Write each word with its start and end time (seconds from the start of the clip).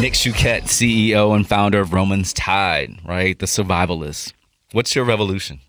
Nick 0.00 0.14
Shucet, 0.14 0.64
CEO 0.64 1.34
and 1.34 1.46
founder 1.46 1.80
of 1.80 1.94
Roman's 1.94 2.34
Tide, 2.34 2.98
right? 3.02 3.38
The 3.38 3.46
survivalist. 3.46 4.34
What's 4.72 4.94
your 4.94 5.06
revolution? 5.06 5.60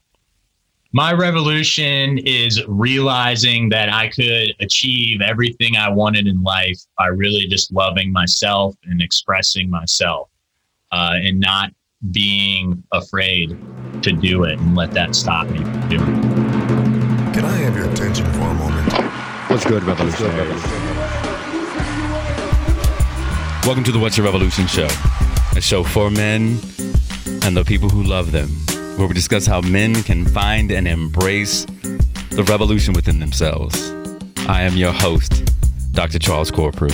My 0.92 1.14
revolution 1.14 2.17
is 2.17 2.61
realizing 2.67 3.69
that 3.69 3.87
I 3.87 4.09
could 4.09 4.53
achieve 4.59 5.21
everything 5.21 5.77
I 5.77 5.90
wanted 5.90 6.27
in 6.27 6.43
life 6.43 6.79
by 6.98 7.08
really 7.08 7.48
just 7.48 7.71
loving 7.71 8.11
myself 8.11 8.75
and 8.84 9.02
expressing 9.02 9.70
myself 9.70 10.30
uh, 10.91 11.14
and 11.16 11.39
not 11.39 11.71
being 12.12 12.84
afraid 12.91 13.57
to 14.02 14.12
do 14.12 14.44
it 14.44 14.59
and 14.59 14.75
let 14.75 14.91
that 14.91 15.16
stop 15.16 15.48
me 15.48 15.59
from 15.59 15.89
doing 15.89 16.18
it. 16.18 17.34
Can 17.34 17.46
I 17.46 17.57
have 17.57 17.75
your 17.78 17.89
attention 17.89 18.25
for 18.34 18.41
a 18.41 18.54
moment? 18.54 18.94
What's 19.50 19.66
good, 19.66 19.84
revolutionaries? 19.84 20.87
Welcome 23.68 23.84
to 23.84 23.92
the 23.92 24.00
What's 24.00 24.16
Your 24.16 24.24
Revolution 24.24 24.66
show, 24.66 24.88
a 25.54 25.60
show 25.60 25.84
for 25.84 26.10
men 26.10 26.58
and 27.44 27.58
the 27.58 27.66
people 27.68 27.89
who 27.89 28.02
love 28.02 28.32
them, 28.32 28.48
where 28.98 29.10
we 29.10 29.14
discuss 29.14 29.46
how 29.46 29.60
men 29.60 30.04
can 30.04 30.25
find 30.25 30.71
and 30.71 30.88
embrace 30.88 31.66
the 32.30 32.45
revolution 32.48 32.94
within 32.94 33.20
themselves. 33.20 33.91
I 34.48 34.61
am 34.61 34.77
your 34.77 34.94
host, 34.94 35.52
Dr. 35.91 36.17
Charles 36.17 36.49
Corprew. 36.49 36.94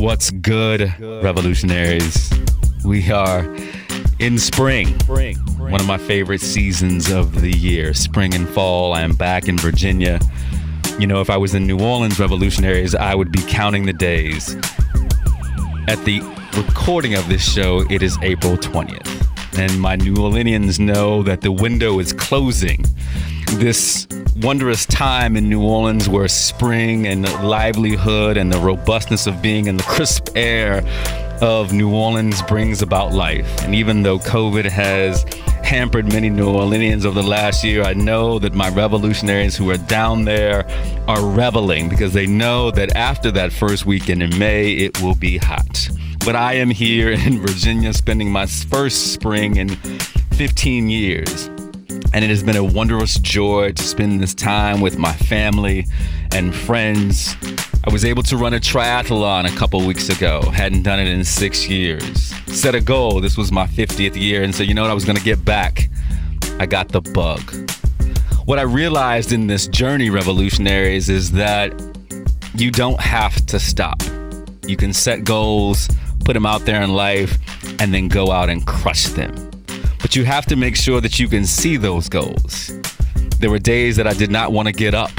What's 0.00 0.32
good, 0.32 0.92
revolutionaries? 0.98 2.28
We 2.84 3.12
are 3.12 3.44
in 4.18 4.40
spring, 4.40 4.88
one 5.06 5.80
of 5.80 5.86
my 5.86 5.98
favorite 5.98 6.40
seasons 6.40 7.08
of 7.08 7.40
the 7.40 7.56
year, 7.56 7.94
spring 7.94 8.34
and 8.34 8.48
fall. 8.48 8.94
I 8.94 9.02
am 9.02 9.14
back 9.14 9.46
in 9.46 9.58
Virginia. 9.58 10.18
You 10.98 11.06
know, 11.06 11.20
if 11.20 11.30
I 11.30 11.36
was 11.36 11.54
in 11.54 11.68
New 11.68 11.78
Orleans, 11.78 12.18
revolutionaries, 12.18 12.96
I 12.96 13.14
would 13.14 13.30
be 13.30 13.42
counting 13.42 13.86
the 13.86 13.92
days 13.92 14.56
at 15.88 16.04
the 16.04 16.20
recording 16.56 17.14
of 17.14 17.28
this 17.28 17.42
show, 17.42 17.84
it 17.90 18.02
is 18.02 18.16
April 18.22 18.56
20th. 18.56 19.58
And 19.58 19.80
my 19.80 19.96
New 19.96 20.14
Orleanians 20.14 20.78
know 20.78 21.22
that 21.22 21.40
the 21.40 21.52
window 21.52 21.98
is 21.98 22.12
closing. 22.12 22.84
This 23.54 24.06
wondrous 24.36 24.86
time 24.86 25.36
in 25.36 25.48
New 25.48 25.62
Orleans 25.62 26.08
where 26.08 26.28
spring 26.28 27.06
and 27.06 27.24
livelihood 27.44 28.36
and 28.36 28.52
the 28.52 28.58
robustness 28.58 29.26
of 29.26 29.42
being 29.42 29.66
in 29.66 29.76
the 29.76 29.82
crisp 29.82 30.28
air 30.34 30.82
of 31.42 31.72
New 31.72 31.92
Orleans 31.92 32.40
brings 32.42 32.82
about 32.82 33.12
life. 33.12 33.62
And 33.64 33.74
even 33.74 34.04
though 34.04 34.20
COVID 34.20 34.64
has 34.64 35.24
hampered 35.64 36.12
many 36.12 36.30
New 36.30 36.46
Orleanians 36.46 37.04
over 37.04 37.20
the 37.20 37.26
last 37.26 37.64
year, 37.64 37.82
I 37.82 37.94
know 37.94 38.38
that 38.38 38.54
my 38.54 38.68
revolutionaries 38.68 39.56
who 39.56 39.68
are 39.70 39.76
down 39.76 40.24
there 40.24 40.64
are 41.08 41.26
reveling 41.26 41.88
because 41.88 42.12
they 42.12 42.26
know 42.26 42.70
that 42.70 42.94
after 42.94 43.32
that 43.32 43.52
first 43.52 43.84
weekend 43.84 44.22
in 44.22 44.38
May, 44.38 44.72
it 44.72 45.02
will 45.02 45.16
be 45.16 45.36
hot. 45.36 45.88
But 46.24 46.36
I 46.36 46.54
am 46.54 46.70
here 46.70 47.10
in 47.26 47.40
Virginia 47.40 47.92
spending 47.92 48.30
my 48.30 48.46
first 48.46 49.12
spring 49.12 49.56
in 49.56 49.70
15 50.36 50.90
years. 50.90 51.46
And 52.14 52.24
it 52.24 52.28
has 52.28 52.44
been 52.44 52.56
a 52.56 52.64
wondrous 52.64 53.18
joy 53.18 53.72
to 53.72 53.82
spend 53.82 54.20
this 54.20 54.34
time 54.34 54.80
with 54.80 54.96
my 54.96 55.12
family 55.12 55.86
and 56.30 56.54
friends. 56.54 57.34
I 57.84 57.92
was 57.92 58.04
able 58.04 58.22
to 58.24 58.36
run 58.36 58.54
a 58.54 58.60
triathlon 58.60 59.52
a 59.52 59.56
couple 59.56 59.84
weeks 59.84 60.08
ago. 60.08 60.40
Hadn't 60.42 60.82
done 60.82 61.00
it 61.00 61.08
in 61.08 61.24
six 61.24 61.68
years. 61.68 62.32
Set 62.46 62.76
a 62.76 62.80
goal. 62.80 63.20
This 63.20 63.36
was 63.36 63.50
my 63.50 63.66
50th 63.66 64.14
year. 64.14 64.44
And 64.44 64.54
so, 64.54 64.62
you 64.62 64.72
know 64.72 64.82
what? 64.82 64.90
I 64.92 64.94
was 64.94 65.04
going 65.04 65.18
to 65.18 65.24
get 65.24 65.44
back. 65.44 65.88
I 66.60 66.66
got 66.66 66.90
the 66.90 67.00
bug. 67.00 67.40
What 68.44 68.60
I 68.60 68.62
realized 68.62 69.32
in 69.32 69.48
this 69.48 69.66
journey, 69.66 70.10
revolutionaries, 70.10 71.08
is 71.08 71.32
that 71.32 71.72
you 72.54 72.70
don't 72.70 73.00
have 73.00 73.44
to 73.46 73.58
stop. 73.58 74.00
You 74.64 74.76
can 74.76 74.92
set 74.92 75.24
goals, 75.24 75.88
put 76.24 76.34
them 76.34 76.46
out 76.46 76.60
there 76.64 76.82
in 76.82 76.94
life, 76.94 77.36
and 77.80 77.92
then 77.92 78.06
go 78.06 78.30
out 78.30 78.48
and 78.48 78.64
crush 78.64 79.06
them. 79.06 79.50
But 80.00 80.14
you 80.14 80.24
have 80.24 80.46
to 80.46 80.56
make 80.56 80.76
sure 80.76 81.00
that 81.00 81.18
you 81.18 81.26
can 81.26 81.44
see 81.44 81.76
those 81.76 82.08
goals. 82.08 82.70
There 83.40 83.50
were 83.50 83.58
days 83.58 83.96
that 83.96 84.06
I 84.06 84.12
did 84.14 84.30
not 84.30 84.52
want 84.52 84.68
to 84.68 84.72
get 84.72 84.94
up. 84.94 85.10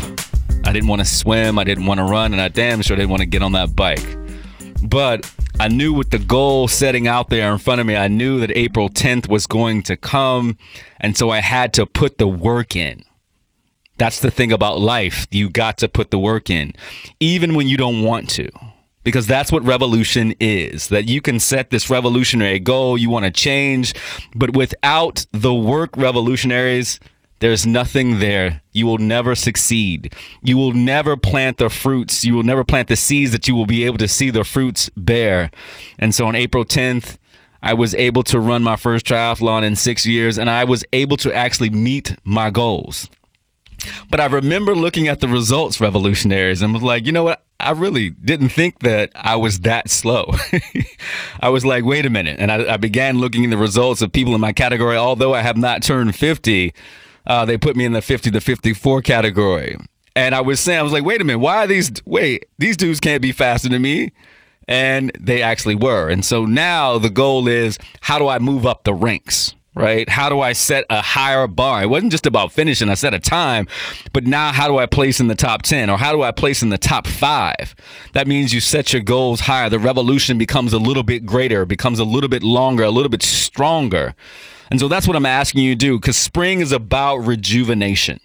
I 0.66 0.72
didn't 0.72 0.88
want 0.88 1.02
to 1.02 1.06
swim, 1.06 1.60
I 1.60 1.64
didn't 1.64 1.86
want 1.86 2.00
to 2.00 2.06
run, 2.06 2.32
and 2.32 2.42
I 2.42 2.48
damn 2.48 2.82
sure 2.82 2.96
didn't 2.96 3.10
want 3.10 3.22
to 3.22 3.26
get 3.26 3.42
on 3.42 3.52
that 3.54 3.76
bike. 3.76 4.18
But 4.82 5.30
I 5.60 5.68
knew 5.68 5.94
with 5.94 6.10
the 6.10 6.20
goal 6.20 6.68
setting 6.68 7.08
out 7.08 7.30
there 7.30 7.52
in 7.52 7.58
front 7.58 7.82
of 7.82 7.88
me, 7.88 7.96
I 7.96 8.08
knew 8.08 8.40
that 8.40 8.52
April 8.58 8.90
10th 8.90 9.30
was 9.30 9.48
going 9.48 9.84
to 9.84 9.96
come. 9.96 10.58
And 11.00 11.18
so 11.18 11.30
I 11.30 11.40
had 11.40 11.74
to 11.76 11.86
put 11.86 12.18
the 12.18 12.28
work 12.28 12.76
in. 12.76 13.04
That's 13.98 14.20
the 14.20 14.32
thing 14.32 14.52
about 14.52 14.80
life. 14.80 15.28
You 15.32 15.50
got 15.50 15.78
to 15.80 15.88
put 15.88 16.12
the 16.12 16.20
work 16.20 16.50
in, 16.50 16.74
even 17.20 17.56
when 17.56 17.68
you 17.68 17.78
don't 17.78 18.04
want 18.04 18.30
to 18.32 18.50
because 19.04 19.28
that's 19.28 19.52
what 19.52 19.64
revolution 19.64 20.34
is 20.40 20.88
that 20.88 21.08
you 21.10 21.22
can 21.22 21.40
set 21.40 21.70
this 21.70 21.90
revolutionary 21.90 22.60
goal 22.60 22.98
you 22.98 23.10
want 23.10 23.26
to 23.26 23.32
change 23.32 23.94
but 24.34 24.56
without 24.56 25.26
the 25.32 25.54
work 25.54 25.96
revolutionaries 25.98 27.00
there's 27.44 27.66
nothing 27.66 28.20
there 28.20 28.62
you 28.72 28.86
will 28.86 28.98
never 28.98 29.36
succeed 29.36 30.16
you 30.42 30.56
will 30.56 30.72
never 30.72 31.18
plant 31.18 31.58
the 31.58 31.70
fruits 31.70 32.24
you 32.24 32.34
will 32.34 32.44
never 32.44 32.64
plant 32.64 32.88
the 32.88 32.96
seeds 32.96 33.34
that 33.34 33.50
you 33.50 33.54
will 33.54 33.66
be 33.66 33.84
able 33.84 33.98
to 33.98 34.08
see 34.08 34.30
the 34.30 34.46
fruits 34.46 34.90
bear 34.96 35.52
and 36.00 36.16
so 36.16 36.26
on 36.26 36.36
april 36.36 36.64
10th 36.64 37.18
I 37.62 37.74
was 37.74 37.94
able 37.96 38.24
to 38.24 38.40
run 38.40 38.64
my 38.64 38.78
first 38.78 39.06
triathlon 39.06 39.64
in 39.64 39.76
six 39.76 40.06
years 40.06 40.38
and 40.38 40.50
I 40.50 40.64
was 40.64 40.84
able 40.92 41.16
to 41.18 41.34
actually 41.34 41.70
meet 41.70 42.14
my 42.26 42.50
goals. 42.50 43.10
But 44.10 44.20
I 44.20 44.26
remember 44.26 44.76
looking 44.76 45.08
at 45.08 45.22
the 45.22 45.30
results, 45.30 45.80
revolutionaries, 45.80 46.62
and 46.62 46.74
was 46.74 46.84
like, 46.84 47.06
you 47.06 47.14
know 47.14 47.24
what? 47.24 47.42
I 47.62 47.72
really 47.72 48.10
didn't 48.10 48.50
think 48.50 48.80
that 48.80 49.12
I 49.16 49.38
was 49.38 49.62
that 49.62 49.90
slow. 49.90 50.34
I 51.40 51.48
was 51.48 51.66
like, 51.66 51.86
wait 51.86 52.06
a 52.06 52.10
minute. 52.10 52.38
And 52.38 52.52
I, 52.52 52.74
I, 52.74 52.78
began 52.78 53.20
looking 53.20 53.46
at 53.46 53.50
the 53.50 53.58
results 53.58 54.02
of 54.02 54.12
people 54.12 54.36
in 54.36 54.42
my 54.42 54.52
category. 54.52 54.98
Although 54.98 55.34
I 55.34 55.42
have 55.42 55.56
not 55.56 55.82
turned 55.82 56.16
50, 56.18 56.74
uh, 57.26 57.46
they 57.46 57.58
put 57.58 57.76
me 57.76 57.86
in 57.86 57.94
the 57.94 58.02
50 58.02 58.32
to 58.32 58.42
54 58.42 59.02
category. 59.02 59.78
And 60.16 60.36
I 60.36 60.42
was 60.42 60.60
saying, 60.60 60.80
I 60.80 60.84
was 60.84 60.94
like, 60.94 61.06
wait 61.06 61.22
a 61.22 61.24
minute, 61.24 61.40
why 61.40 61.64
are 61.64 61.68
these, 61.68 61.92
wait, 62.06 62.46
these 62.60 62.78
dudes 62.78 63.00
can't 63.00 63.22
be 63.22 63.32
faster 63.32 63.70
than 63.70 63.82
me. 63.82 64.12
And 64.68 65.12
they 65.20 65.42
actually 65.42 65.76
were. 65.76 66.10
And 66.10 66.24
so 66.24 66.46
now 66.46 66.98
the 66.98 67.10
goal 67.10 67.48
is 67.48 67.78
how 68.02 68.20
do 68.20 68.28
I 68.28 68.40
move 68.40 68.66
up 68.66 68.84
the 68.84 68.94
ranks? 68.94 69.56
right? 69.76 70.08
How 70.08 70.30
do 70.30 70.40
I 70.40 70.54
set 70.54 70.86
a 70.90 71.02
higher 71.02 71.48
bar? 71.48 71.84
It 71.84 71.88
wasn't 71.88 72.12
just 72.12 72.26
about 72.26 72.52
finishing, 72.52 72.90
I 72.90 72.94
set 72.94 73.14
a 73.14 73.20
time, 73.20 73.68
but 74.12 74.26
now 74.26 74.52
how 74.52 74.68
do 74.68 74.78
I 74.78 74.86
place 74.86 75.20
in 75.20 75.28
the 75.28 75.36
top 75.36 75.64
10 75.64 75.90
or 75.90 75.98
how 75.98 76.12
do 76.12 76.22
I 76.22 76.32
place 76.32 76.62
in 76.62 76.70
the 76.70 76.78
top 76.78 77.08
five? 77.08 77.76
That 78.14 78.28
means 78.28 78.54
you 78.54 78.60
set 78.60 78.94
your 78.94 79.02
goals 79.02 79.42
higher. 79.42 79.70
The 79.70 79.80
revolution 79.80 80.38
becomes 80.38 80.74
a 80.74 80.80
little 80.80 81.04
bit 81.04 81.26
greater, 81.26 81.66
becomes 81.66 82.00
a 82.00 82.04
little 82.04 82.30
bit 82.30 82.44
longer, 82.44 82.84
a 82.84 82.92
little 82.92 83.10
bit 83.10 83.24
stronger. 83.24 84.14
And 84.74 84.80
so 84.80 84.88
that's 84.88 85.08
what 85.08 85.16
I'm 85.16 85.28
asking 85.28 85.62
you 85.62 85.74
to 85.74 85.78
do 85.78 86.00
because 86.00 86.18
spring 86.18 86.60
is 86.60 86.72
about 86.72 87.18
rejuvenation. 87.18 88.20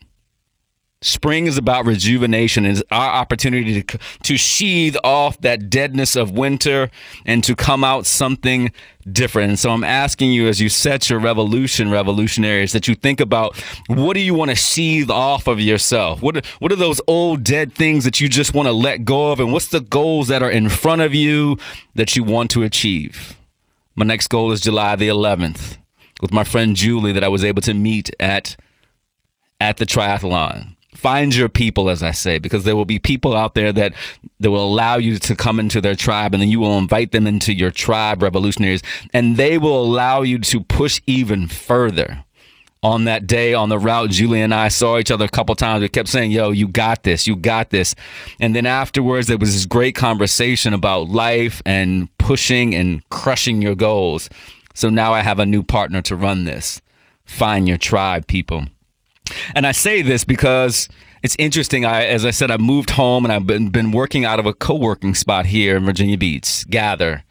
Spring 1.03 1.45
is 1.45 1.59
about 1.59 1.85
rejuvenation. 1.85 2.65
It's 2.65 2.83
our 2.91 3.11
opportunity 3.11 3.83
to, 3.83 3.99
to 4.23 4.39
sheathe 4.39 4.97
off 5.05 5.39
that 5.43 5.69
deadness 5.69 6.17
of 6.17 6.31
winter 6.31 6.91
and 7.27 7.45
to 7.45 7.55
come 7.55 7.85
out 7.85 8.07
something 8.07 8.73
different. 9.13 9.51
And 9.51 9.59
so 9.59 9.73
I'm 9.73 9.85
asking 9.85 10.33
you 10.33 10.49
as 10.49 10.59
you 10.59 10.71
set 10.71 11.11
your 11.11 11.19
revolution, 11.19 11.91
revolutionaries, 11.91 12.73
that 12.73 12.89
you 12.89 12.95
think 12.95 13.21
about 13.21 13.55
what 13.87 14.15
do 14.15 14.21
you 14.21 14.33
want 14.33 14.51
to 14.51 14.57
sheathe 14.57 15.11
off 15.11 15.49
of 15.49 15.61
yourself? 15.61 16.23
What 16.23 16.47
what 16.61 16.73
are 16.73 16.77
those 16.77 17.03
old 17.07 17.45
dead 17.45 17.75
things 17.75 18.05
that 18.05 18.23
you 18.23 18.29
just 18.31 18.55
want 18.55 18.69
to 18.69 18.73
let 18.73 19.05
go 19.05 19.33
of? 19.33 19.39
And 19.39 19.53
what's 19.53 19.69
the 19.69 19.81
goals 19.81 20.29
that 20.29 20.43
are 20.43 20.51
in 20.51 20.71
front 20.71 21.03
of 21.03 21.15
you 21.15 21.59
that 21.95 22.17
you 22.17 22.25
want 22.25 22.51
to 22.53 22.63
achieve? 22.63 23.37
My 23.95 24.07
next 24.07 24.29
goal 24.29 24.51
is 24.51 24.63
July 24.63 24.97
the 24.97 25.09
11th 25.09 25.77
with 26.21 26.33
my 26.33 26.45
friend 26.45 26.77
Julie 26.77 27.13
that 27.13 27.25
I 27.25 27.29
was 27.29 27.45
able 27.45 27.63
to 27.63 27.75
meet 27.75 28.11
at 28.21 28.57
at 29.61 29.79
the 29.79 29.87
triathlon. 29.87 30.77
Find 30.95 31.35
your 31.35 31.49
people 31.49 31.91
as 31.91 32.03
i 32.03 32.11
say 32.11 32.39
because 32.39 32.65
there 32.65 32.75
will 32.75 32.85
be 32.85 32.99
people 32.99 33.37
out 33.37 33.55
there 33.55 33.73
that 33.73 33.93
that 34.41 34.51
will 34.51 34.65
allow 34.65 34.97
you 34.97 35.19
to 35.19 35.37
come 35.37 35.61
into 35.61 35.81
their 35.81 35.95
tribe 35.95 36.35
and 36.35 36.43
then 36.43 36.49
you 36.49 36.59
will 36.59 36.79
invite 36.79 37.13
them 37.13 37.27
into 37.27 37.53
your 37.53 37.71
tribe 37.71 38.23
revolutionaries 38.23 38.83
and 39.13 39.37
they 39.37 39.59
will 39.59 39.81
allow 39.81 40.23
you 40.23 40.39
to 40.39 40.61
push 40.61 41.01
even 41.07 41.47
further. 41.47 42.25
On 42.81 43.05
that 43.05 43.27
day 43.27 43.55
on 43.55 43.69
the 43.69 43.79
route 43.79 44.11
julie 44.11 44.41
and 44.41 44.55
i 44.55 44.69
saw 44.69 44.99
each 44.99 45.11
other 45.11 45.25
a 45.25 45.29
couple 45.29 45.55
times. 45.55 45.83
We 45.83 45.89
kept 45.89 46.09
saying 46.09 46.31
yo 46.31 46.51
you 46.51 46.67
got 46.67 47.03
this 47.03 47.27
you 47.27 47.37
got 47.37 47.71
this. 47.71 47.95
And 48.41 48.57
then 48.57 48.67
afterwards 48.67 49.27
there 49.27 49.39
was 49.39 49.53
this 49.53 49.67
great 49.67 49.95
conversation 49.95 50.73
about 50.73 51.09
life 51.09 51.61
and 51.67 52.09
pushing 52.19 52.75
and 52.75 53.09
crushing 53.11 53.61
your 53.63 53.75
goals 53.75 54.31
so 54.79 54.89
now 54.89 55.13
i 55.13 55.21
have 55.21 55.39
a 55.39 55.47
new 55.47 55.63
partner 55.63 56.01
to 56.01 56.17
run 56.17 56.45
this 56.45 56.81
find 57.25 57.69
your 57.69 57.79
tribe 57.79 58.27
people 58.27 58.65
and 59.55 59.67
I 59.67 59.73
say 59.73 60.03
this 60.03 60.25
because 60.25 60.89
it's 61.23 61.37
interesting. 61.39 61.85
I, 61.85 62.05
as 62.07 62.25
I 62.25 62.31
said, 62.31 62.51
I 62.51 62.57
moved 62.57 62.91
home 62.91 63.25
and 63.25 63.33
I've 63.33 63.47
been, 63.47 63.71
been 63.71 63.93
working 63.93 64.25
out 64.25 64.39
of 64.39 64.47
a 64.47 64.55
co 64.55 64.75
working 64.75 65.15
spot 65.15 65.47
here 65.47 65.77
in 65.77 65.85
Virginia 65.85 66.19
Beach, 66.19 66.69
Gather. 66.69 67.25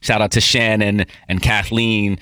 Shout 0.00 0.20
out 0.20 0.32
to 0.32 0.40
Shannon 0.40 1.06
and 1.28 1.42
Kathleen, 1.42 2.18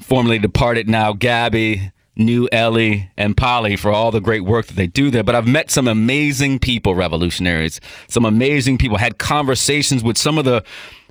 formerly 0.00 0.38
departed 0.38 0.88
now 0.88 1.12
Gabby, 1.12 1.92
new 2.16 2.48
Ellie, 2.50 3.10
and 3.16 3.36
Polly 3.36 3.76
for 3.76 3.92
all 3.92 4.10
the 4.10 4.20
great 4.20 4.44
work 4.44 4.66
that 4.66 4.74
they 4.74 4.88
do 4.88 5.10
there. 5.10 5.22
But 5.22 5.36
I've 5.36 5.46
met 5.46 5.70
some 5.70 5.86
amazing 5.86 6.58
people, 6.58 6.94
revolutionaries, 6.94 7.80
some 8.08 8.24
amazing 8.24 8.78
people, 8.78 8.96
had 8.96 9.18
conversations 9.18 10.02
with 10.02 10.18
some 10.18 10.38
of 10.38 10.44
the 10.44 10.64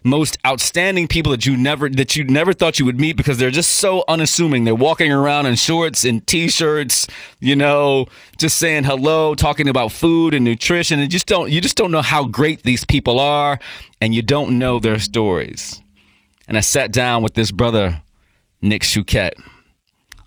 most 0.03 0.37
outstanding 0.45 1.07
people 1.07 1.31
that 1.31 1.45
you 1.45 1.55
never 1.55 1.89
that 1.89 2.15
you 2.15 2.23
never 2.25 2.53
thought 2.53 2.79
you 2.79 2.85
would 2.85 2.99
meet 2.99 3.15
because 3.15 3.37
they're 3.37 3.51
just 3.51 3.71
so 3.71 4.03
unassuming. 4.07 4.65
They're 4.65 4.75
walking 4.75 5.11
around 5.11 5.45
in 5.45 5.55
shorts 5.55 6.03
and 6.03 6.25
t-shirts, 6.27 7.07
you 7.39 7.55
know, 7.55 8.07
just 8.37 8.57
saying 8.57 8.83
hello, 8.83 9.33
talking 9.33 9.69
about 9.69 9.91
food 9.91 10.33
and 10.33 10.43
nutrition, 10.43 10.99
and 10.99 11.09
just 11.09 11.27
don't 11.27 11.49
you 11.49 11.61
just 11.61 11.77
don't 11.77 11.91
know 11.91 12.01
how 12.01 12.25
great 12.25 12.63
these 12.63 12.83
people 12.83 13.19
are, 13.19 13.59
and 14.01 14.13
you 14.13 14.21
don't 14.21 14.59
know 14.59 14.79
their 14.79 14.99
stories. 14.99 15.81
And 16.47 16.57
I 16.57 16.61
sat 16.61 16.91
down 16.91 17.23
with 17.23 17.35
this 17.35 17.51
brother, 17.51 18.01
Nick 18.61 18.83
Shucet, 18.83 19.35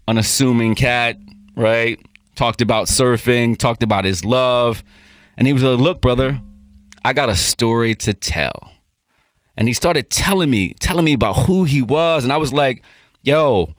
unassuming 0.09 0.75
cat, 0.75 1.19
right? 1.55 2.01
Talked 2.35 2.63
about 2.63 2.87
surfing, 2.87 3.59
talked 3.59 3.83
about 3.83 4.05
his 4.05 4.25
love, 4.25 4.83
and 5.37 5.47
he 5.47 5.53
was 5.53 5.63
like, 5.63 5.79
"Look, 5.79 6.01
brother, 6.01 6.41
I 7.05 7.13
got 7.13 7.29
a 7.29 7.37
story 7.37 7.95
to 7.97 8.15
tell." 8.15 8.76
And 9.57 9.69
he 9.69 9.75
started 9.75 10.11
telling 10.11 10.51
me, 10.51 10.75
telling 10.81 11.05
me 11.05 11.15
about 11.15 11.47
who 11.47 11.65
he 11.65 11.83
was, 11.83 12.25
and 12.25 12.33
I 12.33 12.37
was 12.37 12.53
like, 12.53 12.83
"Yo, 13.23 13.75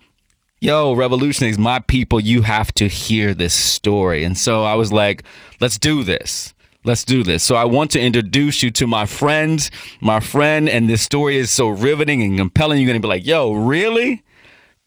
yo, 0.60 0.94
revolutionaries, 0.94 1.60
my 1.60 1.80
people, 1.80 2.20
you 2.20 2.42
have 2.42 2.74
to 2.76 2.88
hear 2.88 3.34
this 3.34 3.54
story." 3.54 4.24
And 4.24 4.38
so 4.38 4.64
I 4.64 4.76
was 4.76 4.92
like, 4.92 5.24
"Let's 5.60 5.78
do 5.78 6.04
this." 6.04 6.54
Let's 6.84 7.04
do 7.04 7.22
this. 7.22 7.44
So 7.44 7.56
I 7.58 7.66
want 7.66 7.92
to 7.92 8.00
introduce 8.00 8.64
you 8.64 8.72
to 8.72 8.88
my 8.88 9.06
friend, 9.06 9.70
my 10.00 10.22
friend, 10.22 10.70
and 10.70 10.90
this 10.90 11.02
story 11.02 11.36
is 11.36 11.52
so 11.52 11.68
riveting 11.68 12.24
and 12.24 12.38
compelling. 12.38 12.80
You're 12.80 12.88
gonna 12.88 13.02
be 13.02 13.10
like, 13.10 13.26
"Yo, 13.26 13.52
really?" 13.52 14.24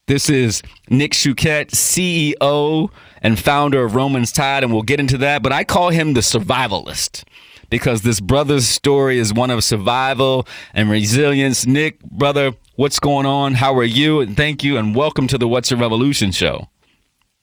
This 0.06 0.30
is 0.30 0.62
Nick 0.88 1.12
Shucet, 1.12 1.72
CEO 1.72 2.90
and 3.22 3.38
founder 3.38 3.84
of 3.84 3.94
Roman's 3.94 4.32
Tide, 4.32 4.64
and 4.64 4.72
we'll 4.72 4.82
get 4.82 4.98
into 4.98 5.18
that. 5.18 5.42
But 5.42 5.52
I 5.52 5.62
call 5.62 5.90
him 5.90 6.14
the 6.14 6.20
survivalist 6.20 7.22
because 7.70 8.02
this 8.02 8.20
brother's 8.20 8.66
story 8.66 9.18
is 9.18 9.32
one 9.32 9.50
of 9.50 9.64
survival 9.64 10.46
and 10.74 10.90
resilience. 10.90 11.66
Nick, 11.66 12.00
brother, 12.02 12.52
what's 12.74 12.98
going 12.98 13.24
on? 13.24 13.54
How 13.54 13.74
are 13.76 13.84
you? 13.84 14.20
And 14.20 14.36
thank 14.36 14.62
you, 14.62 14.76
and 14.76 14.94
welcome 14.94 15.26
to 15.28 15.38
the 15.38 15.48
What's 15.48 15.70
Your 15.70 15.80
Revolution 15.80 16.32
show. 16.32 16.68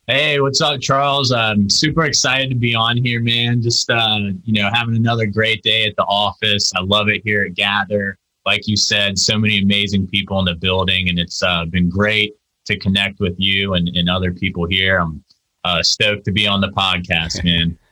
Hey, 0.05 0.39
what's 0.39 0.61
up, 0.61 0.79
Charles? 0.79 1.31
I'm 1.31 1.69
super 1.69 2.05
excited 2.05 2.49
to 2.49 2.55
be 2.55 2.75
on 2.75 2.97
here, 2.97 3.21
man. 3.21 3.61
Just 3.61 3.89
uh, 3.89 4.19
you 4.43 4.61
know, 4.61 4.69
having 4.71 4.95
another 4.95 5.25
great 5.25 5.63
day 5.63 5.87
at 5.87 5.95
the 5.95 6.03
office. 6.03 6.71
I 6.75 6.81
love 6.81 7.09
it 7.09 7.23
here 7.23 7.43
at 7.43 7.55
Gather. 7.55 8.17
Like 8.45 8.67
you 8.67 8.77
said, 8.77 9.19
so 9.19 9.37
many 9.37 9.61
amazing 9.61 10.07
people 10.07 10.39
in 10.39 10.45
the 10.45 10.55
building, 10.55 11.09
and 11.09 11.19
it's 11.19 11.41
uh, 11.43 11.65
been 11.65 11.89
great 11.89 12.35
to 12.65 12.77
connect 12.77 13.19
with 13.19 13.35
you 13.37 13.73
and, 13.73 13.89
and 13.95 14.09
other 14.09 14.31
people 14.31 14.65
here. 14.65 14.99
I'm 14.99 15.23
uh, 15.63 15.83
stoked 15.83 16.23
to 16.25 16.31
be 16.31 16.47
on 16.47 16.61
the 16.61 16.69
podcast, 16.69 17.43
man. 17.43 17.77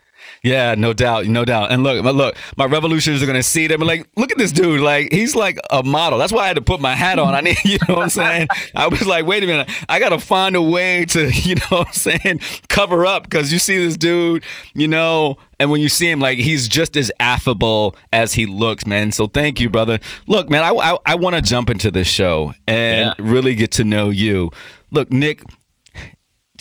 Yeah, 0.46 0.76
no 0.76 0.94
doubt, 0.94 1.26
no 1.26 1.44
doubt. 1.44 1.72
And 1.72 1.82
look, 1.82 2.06
look, 2.06 2.38
my 2.56 2.66
revolutionaries 2.66 3.24
are 3.24 3.26
gonna 3.26 3.42
see 3.42 3.66
them 3.66 3.82
and 3.82 3.88
like, 3.88 4.08
look 4.16 4.32
at 4.32 4.38
this 4.38 4.52
dude. 4.52 4.80
Like, 4.80 5.12
he's 5.12 5.36
like 5.36 5.58
a 5.72 5.82
model. 5.82 6.20
That's 6.20 6.32
why 6.32 6.44
I 6.44 6.48
had 6.48 6.58
to 6.58 6.62
put 6.62 6.80
my 6.80 6.94
hat 6.94 7.18
on. 7.18 7.34
I 7.34 7.42
need, 7.42 7.58
you 7.66 7.80
know 7.88 7.96
what 7.96 8.04
I'm 8.04 8.10
saying? 8.10 8.48
I 8.76 8.88
was 8.88 9.08
like, 9.08 9.26
wait 9.26 9.44
a 9.44 9.48
minute, 9.48 9.68
I 9.90 9.98
gotta 9.98 10.20
find 10.20 10.56
a 10.56 10.62
way 10.62 11.06
to, 11.06 11.32
you 11.34 11.56
know 11.56 11.66
what 11.70 11.88
I'm 11.88 11.94
saying, 11.94 12.42
cover 12.70 13.08
up 13.08 13.24
because 13.24 13.52
you 13.52 13.58
see 13.58 13.80
this 13.80 13.98
dude, 13.98 14.44
you 14.76 14.88
know, 14.88 15.38
and 15.60 15.72
when 15.72 15.82
you 15.82 15.90
see 15.90 16.12
him, 16.12 16.20
like 16.20 16.38
he's 16.38 16.68
just 16.68 16.96
as 16.96 17.12
affable 17.20 17.96
as 18.14 18.34
he 18.34 18.46
looks, 18.46 18.86
man. 18.86 19.12
So 19.12 19.26
thank 19.26 19.60
you, 19.60 19.68
brother. 19.72 20.00
Look, 20.28 20.48
man, 20.52 20.64
I 20.64 20.70
I, 20.70 20.98
I 21.08 21.16
want 21.16 21.36
to 21.38 21.42
jump 21.42 21.72
into 21.72 21.90
this 21.90 22.08
show 22.08 22.54
and 22.68 23.16
yeah. 23.18 23.26
really 23.32 23.56
get 23.56 23.72
to 23.72 23.84
know 23.84 24.12
you. 24.12 24.52
Look, 24.92 25.12
Nick, 25.12 25.42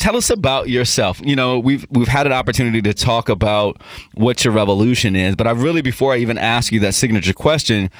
tell 0.05 0.17
us 0.17 0.29
about 0.29 0.69
yourself. 0.69 1.19
You 1.25 1.35
know, 1.35 1.59
we've 1.59 1.87
we've 1.91 2.09
had 2.09 2.27
an 2.27 2.33
opportunity 2.33 2.83
to 2.83 2.93
talk 2.93 3.31
about 3.31 3.81
what 4.13 4.45
your 4.45 4.53
revolution 4.53 5.17
is, 5.17 5.35
but 5.35 5.47
I 5.47 5.53
really 5.53 5.81
before 5.81 6.13
I 6.13 6.19
even 6.19 6.37
ask 6.37 6.73
you 6.73 6.81
that 6.81 6.93
signature 6.95 7.33
question, 7.33 7.91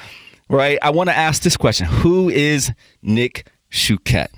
right? 0.47 0.77
I 0.83 0.91
want 0.91 1.09
to 1.09 1.17
ask 1.17 1.41
this 1.41 1.57
question: 1.57 1.87
Who 1.87 2.29
is 2.29 2.71
Nick 3.01 3.49
Shucet? 3.69 4.29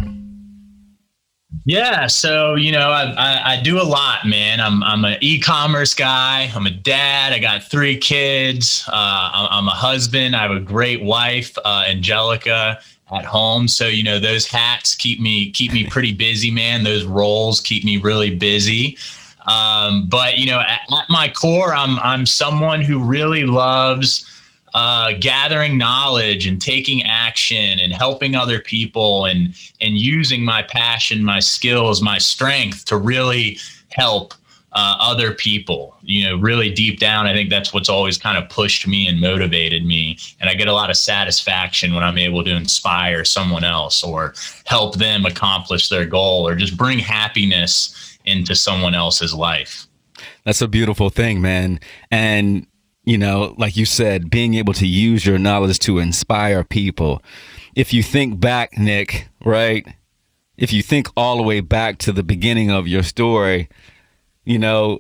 Yeah, 1.66 2.08
so 2.08 2.56
you 2.56 2.72
know, 2.72 2.90
I, 2.90 3.04
I, 3.12 3.54
I 3.54 3.62
do 3.62 3.82
a 3.82 3.84
lot, 3.84 4.26
man. 4.26 4.62
I'm 4.62 4.82
I'm 4.82 5.04
an 5.04 5.18
e-commerce 5.20 5.94
guy. 5.94 6.50
I'm 6.56 6.68
a 6.68 6.72
dad. 6.72 7.34
I 7.34 7.40
got 7.40 7.64
three 7.64 7.98
kids. 7.98 8.86
Uh, 8.88 9.30
I'm, 9.34 9.48
I'm, 9.52 9.68
a 9.68 9.72
husband. 9.72 10.38
I 10.38 10.44
have 10.44 10.52
a 10.52 10.62
great 10.62 11.04
wife, 11.04 11.58
uh, 11.66 11.84
Angelica, 11.86 12.80
at 13.12 13.26
home. 13.26 13.68
So 13.68 13.88
you 13.88 14.04
know 14.04 14.20
those 14.20 14.46
hats 14.46 14.96
keep 14.96 15.20
me 15.20 15.52
keep 15.52 15.74
me 15.74 15.88
pretty 15.88 16.14
busy, 16.14 16.52
man. 16.52 16.84
Those 16.84 17.06
roles 17.06 17.60
keep 17.60 17.84
me 17.84 17.98
really 17.98 18.36
busy. 18.36 18.98
Um, 19.48 20.08
but 20.10 20.38
you 20.38 20.46
know, 20.46 20.60
at, 20.60 20.82
at, 20.92 21.10
my 21.10 21.30
core, 21.30 21.74
I'm 21.74 22.00
I'm 22.00 22.26
someone 22.26 22.82
who 22.82 23.02
really 23.02 23.46
loves 23.46 24.26
uh, 24.74 25.14
gathering 25.20 25.78
knowledge 25.78 26.46
and 26.46 26.62
taking 26.62 27.04
action 27.04 27.80
and 27.80 27.94
helping 27.94 28.36
other 28.36 28.60
people 28.60 29.26
and 29.26 29.56
and 29.80 29.98
using 29.98 30.44
my 30.44 30.64
passion, 30.64 31.24
my 31.24 31.40
skills, 31.40 32.02
my 32.02 32.18
strength 32.18 32.86
to 32.86 32.98
really 32.98 33.58
help 33.90 34.34
uh, 34.78 34.96
other 35.00 35.34
people. 35.34 35.96
You 36.04 36.26
know, 36.26 36.38
really 36.38 36.70
deep 36.72 37.00
down, 37.00 37.26
I 37.26 37.34
think 37.34 37.50
that's 37.50 37.74
what's 37.74 37.90
always 37.90 38.16
kind 38.20 38.38
of 38.38 38.48
pushed 38.48 38.88
me 38.88 39.08
and 39.08 39.20
motivated 39.20 39.84
me. 39.84 40.20
And 40.40 40.52
I 40.52 40.54
get 40.54 40.68
a 40.68 40.74
lot 40.74 40.92
of 40.92 40.98
satisfaction 40.98 41.96
when 41.96 42.04
I'm 42.04 42.20
able 42.20 42.44
to 42.44 42.52
inspire 42.52 43.26
someone 43.26 43.64
else 43.64 44.04
or 44.04 44.36
help 44.66 44.98
them 44.98 45.26
accomplish 45.26 45.90
their 45.90 46.06
goal 46.06 46.48
or 46.48 46.54
just 46.54 46.78
bring 46.78 47.00
happiness 47.00 48.20
into 48.26 48.56
someone 48.56 48.94
else's 48.94 49.34
life. 49.34 49.88
That's 50.44 50.62
a 50.62 50.68
beautiful 50.68 51.10
thing, 51.10 51.42
man. 51.42 51.80
And, 52.12 52.68
you 53.04 53.18
know, 53.18 53.56
like 53.58 53.78
you 53.78 53.86
said, 53.86 54.30
being 54.30 54.54
able 54.54 54.74
to 54.74 54.86
use 54.86 55.26
your 55.26 55.40
knowledge 55.40 55.80
to 55.80 55.98
inspire 55.98 56.64
people. 56.64 57.24
If 57.76 57.96
you 57.96 58.04
think 58.04 58.40
back, 58.40 58.78
Nick, 58.78 59.28
right? 59.44 59.88
If 60.56 60.72
you 60.72 60.84
think 60.84 61.08
all 61.18 61.38
the 61.38 61.44
way 61.44 61.62
back 61.62 61.98
to 62.00 62.12
the 62.12 62.24
beginning 62.24 62.70
of 62.70 62.88
your 62.88 63.02
story, 63.02 63.70
you 64.48 64.58
know, 64.58 65.00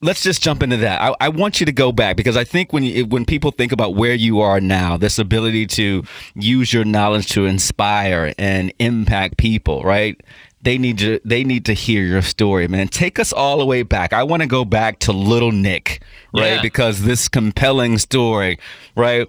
let's 0.00 0.22
just 0.22 0.42
jump 0.42 0.62
into 0.62 0.78
that. 0.78 1.02
I, 1.02 1.14
I, 1.20 1.28
want 1.28 1.60
you 1.60 1.66
to 1.66 1.72
go 1.72 1.92
back 1.92 2.16
because 2.16 2.34
I 2.34 2.42
think 2.42 2.72
when 2.72 2.82
you, 2.82 3.04
when 3.04 3.26
people 3.26 3.50
think 3.50 3.72
about 3.72 3.94
where 3.94 4.14
you 4.14 4.40
are 4.40 4.58
now, 4.58 4.96
this 4.96 5.18
ability 5.18 5.66
to 5.66 6.02
use 6.34 6.72
your 6.72 6.84
knowledge 6.84 7.28
to 7.32 7.44
inspire 7.44 8.32
and 8.38 8.72
impact 8.78 9.36
people, 9.36 9.82
right? 9.82 10.18
They 10.62 10.78
need 10.78 10.96
to 10.98 11.20
they 11.26 11.44
need 11.44 11.66
to 11.66 11.74
hear 11.74 12.02
your 12.02 12.22
story, 12.22 12.68
man. 12.68 12.88
Take 12.88 13.18
us 13.18 13.34
all 13.34 13.58
the 13.58 13.66
way 13.66 13.82
back. 13.82 14.14
I 14.14 14.22
want 14.22 14.40
to 14.40 14.48
go 14.48 14.64
back 14.64 14.98
to 15.00 15.12
little 15.12 15.52
Nick, 15.52 16.02
right? 16.32 16.54
Yeah. 16.54 16.62
Because 16.62 17.02
this 17.02 17.28
compelling 17.28 17.98
story, 17.98 18.58
right? 18.96 19.28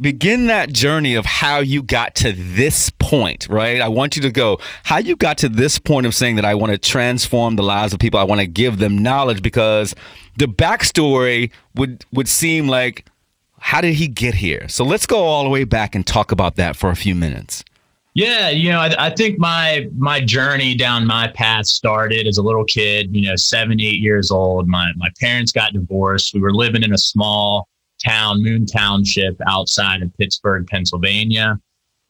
Begin 0.00 0.46
that 0.46 0.72
journey 0.72 1.14
of 1.14 1.26
how 1.26 1.58
you 1.58 1.82
got 1.82 2.14
to 2.16 2.32
this 2.32 2.90
point, 2.98 3.46
right? 3.50 3.80
I 3.80 3.88
want 3.88 4.16
you 4.16 4.22
to 4.22 4.30
go 4.30 4.58
how 4.84 4.98
you 4.98 5.16
got 5.16 5.38
to 5.38 5.48
this 5.48 5.78
point 5.78 6.06
of 6.06 6.14
saying 6.14 6.36
that 6.36 6.44
I 6.44 6.54
want 6.54 6.72
to 6.72 6.78
transform 6.78 7.56
the 7.56 7.62
lives 7.62 7.92
of 7.92 7.98
people. 7.98 8.18
I 8.18 8.24
want 8.24 8.40
to 8.40 8.46
give 8.46 8.78
them 8.78 8.98
knowledge 8.98 9.42
because 9.42 9.94
the 10.38 10.46
backstory 10.46 11.50
would 11.74 12.04
would 12.12 12.28
seem 12.28 12.68
like 12.68 13.04
how 13.58 13.80
did 13.80 13.94
he 13.94 14.08
get 14.08 14.34
here? 14.34 14.68
So 14.68 14.84
let's 14.84 15.06
go 15.06 15.24
all 15.24 15.44
the 15.44 15.50
way 15.50 15.64
back 15.64 15.94
and 15.94 16.06
talk 16.06 16.32
about 16.32 16.56
that 16.56 16.76
for 16.76 16.88
a 16.88 16.96
few 16.96 17.14
minutes. 17.14 17.62
Yeah, 18.14 18.48
you 18.48 18.70
know, 18.70 18.80
I, 18.80 19.06
I, 19.06 19.10
think 19.10 19.38
my 19.38 19.88
my 19.96 20.20
journey 20.20 20.74
down 20.74 21.06
my 21.06 21.28
path 21.28 21.66
started 21.66 22.26
as 22.26 22.38
a 22.38 22.42
little 22.42 22.64
kid. 22.64 23.14
You 23.14 23.28
know, 23.28 23.36
seven, 23.36 23.80
eight 23.80 24.00
years 24.00 24.32
old. 24.32 24.66
My 24.66 24.90
my 24.96 25.10
parents 25.20 25.52
got 25.52 25.72
divorced. 25.72 26.34
We 26.34 26.40
were 26.40 26.52
living 26.52 26.82
in 26.82 26.92
a 26.92 26.98
small 26.98 27.68
town, 28.04 28.42
Moon 28.42 28.66
Township, 28.66 29.40
outside 29.46 30.02
of 30.02 30.16
Pittsburgh, 30.16 30.66
Pennsylvania. 30.66 31.60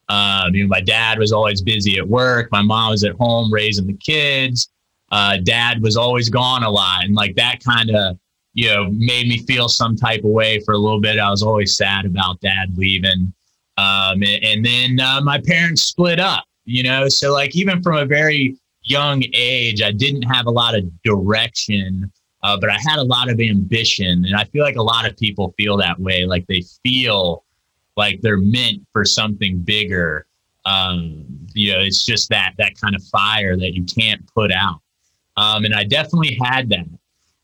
Um, 0.09 0.53
you 0.53 0.63
know, 0.63 0.67
my 0.67 0.81
dad 0.81 1.19
was 1.19 1.31
always 1.31 1.61
busy 1.61 1.97
at 1.97 2.07
work. 2.07 2.49
My 2.51 2.61
mom 2.61 2.91
was 2.91 3.03
at 3.03 3.15
home 3.15 3.51
raising 3.51 3.87
the 3.87 3.93
kids. 3.93 4.69
Uh, 5.11 5.37
dad 5.37 5.81
was 5.81 5.97
always 5.97 6.29
gone 6.29 6.63
a 6.63 6.69
lot, 6.69 7.03
and 7.03 7.15
like 7.15 7.35
that 7.35 7.63
kind 7.63 7.89
of 7.91 8.17
you 8.53 8.67
know 8.67 8.89
made 8.91 9.27
me 9.27 9.37
feel 9.39 9.69
some 9.69 9.95
type 9.95 10.23
of 10.23 10.31
way 10.31 10.59
for 10.61 10.73
a 10.73 10.77
little 10.77 10.99
bit. 10.99 11.19
I 11.19 11.29
was 11.29 11.43
always 11.43 11.75
sad 11.75 12.05
about 12.05 12.39
dad 12.41 12.77
leaving. 12.77 13.33
Um, 13.77 14.21
and, 14.21 14.43
and, 14.43 14.65
then 14.65 14.99
uh, 14.99 15.21
my 15.21 15.39
parents 15.39 15.81
split 15.83 16.19
up. 16.19 16.43
You 16.65 16.83
know, 16.83 17.07
so 17.09 17.33
like 17.33 17.55
even 17.55 17.81
from 17.81 17.97
a 17.97 18.05
very 18.05 18.57
young 18.83 19.23
age, 19.33 19.81
I 19.81 19.91
didn't 19.91 20.23
have 20.23 20.45
a 20.45 20.51
lot 20.51 20.75
of 20.75 20.83
direction 21.03 22.11
uh, 22.43 22.57
but 22.59 22.69
I 22.69 22.77
had 22.79 22.97
a 22.97 23.03
lot 23.03 23.29
of 23.29 23.39
ambition, 23.39 24.25
and 24.25 24.35
I 24.35 24.45
feel 24.45 24.63
like 24.63 24.75
a 24.75 24.81
lot 24.81 25.07
of 25.07 25.15
people 25.17 25.53
feel 25.57 25.77
that 25.77 25.99
way. 25.99 26.25
Like 26.25 26.47
they 26.47 26.63
feel 26.83 27.43
like 27.97 28.21
they're 28.21 28.37
meant 28.37 28.85
for 28.91 29.05
something 29.05 29.59
bigger. 29.59 30.25
Um, 30.65 31.25
you 31.53 31.73
know, 31.73 31.79
it's 31.79 32.03
just 32.03 32.29
that 32.29 32.53
that 32.57 32.79
kind 32.79 32.95
of 32.95 33.03
fire 33.03 33.57
that 33.57 33.73
you 33.75 33.83
can't 33.83 34.21
put 34.33 34.51
out. 34.51 34.79
Um, 35.37 35.65
and 35.65 35.73
I 35.73 35.83
definitely 35.83 36.37
had 36.41 36.69
that. 36.69 36.87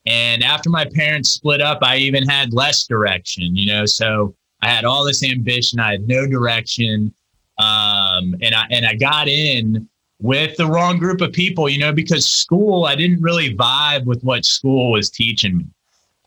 And 0.06 0.44
after 0.44 0.70
my 0.70 0.86
parents 0.86 1.32
split 1.32 1.62
up, 1.62 1.80
I 1.82 1.98
even 1.98 2.28
had 2.28 2.54
less 2.54 2.86
direction. 2.86 3.56
You 3.56 3.68
know, 3.68 3.86
so 3.86 4.36
I 4.62 4.70
had 4.70 4.86
all 4.86 5.04
this 5.04 5.24
ambition. 5.24 5.80
I 5.80 5.92
had 5.92 6.08
no 6.08 6.26
direction. 6.26 7.14
Um, 7.60 8.36
and 8.42 8.56
I 8.56 8.66
and 8.72 8.86
I 8.86 8.96
got 8.96 9.28
in 9.28 9.88
with 10.20 10.58
the 10.58 10.66
wrong 10.66 10.98
group 10.98 11.22
of 11.22 11.32
people, 11.32 11.70
you 11.70 11.80
know, 11.80 11.92
because 11.92 12.26
school, 12.26 12.86
I 12.86 12.96
didn't 12.96 13.22
really 13.22 13.56
vibe 13.56 14.06
with 14.06 14.24
what 14.24 14.46
school 14.46 14.92
was 14.92 15.10
teaching 15.10 15.58
me. 15.58 15.66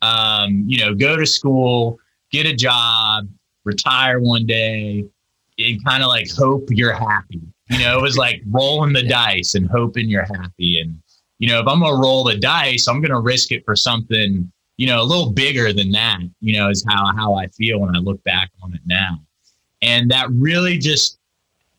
Um, 0.03 0.65
you 0.67 0.79
know, 0.79 0.95
go 0.95 1.17
to 1.17 1.27
school, 1.27 1.99
get 2.31 2.47
a 2.47 2.55
job, 2.55 3.29
retire 3.65 4.21
one 4.21 4.47
day 4.47 5.05
and 5.59 5.85
kind 5.85 6.03
of 6.03 6.09
like 6.09 6.31
hope 6.31 6.69
you're 6.71 6.93
happy. 6.93 7.41
You 7.69 7.79
know, 7.79 7.99
it 7.99 8.03
was 8.03 8.17
like 8.17 8.43
rolling 8.51 8.93
the 8.93 9.03
dice 9.03 9.55
and 9.55 9.69
hoping 9.69 10.09
you're 10.09 10.25
happy. 10.25 10.81
And, 10.81 11.01
you 11.39 11.49
know, 11.49 11.61
if 11.61 11.67
I'm 11.67 11.81
going 11.81 11.95
to 11.95 12.01
roll 12.01 12.25
the 12.25 12.37
dice, 12.37 12.89
I'm 12.89 13.01
going 13.01 13.13
to 13.13 13.21
risk 13.21 13.53
it 13.53 13.65
for 13.65 13.77
something, 13.77 14.51
you 14.77 14.87
know, 14.87 15.03
a 15.03 15.05
little 15.05 15.31
bigger 15.31 15.73
than 15.73 15.91
that, 15.93 16.21
you 16.41 16.59
know, 16.59 16.71
is 16.71 16.85
how, 16.89 17.15
how 17.15 17.35
I 17.35 17.49
feel 17.49 17.81
when 17.81 17.95
I 17.95 17.99
look 17.99 18.23
back 18.25 18.51
on 18.63 18.73
it 18.73 18.81
now. 18.87 19.19
And 19.83 20.11
that 20.11 20.29
really 20.31 20.79
just 20.79 21.20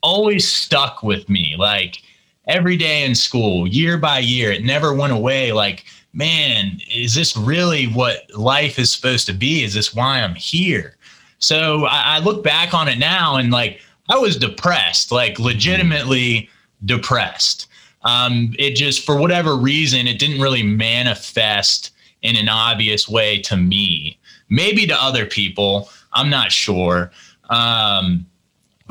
always 0.01 0.47
stuck 0.47 1.03
with 1.03 1.29
me. 1.29 1.55
Like 1.57 2.01
every 2.47 2.77
day 2.77 3.05
in 3.05 3.15
school, 3.15 3.67
year 3.67 3.97
by 3.97 4.19
year, 4.19 4.51
it 4.51 4.63
never 4.63 4.93
went 4.93 5.13
away. 5.13 5.51
Like, 5.51 5.85
man, 6.13 6.79
is 6.93 7.15
this 7.15 7.37
really 7.37 7.85
what 7.85 8.23
life 8.35 8.77
is 8.79 8.91
supposed 8.91 9.27
to 9.27 9.33
be? 9.33 9.63
Is 9.63 9.73
this 9.73 9.93
why 9.93 10.21
I'm 10.21 10.35
here? 10.35 10.97
So 11.39 11.85
I, 11.85 12.17
I 12.17 12.19
look 12.19 12.43
back 12.43 12.73
on 12.73 12.87
it 12.87 12.99
now 12.99 13.37
and 13.37 13.51
like 13.51 13.81
I 14.09 14.17
was 14.17 14.37
depressed, 14.37 15.11
like 15.11 15.39
legitimately 15.39 16.49
depressed. 16.85 17.67
Um, 18.03 18.55
it 18.57 18.75
just, 18.75 19.05
for 19.05 19.15
whatever 19.15 19.55
reason, 19.55 20.07
it 20.07 20.19
didn't 20.19 20.41
really 20.41 20.63
manifest 20.63 21.91
in 22.23 22.35
an 22.35 22.49
obvious 22.49 23.07
way 23.07 23.39
to 23.41 23.55
me. 23.55 24.17
Maybe 24.49 24.85
to 24.87 25.03
other 25.03 25.25
people, 25.25 25.89
I'm 26.13 26.29
not 26.29 26.51
sure. 26.51 27.11
Um, 27.49 28.25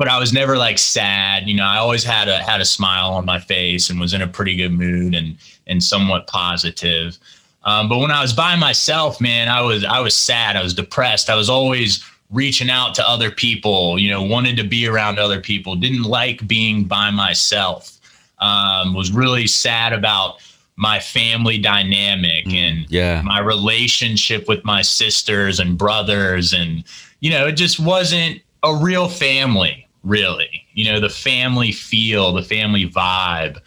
but 0.01 0.07
I 0.07 0.17
was 0.17 0.33
never 0.33 0.57
like 0.57 0.79
sad. 0.79 1.47
You 1.47 1.53
know, 1.53 1.63
I 1.63 1.77
always 1.77 2.03
had 2.03 2.27
a 2.27 2.37
had 2.37 2.59
a 2.59 2.65
smile 2.65 3.11
on 3.11 3.23
my 3.23 3.37
face 3.37 3.91
and 3.91 3.99
was 3.99 4.15
in 4.15 4.23
a 4.23 4.27
pretty 4.27 4.55
good 4.55 4.71
mood 4.71 5.13
and 5.13 5.37
and 5.67 5.83
somewhat 5.83 6.25
positive. 6.25 7.19
Um, 7.65 7.87
but 7.87 7.99
when 7.99 8.09
I 8.09 8.19
was 8.19 8.33
by 8.33 8.55
myself, 8.55 9.21
man, 9.21 9.47
I 9.47 9.61
was 9.61 9.83
I 9.85 9.99
was 9.99 10.17
sad. 10.17 10.55
I 10.55 10.63
was 10.63 10.73
depressed. 10.73 11.29
I 11.29 11.35
was 11.35 11.51
always 11.51 12.03
reaching 12.31 12.71
out 12.71 12.95
to 12.95 13.07
other 13.07 13.29
people. 13.29 13.99
You 13.99 14.09
know, 14.09 14.23
wanted 14.23 14.57
to 14.57 14.63
be 14.63 14.87
around 14.87 15.19
other 15.19 15.39
people. 15.39 15.75
Didn't 15.75 16.01
like 16.01 16.47
being 16.47 16.85
by 16.85 17.11
myself. 17.11 17.99
Um, 18.39 18.95
was 18.95 19.11
really 19.11 19.45
sad 19.45 19.93
about 19.93 20.41
my 20.77 20.99
family 20.99 21.59
dynamic 21.59 22.45
mm, 22.45 22.55
and 22.55 22.89
yeah. 22.89 23.21
my 23.23 23.37
relationship 23.37 24.47
with 24.47 24.65
my 24.65 24.81
sisters 24.81 25.59
and 25.59 25.77
brothers 25.77 26.53
and 26.53 26.85
you 27.19 27.29
know 27.29 27.45
it 27.45 27.51
just 27.51 27.79
wasn't 27.79 28.41
a 28.63 28.75
real 28.75 29.07
family 29.07 29.85
really 30.03 30.65
you 30.73 30.91
know 30.91 30.99
the 30.99 31.09
family 31.09 31.71
feel 31.71 32.33
the 32.33 32.43
family 32.43 32.89
vibe 32.89 33.57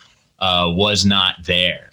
uh, 0.40 0.70
was 0.74 1.04
not 1.04 1.36
there 1.44 1.90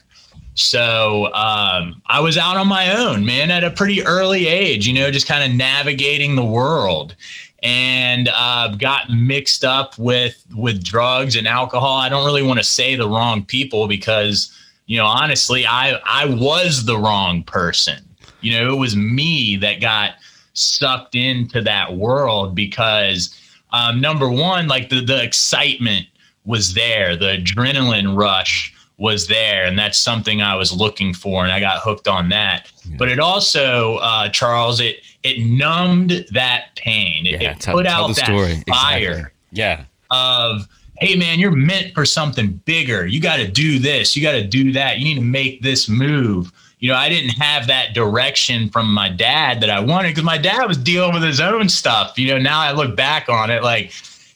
so 0.54 1.34
um, 1.34 2.02
I 2.08 2.20
was 2.20 2.38
out 2.38 2.58
on 2.58 2.68
my 2.68 2.96
own, 2.96 3.26
man, 3.26 3.52
at 3.52 3.64
a 3.64 3.72
pretty 3.72 4.04
early 4.04 4.48
age, 4.48 4.86
you 4.86 4.94
know, 4.94 5.10
just 5.10 5.28
kind 5.28 5.50
of 5.50 5.58
navigating 5.58 6.36
the 6.36 6.44
world 6.44 7.16
and 7.64 8.30
uh, 8.36 8.76
got 8.76 9.10
mixed 9.10 9.64
up 9.64 9.98
with 9.98 10.44
with 10.56 10.84
drugs 10.84 11.36
and 11.36 11.48
alcohol. 11.48 11.98
I 11.98 12.10
don't 12.10 12.26
really 12.26 12.44
want 12.44 12.60
to 12.60 12.66
say 12.66 12.96
the 12.96 13.08
wrong 13.08 13.46
people 13.46 13.88
because, 13.88 14.56
you 14.88 14.98
know, 14.98 15.06
honestly, 15.06 15.66
I 15.66 16.00
I 16.06 16.26
was 16.26 16.86
the 16.86 16.98
wrong 16.98 17.44
person. 17.44 18.04
You 18.42 18.60
know, 18.60 18.74
it 18.74 18.78
was 18.78 18.96
me 18.96 19.56
that 19.58 19.80
got 19.80 20.16
sucked 20.54 21.16
into 21.16 21.62
that 21.62 21.96
world 21.96 22.56
because 22.56 23.38
um, 23.72 24.02
number 24.02 24.30
one, 24.30 24.68
like 24.68 24.90
the 24.90 25.04
the 25.04 25.24
excitement 25.24 26.08
was 26.46 26.74
there, 26.74 27.16
the 27.16 27.38
adrenaline 27.38 28.18
rush 28.18 28.74
was 29.02 29.26
there 29.26 29.66
and 29.66 29.80
that's 29.80 29.98
something 29.98 30.44
i 30.44 30.54
was 30.54 30.72
looking 30.72 31.12
for 31.12 31.44
and 31.44 31.52
i 31.52 31.60
got 31.60 31.82
hooked 31.82 32.08
on 32.08 32.30
that. 32.30 32.72
Yeah. 32.86 32.98
but 33.00 33.10
it 33.10 33.20
also 33.20 33.96
uh, 33.96 34.30
charles 34.30 34.80
it 34.80 34.98
it 35.24 35.40
numbed 35.46 36.26
that 36.32 36.76
pain. 36.76 37.26
It, 37.26 37.42
yeah, 37.42 37.52
it 37.52 37.60
tell, 37.60 37.76
put 37.76 37.86
tell 37.86 38.06
out 38.06 38.16
that 38.16 38.26
story. 38.26 38.64
fire 38.68 39.12
exactly. 39.12 39.32
yeah. 39.52 39.86
of 40.12 40.68
hey 41.00 41.16
man 41.16 41.40
you're 41.40 41.52
meant 41.52 41.96
for 41.96 42.06
something 42.06 42.62
bigger. 42.66 43.08
You 43.08 43.20
got 43.20 43.38
to 43.38 43.48
do 43.48 43.80
this. 43.80 44.16
You 44.16 44.22
got 44.22 44.34
to 44.34 44.46
do 44.46 44.72
that. 44.74 45.00
You 45.00 45.06
need 45.06 45.16
to 45.16 45.26
make 45.26 45.64
this 45.64 45.90
move 45.90 46.52
you 46.82 46.92
know 46.92 46.96
i 46.96 47.08
didn't 47.08 47.30
have 47.30 47.68
that 47.68 47.94
direction 47.94 48.70
from 48.70 48.94
my 48.94 49.08
dad 49.08 49.62
that 49.62 49.70
i 49.70 49.80
wanted 49.80 50.10
because 50.10 50.26
my 50.26 50.38
dad 50.38 50.66
was 50.66 50.78
dealing 50.78 51.14
with 51.14 51.24
his 51.24 51.40
own 51.40 51.70
stuff 51.70 52.20
you 52.20 52.28
know 52.28 52.38
now 52.38 52.60
i 52.60 52.74
look 52.74 52.96
back 52.98 53.30
on 53.30 53.50
it 53.50 53.64
like 53.64 53.94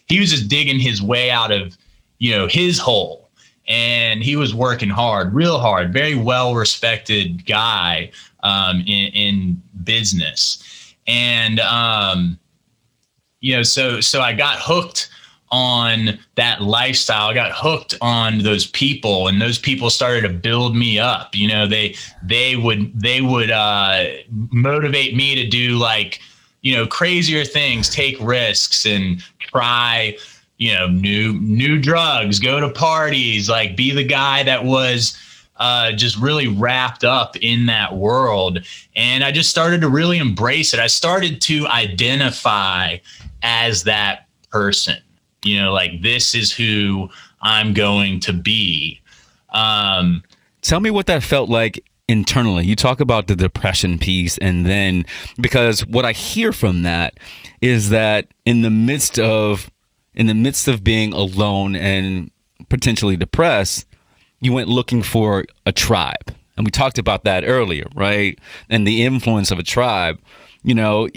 he 0.07 0.19
was 0.19 0.31
just 0.31 0.47
digging 0.47 0.79
his 0.79 1.01
way 1.01 1.29
out 1.29 1.51
of 1.51 1.77
you 2.19 2.31
know 2.31 2.47
his 2.47 2.79
hole 2.79 3.25
and 3.67 4.23
he 4.23 4.35
was 4.35 4.53
working 4.53 4.89
hard, 4.89 5.33
real 5.33 5.59
hard, 5.59 5.91
very 5.91 6.15
well 6.15 6.55
respected 6.55 7.45
guy 7.45 8.11
um, 8.43 8.81
in, 8.81 9.11
in, 9.13 9.61
business. 9.83 10.95
And, 11.07 11.59
um, 11.59 12.39
you 13.39 13.55
know, 13.55 13.63
so, 13.63 14.01
so 14.01 14.21
I 14.21 14.33
got 14.33 14.57
hooked 14.59 15.09
on 15.55 16.19
that 16.35 16.61
lifestyle. 16.61 17.29
I 17.29 17.33
got 17.33 17.53
hooked 17.53 17.95
on 18.01 18.39
those 18.39 18.67
people 18.67 19.29
and 19.29 19.41
those 19.41 19.57
people 19.57 19.89
started 19.89 20.21
to 20.21 20.29
build 20.29 20.75
me 20.75 20.99
up. 20.99 21.33
You 21.33 21.47
know, 21.47 21.65
they, 21.65 21.95
they 22.21 22.57
would, 22.57 22.99
they 22.99 23.21
would, 23.21 23.51
uh, 23.51 24.05
motivate 24.51 25.15
me 25.15 25.33
to 25.35 25.47
do 25.47 25.77
like, 25.77 26.19
you 26.61 26.75
know, 26.75 26.85
crazier 26.85 27.45
things, 27.45 27.89
take 27.89 28.17
risks 28.19 28.85
and 28.85 29.23
try, 29.39 30.17
you 30.57 30.73
know 30.73 30.87
new 30.87 31.33
new 31.33 31.79
drugs 31.79 32.39
go 32.39 32.59
to 32.59 32.69
parties 32.69 33.49
like 33.49 33.75
be 33.75 33.91
the 33.91 34.03
guy 34.03 34.43
that 34.43 34.63
was 34.63 35.17
uh, 35.57 35.93
just 35.93 36.17
really 36.17 36.49
wrapped 36.49 37.05
up 37.05 37.37
in 37.37 37.65
that 37.65 37.95
world 37.95 38.59
and 38.95 39.23
i 39.23 39.31
just 39.31 39.49
started 39.49 39.81
to 39.81 39.89
really 39.89 40.17
embrace 40.17 40.73
it 40.73 40.79
i 40.79 40.87
started 40.87 41.41
to 41.41 41.67
identify 41.67 42.97
as 43.41 43.83
that 43.83 44.27
person 44.49 44.97
you 45.45 45.61
know 45.61 45.71
like 45.71 46.01
this 46.01 46.35
is 46.35 46.51
who 46.51 47.09
i'm 47.41 47.73
going 47.73 48.19
to 48.19 48.33
be 48.33 48.99
um, 49.49 50.21
tell 50.61 50.81
me 50.81 50.91
what 50.91 51.05
that 51.05 51.23
felt 51.23 51.49
like 51.49 51.83
internally 52.07 52.65
you 52.65 52.75
talk 52.75 52.99
about 52.99 53.27
the 53.27 53.35
depression 53.35 53.97
piece 53.97 54.37
and 54.39 54.65
then 54.65 55.05
because 55.39 55.85
what 55.87 56.05
i 56.05 56.11
hear 56.11 56.51
from 56.51 56.83
that 56.83 57.13
is 57.61 57.89
that 57.89 58.27
in 58.45 58.61
the 58.61 58.69
midst 58.69 59.17
of 59.17 59.71
in 60.15 60.27
the 60.27 60.33
midst 60.33 60.67
of 60.67 60.83
being 60.83 61.13
alone 61.13 61.75
and 61.75 62.31
potentially 62.69 63.17
depressed, 63.17 63.85
you 64.39 64.53
went 64.53 64.69
looking 64.69 65.03
for 65.03 65.45
a 65.65 65.71
tribe. 65.71 66.33
And 66.57 66.65
we 66.65 66.71
talked 66.71 66.97
about 66.97 67.25
that 67.25 67.43
earlier, 67.45 67.85
right? 67.95 68.39
And 68.69 68.87
the 68.87 69.03
influence 69.03 69.51
of 69.51 69.59
a 69.59 69.63
tribe, 69.63 70.19
you 70.63 70.73
know, 70.73 71.09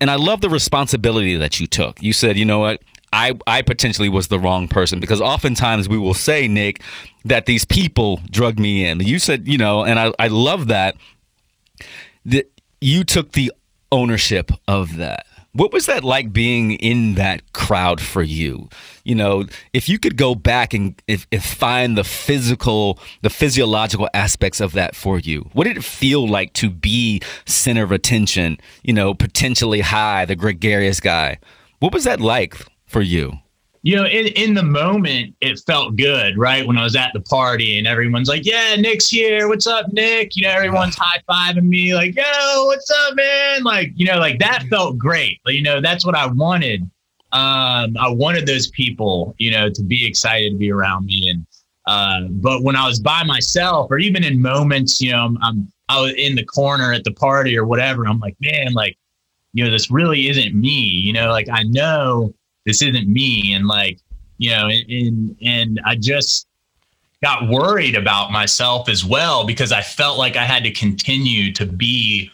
and 0.00 0.10
I 0.10 0.14
love 0.14 0.40
the 0.40 0.48
responsibility 0.48 1.36
that 1.36 1.60
you 1.60 1.66
took. 1.66 2.02
You 2.02 2.14
said, 2.14 2.38
you 2.38 2.46
know 2.46 2.60
what? 2.60 2.80
I, 3.12 3.38
I 3.46 3.62
potentially 3.62 4.08
was 4.08 4.28
the 4.28 4.38
wrong 4.38 4.68
person 4.68 5.00
because 5.00 5.20
oftentimes 5.20 5.88
we 5.88 5.98
will 5.98 6.14
say, 6.14 6.46
Nick, 6.46 6.80
that 7.24 7.46
these 7.46 7.64
people 7.64 8.20
drug 8.30 8.58
me 8.58 8.86
in. 8.86 9.00
You 9.00 9.18
said, 9.18 9.48
you 9.48 9.58
know, 9.58 9.84
and 9.84 9.98
I, 9.98 10.12
I 10.18 10.28
love 10.28 10.68
that, 10.68 10.96
that 12.24 12.50
you 12.80 13.04
took 13.04 13.32
the 13.32 13.52
ownership 13.90 14.52
of 14.68 14.96
that. 14.96 15.26
What 15.52 15.72
was 15.72 15.86
that 15.86 16.04
like 16.04 16.32
being 16.32 16.74
in 16.74 17.16
that 17.16 17.52
crowd 17.52 18.00
for 18.00 18.22
you? 18.22 18.68
You 19.02 19.16
know, 19.16 19.46
if 19.72 19.88
you 19.88 19.98
could 19.98 20.16
go 20.16 20.36
back 20.36 20.72
and 20.72 20.94
if, 21.08 21.26
if 21.32 21.44
find 21.44 21.98
the 21.98 22.04
physical, 22.04 23.00
the 23.22 23.30
physiological 23.30 24.08
aspects 24.14 24.60
of 24.60 24.72
that 24.74 24.94
for 24.94 25.18
you, 25.18 25.50
what 25.52 25.64
did 25.64 25.76
it 25.76 25.82
feel 25.82 26.28
like 26.28 26.52
to 26.52 26.70
be 26.70 27.20
center 27.46 27.82
of 27.82 27.90
attention? 27.90 28.58
You 28.84 28.92
know, 28.92 29.12
potentially 29.12 29.80
high, 29.80 30.24
the 30.24 30.36
gregarious 30.36 31.00
guy. 31.00 31.40
What 31.80 31.92
was 31.92 32.04
that 32.04 32.20
like 32.20 32.54
for 32.90 33.02
you? 33.02 33.38
you 33.82 33.96
know, 33.96 34.04
in, 34.04 34.26
in 34.28 34.52
the 34.52 34.62
moment, 34.62 35.34
it 35.40 35.58
felt 35.60 35.96
good, 35.96 36.36
right? 36.36 36.66
When 36.66 36.76
I 36.76 36.84
was 36.84 36.96
at 36.96 37.12
the 37.14 37.20
party 37.20 37.78
and 37.78 37.86
everyone's 37.86 38.28
like, 38.28 38.44
yeah, 38.44 38.76
Nick's 38.76 39.08
here. 39.08 39.48
What's 39.48 39.66
up, 39.66 39.90
Nick? 39.92 40.36
You 40.36 40.42
know, 40.42 40.50
everyone's 40.50 40.96
high 40.98 41.20
fiving 41.28 41.64
me, 41.64 41.94
like, 41.94 42.14
yo, 42.14 42.64
what's 42.66 42.90
up, 42.90 43.16
man? 43.16 43.62
Like, 43.62 43.92
you 43.94 44.06
know, 44.06 44.18
like 44.18 44.38
that 44.40 44.64
felt 44.64 44.98
great. 44.98 45.40
But, 45.44 45.54
you 45.54 45.62
know, 45.62 45.80
that's 45.80 46.04
what 46.04 46.14
I 46.14 46.26
wanted. 46.26 46.82
Um, 47.32 47.96
I 47.98 48.08
wanted 48.08 48.44
those 48.44 48.68
people, 48.68 49.34
you 49.38 49.50
know, 49.50 49.70
to 49.70 49.82
be 49.82 50.06
excited 50.06 50.52
to 50.52 50.58
be 50.58 50.70
around 50.70 51.06
me. 51.06 51.30
And, 51.30 51.46
uh, 51.86 52.28
but 52.28 52.62
when 52.62 52.76
I 52.76 52.86
was 52.86 53.00
by 53.00 53.24
myself 53.24 53.90
or 53.90 53.98
even 53.98 54.24
in 54.24 54.42
moments, 54.42 55.00
you 55.00 55.12
know, 55.12 55.24
I'm, 55.24 55.38
I'm, 55.40 55.72
I 55.88 56.00
was 56.00 56.12
in 56.14 56.34
the 56.34 56.44
corner 56.44 56.92
at 56.92 57.04
the 57.04 57.12
party 57.12 57.56
or 57.56 57.64
whatever, 57.64 58.06
I'm 58.06 58.18
like, 58.18 58.36
man, 58.40 58.74
like, 58.74 58.98
you 59.54 59.64
know, 59.64 59.70
this 59.70 59.90
really 59.90 60.28
isn't 60.28 60.54
me, 60.54 60.80
you 60.80 61.12
know, 61.14 61.30
like 61.30 61.48
I 61.50 61.62
know 61.62 62.34
this 62.66 62.82
isn't 62.82 63.08
me. 63.08 63.54
And 63.54 63.66
like 63.66 63.98
you 64.40 64.50
know 64.50 64.68
and 64.68 65.36
and 65.42 65.80
i 65.84 65.94
just 65.94 66.48
got 67.22 67.48
worried 67.48 67.94
about 67.94 68.32
myself 68.32 68.88
as 68.88 69.04
well 69.04 69.46
because 69.46 69.70
i 69.70 69.82
felt 69.82 70.16
like 70.16 70.34
i 70.34 70.44
had 70.44 70.64
to 70.64 70.70
continue 70.70 71.52
to 71.52 71.66
be 71.66 72.30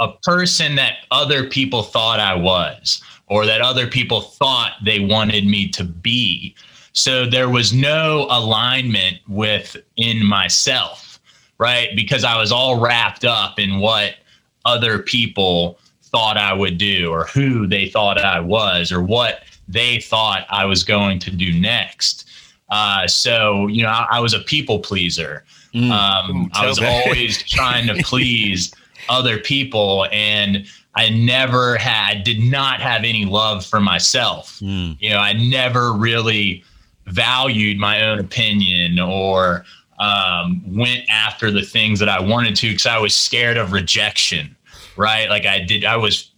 a 0.00 0.12
person 0.22 0.76
that 0.76 0.98
other 1.10 1.48
people 1.48 1.82
thought 1.82 2.20
i 2.20 2.34
was 2.34 3.02
or 3.26 3.44
that 3.44 3.60
other 3.60 3.88
people 3.88 4.20
thought 4.20 4.72
they 4.84 5.00
wanted 5.00 5.46
me 5.46 5.66
to 5.66 5.82
be. 5.82 6.54
So 6.92 7.24
there 7.24 7.48
was 7.48 7.72
no 7.72 8.26
alignment 8.30 9.16
within 9.26 10.24
myself 10.24 11.14
right? 11.58 11.90
Because 11.94 12.24
i 12.24 12.36
was 12.36 12.50
all 12.52 12.80
wrapped 12.80 13.24
up 13.24 13.58
in 13.58 13.78
what 13.78 14.16
other 14.64 14.98
people 14.98 15.78
thought 16.14 16.36
I 16.36 16.52
would 16.52 16.78
do 16.78 17.10
or 17.10 17.24
who 17.24 17.66
they 17.66 17.88
thought 17.88 18.18
I 18.18 18.38
was 18.38 18.92
or 18.92 19.02
what 19.02 19.42
they 19.66 19.98
thought 19.98 20.46
I 20.48 20.64
was 20.64 20.84
going 20.84 21.18
to 21.18 21.30
do 21.32 21.58
next. 21.58 22.28
Uh, 22.70 23.08
so, 23.08 23.66
you 23.66 23.82
know, 23.82 23.88
I, 23.88 24.06
I, 24.12 24.20
was 24.20 24.32
a 24.32 24.38
people 24.38 24.78
pleaser. 24.78 25.44
Mm, 25.74 25.90
um, 25.90 26.50
I 26.54 26.68
was 26.68 26.78
always 26.78 27.42
trying 27.48 27.88
to 27.88 28.00
please 28.04 28.72
other 29.08 29.38
people 29.38 30.06
and 30.12 30.66
I 30.94 31.08
never 31.08 31.76
had, 31.78 32.22
did 32.22 32.38
not 32.38 32.80
have 32.80 33.02
any 33.02 33.24
love 33.24 33.66
for 33.66 33.80
myself. 33.80 34.60
Mm. 34.60 34.96
You 35.00 35.10
know, 35.10 35.18
I 35.18 35.32
never 35.32 35.92
really 35.92 36.62
valued 37.06 37.78
my 37.78 38.04
own 38.04 38.20
opinion 38.20 39.00
or 39.00 39.64
um, 39.98 40.62
went 40.76 41.08
after 41.08 41.50
the 41.50 41.62
things 41.62 41.98
that 41.98 42.08
I 42.08 42.20
wanted 42.20 42.54
to 42.56 42.68
because 42.68 42.86
I 42.86 42.98
was 42.98 43.16
scared 43.16 43.56
of 43.56 43.72
rejection, 43.72 44.54
right? 44.96 45.28
Like 45.28 45.46
I 45.46 45.60
did, 45.60 45.84
I 45.84 45.96
was 45.96 46.30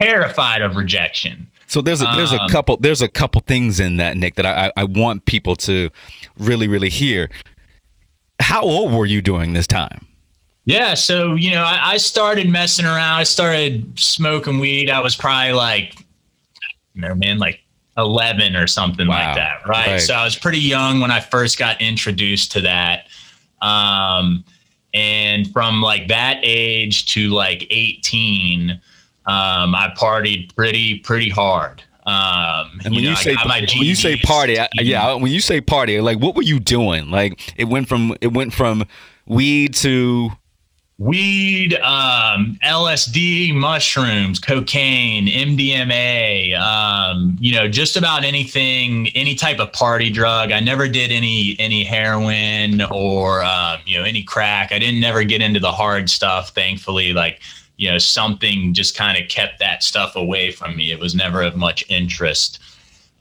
terrified 0.00 0.62
of 0.62 0.76
rejection. 0.76 1.48
So 1.66 1.80
there's 1.80 2.02
a, 2.02 2.06
there's 2.16 2.32
a 2.32 2.40
um, 2.40 2.50
couple 2.50 2.76
there's 2.76 3.00
a 3.00 3.08
couple 3.08 3.40
things 3.40 3.80
in 3.80 3.96
that 3.96 4.18
Nick 4.18 4.34
that 4.34 4.44
I, 4.44 4.70
I 4.76 4.84
want 4.84 5.24
people 5.24 5.56
to 5.56 5.88
really 6.36 6.68
really 6.68 6.90
hear. 6.90 7.30
How 8.40 8.60
old 8.60 8.92
were 8.92 9.06
you 9.06 9.22
during 9.22 9.54
this 9.54 9.66
time? 9.66 10.06
Yeah, 10.64 10.94
so 10.94 11.34
you 11.34 11.50
know, 11.50 11.62
I, 11.62 11.92
I, 11.92 11.96
started 11.96 12.48
messing 12.48 12.84
around. 12.84 13.18
I 13.18 13.24
started 13.24 13.98
smoking 13.98 14.60
weed. 14.60 14.90
I 14.90 15.00
was 15.00 15.16
probably 15.16 15.52
like, 15.52 15.96
no 16.94 17.14
man, 17.14 17.38
like 17.38 17.62
eleven 17.96 18.54
or 18.54 18.66
something 18.66 19.08
wow. 19.08 19.26
like 19.26 19.36
that, 19.36 19.66
right? 19.66 19.92
right? 19.92 20.00
So 20.00 20.14
I 20.14 20.24
was 20.24 20.36
pretty 20.36 20.60
young 20.60 21.00
when 21.00 21.10
I 21.10 21.20
first 21.20 21.58
got 21.58 21.80
introduced 21.80 22.52
to 22.52 22.60
that. 22.60 23.06
Um, 23.60 24.44
and 24.94 25.50
from 25.52 25.80
like 25.80 26.08
that 26.08 26.40
age 26.42 27.06
to 27.14 27.28
like 27.30 27.66
eighteen, 27.70 28.80
um, 29.26 29.74
I 29.74 29.92
partied 29.96 30.54
pretty 30.54 30.98
pretty 31.00 31.30
hard. 31.30 31.82
Um, 32.04 32.80
and 32.84 32.94
when 32.94 32.94
you, 32.94 33.02
know, 33.02 33.10
you 33.10 33.16
say 33.16 33.36
when 33.44 33.86
you 33.86 33.94
say 33.94 34.16
party, 34.16 34.58
I, 34.58 34.68
yeah, 34.80 35.14
when 35.14 35.30
you 35.30 35.40
say 35.40 35.60
party, 35.60 36.00
like 36.00 36.18
what 36.18 36.34
were 36.34 36.42
you 36.42 36.58
doing? 36.58 37.10
Like 37.10 37.54
it 37.56 37.66
went 37.66 37.88
from 37.88 38.16
it 38.20 38.32
went 38.32 38.52
from 38.52 38.84
weed 39.26 39.74
to 39.74 40.30
weed, 41.02 41.74
um, 41.80 42.56
LSD, 42.64 43.52
mushrooms, 43.54 44.38
cocaine, 44.38 45.26
MDMA, 45.26 46.56
um, 46.56 47.36
you 47.40 47.52
know, 47.52 47.66
just 47.66 47.96
about 47.96 48.24
anything, 48.24 49.08
any 49.08 49.34
type 49.34 49.58
of 49.58 49.72
party 49.72 50.10
drug. 50.10 50.52
I 50.52 50.60
never 50.60 50.86
did 50.86 51.10
any 51.10 51.56
any 51.58 51.82
heroin 51.82 52.82
or 52.82 53.42
um, 53.42 53.80
you 53.84 53.98
know 53.98 54.04
any 54.04 54.22
crack. 54.22 54.70
I 54.70 54.78
didn't 54.78 55.00
never 55.00 55.24
get 55.24 55.42
into 55.42 55.58
the 55.58 55.72
hard 55.72 56.08
stuff. 56.08 56.50
Thankfully, 56.50 57.12
like 57.12 57.40
you 57.76 57.90
know, 57.90 57.98
something 57.98 58.72
just 58.72 58.96
kind 58.96 59.20
of 59.20 59.28
kept 59.28 59.58
that 59.58 59.82
stuff 59.82 60.14
away 60.14 60.52
from 60.52 60.76
me. 60.76 60.92
It 60.92 61.00
was 61.00 61.16
never 61.16 61.42
of 61.42 61.56
much 61.56 61.84
interest 61.88 62.60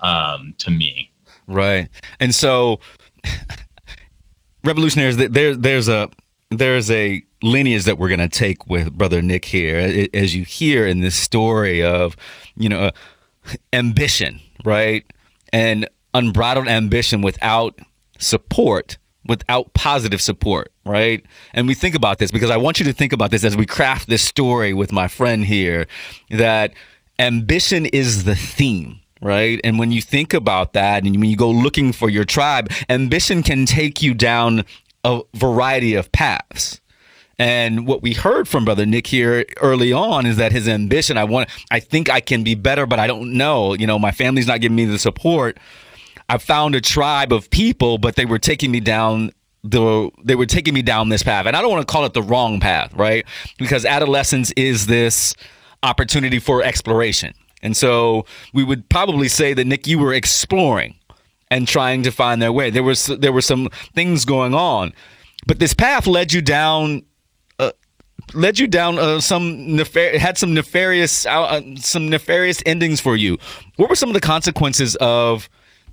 um, 0.01 0.53
to 0.59 0.69
me. 0.69 1.11
Right, 1.47 1.89
and 2.19 2.33
so 2.35 2.79
revolutionaries, 4.63 5.17
there, 5.17 5.55
there's 5.55 5.89
a 5.89 6.09
there's 6.51 6.91
a 6.91 7.23
lineage 7.41 7.85
that 7.85 7.97
we're 7.97 8.09
going 8.09 8.19
to 8.19 8.29
take 8.29 8.67
with 8.67 8.93
brother 8.97 9.21
Nick 9.21 9.45
here, 9.45 10.07
as 10.13 10.35
you 10.35 10.43
hear 10.43 10.85
in 10.85 11.01
this 11.01 11.15
story 11.15 11.83
of, 11.83 12.15
you 12.55 12.69
know, 12.69 12.79
uh, 12.79 12.91
ambition, 13.73 14.39
right? 14.63 15.05
And 15.51 15.87
unbridled 16.13 16.67
ambition 16.67 17.21
without 17.21 17.79
support, 18.19 18.97
without 19.25 19.73
positive 19.73 20.21
support, 20.21 20.71
right? 20.85 21.25
And 21.53 21.67
we 21.67 21.73
think 21.73 21.95
about 21.95 22.19
this 22.19 22.31
because 22.31 22.51
I 22.51 22.57
want 22.57 22.79
you 22.79 22.85
to 22.85 22.93
think 22.93 23.13
about 23.13 23.31
this 23.31 23.43
as 23.43 23.57
we 23.57 23.65
craft 23.65 24.07
this 24.07 24.21
story 24.21 24.73
with 24.73 24.91
my 24.91 25.07
friend 25.07 25.45
here 25.45 25.87
that 26.29 26.73
ambition 27.19 27.85
is 27.87 28.23
the 28.23 28.35
theme 28.35 29.01
right? 29.21 29.61
And 29.63 29.77
when 29.77 29.91
you 29.91 30.01
think 30.01 30.33
about 30.33 30.73
that 30.73 31.03
and 31.03 31.15
when 31.19 31.29
you 31.29 31.37
go 31.37 31.51
looking 31.51 31.93
for 31.93 32.09
your 32.09 32.25
tribe, 32.25 32.71
ambition 32.89 33.43
can 33.43 33.65
take 33.65 34.01
you 34.01 34.13
down 34.13 34.65
a 35.03 35.21
variety 35.35 35.93
of 35.93 36.11
paths. 36.11 36.81
And 37.41 37.87
what 37.87 38.03
we 38.03 38.13
heard 38.13 38.47
from 38.47 38.65
Brother 38.65 38.85
Nick 38.85 39.07
here 39.07 39.45
early 39.61 39.91
on 39.91 40.27
is 40.27 40.37
that 40.37 40.51
his 40.51 40.67
ambition, 40.67 41.17
I 41.17 41.23
want, 41.23 41.49
I 41.71 41.79
think 41.79 42.07
I 42.07 42.19
can 42.19 42.43
be 42.43 42.53
better, 42.53 42.85
but 42.85 42.99
I 42.99 43.07
don't 43.07 43.33
know. 43.33 43.73
You 43.73 43.87
know, 43.87 43.97
my 43.97 44.11
family's 44.11 44.45
not 44.45 44.61
giving 44.61 44.75
me 44.75 44.85
the 44.85 44.99
support. 44.99 45.57
I 46.29 46.37
found 46.37 46.75
a 46.75 46.81
tribe 46.81 47.33
of 47.33 47.49
people, 47.49 47.97
but 47.97 48.15
they 48.15 48.25
were 48.25 48.37
taking 48.37 48.69
me 48.69 48.79
down 48.79 49.31
the, 49.63 50.11
they 50.23 50.35
were 50.35 50.45
taking 50.45 50.75
me 50.75 50.83
down 50.83 51.09
this 51.09 51.23
path. 51.23 51.47
And 51.47 51.57
I 51.57 51.63
don't 51.63 51.71
want 51.71 51.81
to 51.81 51.91
call 51.91 52.05
it 52.05 52.13
the 52.13 52.21
wrong 52.21 52.59
path, 52.59 52.93
right? 52.93 53.25
Because 53.57 53.85
adolescence 53.85 54.51
is 54.51 54.85
this 54.85 55.33
opportunity 55.81 56.37
for 56.37 56.61
exploration. 56.61 57.33
And 57.63 57.75
so 57.75 58.27
we 58.53 58.63
would 58.63 58.87
probably 58.87 59.29
say 59.29 59.55
that 59.55 59.65
Nick, 59.65 59.87
you 59.87 59.97
were 59.97 60.13
exploring 60.13 60.93
and 61.49 61.67
trying 61.67 62.03
to 62.03 62.11
find 62.11 62.39
their 62.39 62.53
way. 62.53 62.69
There 62.69 62.83
was 62.83 63.07
there 63.07 63.33
were 63.33 63.41
some 63.41 63.67
things 63.95 64.25
going 64.25 64.53
on, 64.53 64.93
but 65.47 65.57
this 65.57 65.73
path 65.73 66.05
led 66.05 66.33
you 66.33 66.43
down 66.43 67.01
led 68.33 68.59
you 68.59 68.67
down 68.67 68.97
uh, 68.97 69.19
some 69.19 69.57
nefar- 69.67 70.15
had 70.15 70.37
some 70.37 70.53
nefarious 70.53 71.25
uh, 71.25 71.43
uh, 71.43 71.61
some 71.77 72.09
nefarious 72.09 72.61
endings 72.65 72.99
for 72.99 73.15
you. 73.15 73.37
What 73.75 73.89
were 73.89 73.95
some 73.95 74.09
of 74.09 74.13
the 74.13 74.21
consequences 74.21 74.95
of 74.97 75.49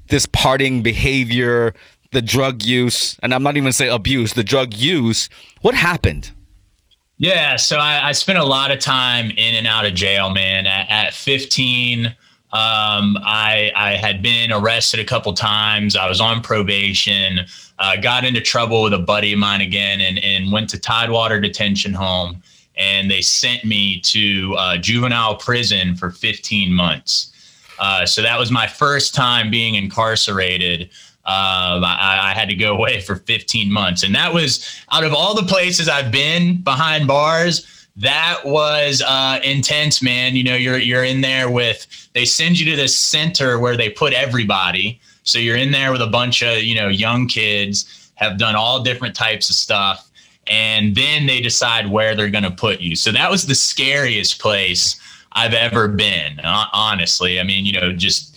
this 0.08 0.26
parting 0.26 0.82
behavior, 0.82 1.74
the 2.12 2.22
drug 2.22 2.62
use, 2.62 3.18
and 3.22 3.34
I'm 3.34 3.42
not 3.42 3.56
even 3.56 3.72
say 3.72 3.88
abuse, 3.88 4.34
the 4.34 4.44
drug 4.44 4.74
use? 4.74 5.28
What 5.60 5.74
happened? 5.74 6.32
Yeah, 7.18 7.56
so 7.56 7.78
I, 7.78 8.08
I 8.08 8.12
spent 8.12 8.38
a 8.38 8.44
lot 8.44 8.70
of 8.70 8.78
time 8.78 9.30
in 9.30 9.54
and 9.56 9.66
out 9.66 9.84
of 9.84 9.94
jail, 9.94 10.30
man. 10.30 10.66
At, 10.68 10.88
at 10.88 11.14
15, 11.14 12.06
um, 12.06 12.14
I 12.52 13.72
I 13.74 13.96
had 14.00 14.22
been 14.22 14.52
arrested 14.52 15.00
a 15.00 15.04
couple 15.04 15.32
times. 15.34 15.96
I 15.96 16.08
was 16.08 16.20
on 16.20 16.40
probation 16.42 17.40
uh, 17.78 17.96
got 17.96 18.24
into 18.24 18.40
trouble 18.40 18.82
with 18.82 18.92
a 18.92 18.98
buddy 18.98 19.32
of 19.32 19.38
mine 19.38 19.60
again 19.60 20.00
and, 20.00 20.18
and 20.22 20.50
went 20.50 20.68
to 20.70 20.78
Tidewater 20.78 21.40
Detention 21.40 21.92
Home. 21.92 22.42
And 22.76 23.10
they 23.10 23.22
sent 23.22 23.64
me 23.64 24.00
to 24.00 24.54
uh, 24.56 24.76
juvenile 24.76 25.36
prison 25.36 25.96
for 25.96 26.10
15 26.10 26.72
months. 26.72 27.32
Uh, 27.78 28.06
so 28.06 28.22
that 28.22 28.38
was 28.38 28.50
my 28.50 28.66
first 28.66 29.14
time 29.14 29.50
being 29.50 29.74
incarcerated. 29.74 30.82
Um, 31.24 31.84
I, 31.84 32.18
I, 32.22 32.34
had 32.34 32.48
to 32.48 32.54
go 32.54 32.72
away 32.76 33.00
for 33.00 33.16
15 33.16 33.70
months. 33.70 34.02
And 34.02 34.14
that 34.14 34.32
was 34.32 34.80
out 34.90 35.04
of 35.04 35.12
all 35.12 35.34
the 35.34 35.42
places 35.42 35.88
I've 35.88 36.10
been 36.10 36.62
behind 36.62 37.06
bars, 37.06 37.66
that 37.98 38.42
was 38.44 39.02
uh, 39.02 39.40
intense, 39.42 40.00
man. 40.00 40.36
You 40.36 40.44
know, 40.44 40.54
you're 40.54 40.78
you're 40.78 41.04
in 41.04 41.20
there 41.20 41.50
with 41.50 41.86
they 42.12 42.24
send 42.24 42.58
you 42.58 42.70
to 42.70 42.76
this 42.76 42.96
center 42.96 43.58
where 43.58 43.76
they 43.76 43.90
put 43.90 44.12
everybody. 44.12 45.00
So 45.28 45.38
you're 45.38 45.56
in 45.56 45.70
there 45.70 45.92
with 45.92 46.02
a 46.02 46.06
bunch 46.06 46.42
of, 46.42 46.62
you 46.62 46.74
know, 46.74 46.88
young 46.88 47.28
kids, 47.28 48.10
have 48.14 48.38
done 48.38 48.56
all 48.56 48.82
different 48.82 49.14
types 49.14 49.50
of 49.50 49.56
stuff. 49.56 50.10
And 50.46 50.94
then 50.94 51.26
they 51.26 51.40
decide 51.40 51.90
where 51.90 52.14
they're 52.14 52.30
going 52.30 52.44
to 52.44 52.50
put 52.50 52.80
you. 52.80 52.96
So 52.96 53.12
that 53.12 53.30
was 53.30 53.46
the 53.46 53.54
scariest 53.54 54.40
place 54.40 54.98
I've 55.32 55.52
ever 55.52 55.88
been, 55.88 56.40
honestly. 56.40 57.38
I 57.38 57.42
mean, 57.42 57.66
you 57.66 57.72
know, 57.72 57.92
just 57.92 58.36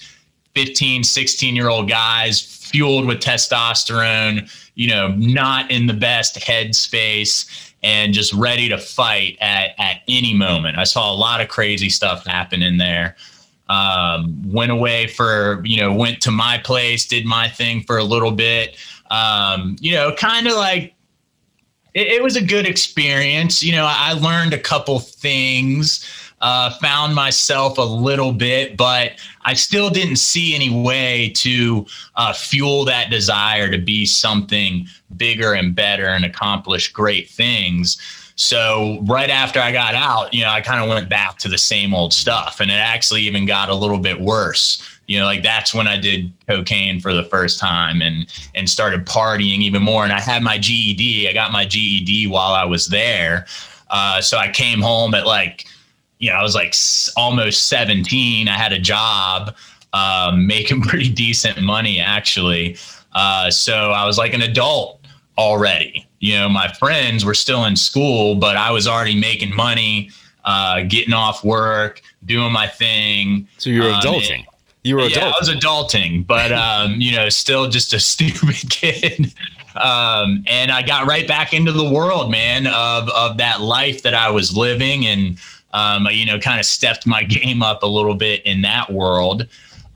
15, 0.56 1.04
16 1.04 1.56
year 1.56 1.70
old 1.70 1.88
guys 1.88 2.42
fueled 2.42 3.08
with 3.08 3.20
testosterone, 3.20 4.50
you 4.76 4.88
know, 4.88 5.10
not 5.16 5.72
in 5.72 5.88
the 5.88 5.94
best 5.94 6.36
headspace 6.36 7.74
and 7.84 8.14
just 8.14 8.34
ready 8.34 8.70
to 8.70 8.78
fight 8.78 9.38
at, 9.40 9.72
at 9.80 10.02
any 10.08 10.34
moment. 10.34 10.78
I 10.78 10.84
saw 10.84 11.12
a 11.12 11.16
lot 11.16 11.42
of 11.42 11.48
crazy 11.48 11.90
stuff 11.90 12.26
happen 12.26 12.62
in 12.62 12.78
there 12.78 13.16
um, 13.72 14.42
went 14.52 14.70
away 14.70 15.08
for 15.08 15.62
you 15.64 15.80
know 15.80 15.94
went 15.94 16.22
to 16.22 16.32
my 16.32 16.58
place 16.58 17.08
did 17.08 17.26
my 17.26 17.48
thing 17.48 17.82
for 17.84 17.98
a 17.98 18.04
little 18.04 18.32
bit. 18.32 18.76
Um, 19.10 19.78
you 19.80 19.94
know 19.94 20.14
kind 20.14 20.48
of 20.48 20.54
like 20.54 20.94
it, 21.94 22.08
it, 22.08 22.24
was 22.24 22.36
a 22.36 22.42
good 22.42 22.66
experience. 22.66 23.64
You 23.64 23.72
know 23.74 23.86
i 23.88 24.14
learned 24.14 24.54
a 24.54 24.60
couple 24.60 25.00
things 25.00 26.06
uh, 26.42 26.72
found 26.80 27.14
myself 27.14 27.78
a 27.78 27.84
little 27.84 28.34
bit 28.34 28.76
but 28.76 29.12
i 29.44 29.54
still 29.54 29.92
didn't 29.92 30.16
see 30.16 30.56
any 30.56 30.72
way 30.84 31.30
to 31.36 31.86
uh, 32.16 32.34
fuel 32.34 32.84
that 32.84 33.12
desire 33.12 33.70
to 33.70 33.78
be 33.78 34.08
something 34.08 34.88
bigger 35.18 35.54
and 35.54 35.76
better 35.76 36.08
and 36.08 36.26
accomplish 36.26 36.92
great 36.92 37.30
things 37.30 37.98
so 38.42 38.98
right 39.04 39.30
after 39.30 39.60
I 39.60 39.72
got 39.72 39.94
out, 39.94 40.34
you 40.34 40.42
know, 40.42 40.50
I 40.50 40.62
kind 40.62 40.84
of 40.84 40.90
went 40.90 41.08
back 41.08 41.38
to 41.38 41.48
the 41.48 41.60
same 41.60 41.94
old 41.94 42.12
stuff, 42.12 42.60
and 42.60 42.72
it 42.72 42.74
actually 42.74 43.22
even 43.22 43.46
got 43.46 43.70
a 43.70 43.76
little 43.76 44.00
bit 44.00 44.20
worse. 44.20 44.82
You 45.06 45.20
know, 45.20 45.26
like 45.26 45.44
that's 45.44 45.76
when 45.76 45.88
I 45.88 45.96
did 45.96 46.34
cocaine 46.48 47.00
for 47.00 47.14
the 47.14 47.22
first 47.22 47.60
time 47.60 48.02
and 48.02 48.26
and 48.56 48.68
started 48.68 49.06
partying 49.06 49.60
even 49.60 49.84
more. 49.84 50.04
And 50.04 50.12
I 50.12 50.20
had 50.20 50.42
my 50.42 50.58
GED. 50.58 51.30
I 51.30 51.34
got 51.34 51.52
my 51.52 51.66
GED 51.66 52.28
while 52.28 52.54
I 52.54 52.66
was 52.66 52.88
there. 52.88 53.46
Uh, 53.92 54.22
so 54.22 54.40
I 54.40 54.50
came 54.50 54.82
home 54.82 55.14
at 55.14 55.28
like, 55.28 55.68
you 56.18 56.32
know, 56.32 56.36
I 56.36 56.42
was 56.42 56.56
like 56.56 56.74
almost 57.16 57.68
17. 57.68 58.48
I 58.48 58.58
had 58.58 58.74
a 58.74 58.80
job, 58.80 59.56
um, 59.94 60.48
making 60.56 60.82
pretty 60.82 61.10
decent 61.10 61.62
money 61.62 62.00
actually. 62.00 62.76
Uh, 63.14 63.52
so 63.52 63.92
I 63.92 64.08
was 64.08 64.18
like 64.18 64.34
an 64.34 64.42
adult 64.42 65.01
already. 65.38 66.08
You 66.20 66.36
know, 66.36 66.50
my 66.50 66.72
friends 66.74 67.26
were 67.26 67.34
still 67.34 67.66
in 67.66 67.76
school, 67.76 68.36
but 68.36 68.56
I 68.56 68.72
was 68.72 68.88
already 68.88 69.20
making 69.20 69.56
money. 69.56 70.12
uh, 70.44 70.84
getting 70.84 71.14
off 71.14 71.44
work, 71.44 72.02
doing 72.26 72.52
my 72.52 72.68
thing. 72.68 73.48
So 73.58 73.70
you're 73.70 73.92
um, 73.92 74.02
adulting. 74.02 74.46
You 74.84 74.96
were 74.96 75.04
yeah, 75.04 75.18
adulting. 75.18 75.24
I 75.24 75.34
was 75.40 75.50
adulting, 75.50 76.28
but 76.28 76.52
um, 76.66 77.00
you 77.00 77.12
know, 77.16 77.30
still 77.30 77.70
just 77.70 77.94
a 77.94 78.00
stupid 78.14 78.70
kid. 78.70 79.34
um, 79.76 80.44
and 80.48 80.72
I 80.72 80.82
got 80.82 81.08
right 81.08 81.28
back 81.28 81.54
into 81.54 81.72
the 81.72 81.90
world, 81.90 82.32
man, 82.32 82.68
of 82.68 83.10
of 83.10 83.38
that 83.38 83.62
life 83.62 84.04
that 84.04 84.14
I 84.14 84.30
was 84.30 84.56
living, 84.56 85.06
and 85.06 85.38
um, 85.74 86.08
you 86.12 86.26
know, 86.26 86.40
kind 86.40 86.60
of 86.60 86.66
stepped 86.66 87.06
my 87.08 87.24
game 87.38 87.62
up 87.64 87.84
a 87.84 87.88
little 87.88 88.16
bit 88.16 88.46
in 88.46 88.62
that 88.62 88.92
world. 88.92 89.48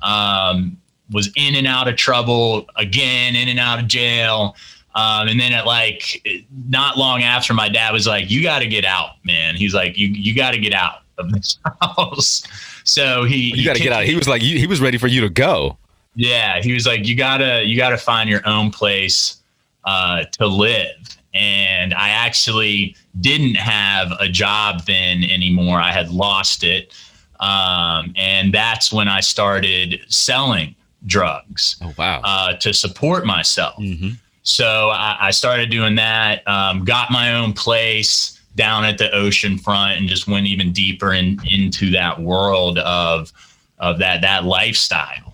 Um, 0.01 0.77
was 1.11 1.31
in 1.35 1.55
and 1.55 1.67
out 1.67 1.87
of 1.87 1.97
trouble 1.97 2.67
again, 2.75 3.35
in 3.35 3.47
and 3.47 3.59
out 3.59 3.79
of 3.79 3.87
jail. 3.87 4.55
Um, 4.95 5.27
and 5.27 5.37
then 5.39 5.51
at 5.51 5.65
like 5.65 6.25
not 6.67 6.97
long 6.97 7.21
after, 7.21 7.53
my 7.53 7.67
dad 7.67 7.91
was 7.91 8.07
like, 8.07 8.31
"You 8.31 8.41
got 8.41 8.59
to 8.59 8.67
get 8.67 8.85
out, 8.85 9.11
man." 9.25 9.55
He's 9.55 9.73
like, 9.73 9.97
"You 9.97 10.07
you 10.07 10.33
got 10.33 10.51
to 10.51 10.57
get 10.57 10.73
out 10.73 11.01
of 11.17 11.31
this 11.31 11.59
house." 11.81 12.43
So 12.85 13.25
he 13.25 13.53
you 13.53 13.65
got 13.65 13.75
to 13.75 13.83
get 13.83 13.91
out. 13.91 14.05
He 14.05 14.15
was 14.15 14.27
like, 14.27 14.41
he 14.41 14.65
was 14.67 14.79
ready 14.79 14.97
for 14.97 15.07
you 15.07 15.21
to 15.21 15.29
go. 15.29 15.77
Yeah, 16.15 16.61
he 16.61 16.73
was 16.73 16.87
like, 16.87 17.05
"You 17.05 17.15
gotta 17.15 17.63
you 17.65 17.75
gotta 17.75 17.97
find 17.97 18.29
your 18.29 18.41
own 18.47 18.71
place 18.71 19.37
uh, 19.83 20.23
to 20.39 20.47
live." 20.47 21.17
And 21.33 21.93
I 21.93 22.09
actually 22.09 22.95
didn't 23.19 23.55
have 23.55 24.13
a 24.21 24.29
job 24.29 24.85
then 24.85 25.25
anymore. 25.25 25.81
I 25.81 25.91
had 25.91 26.09
lost 26.09 26.63
it, 26.63 26.93
um, 27.41 28.13
and 28.15 28.53
that's 28.53 28.93
when 28.93 29.09
I 29.09 29.19
started 29.19 29.99
selling 30.07 30.73
drugs. 31.05 31.75
Oh 31.81 31.93
wow! 31.97 32.21
Uh, 32.23 32.53
to 32.57 32.73
support 32.73 33.25
myself. 33.25 33.75
Mm-hmm. 33.75 34.11
So 34.45 34.89
I, 34.89 35.17
I, 35.19 35.31
started 35.31 35.71
doing 35.71 35.95
that. 35.95 36.47
Um, 36.47 36.85
got 36.85 37.09
my 37.09 37.33
own 37.33 37.51
place 37.51 38.39
down 38.55 38.85
at 38.85 38.99
the 38.99 39.11
ocean 39.11 39.57
front, 39.57 39.99
and 39.99 40.07
just 40.07 40.27
went 40.27 40.45
even 40.45 40.71
deeper 40.71 41.13
in, 41.13 41.39
into 41.49 41.89
that 41.91 42.21
world 42.21 42.77
of 42.79 43.33
of 43.79 43.99
that 43.99 44.21
that 44.21 44.45
lifestyle. 44.45 45.25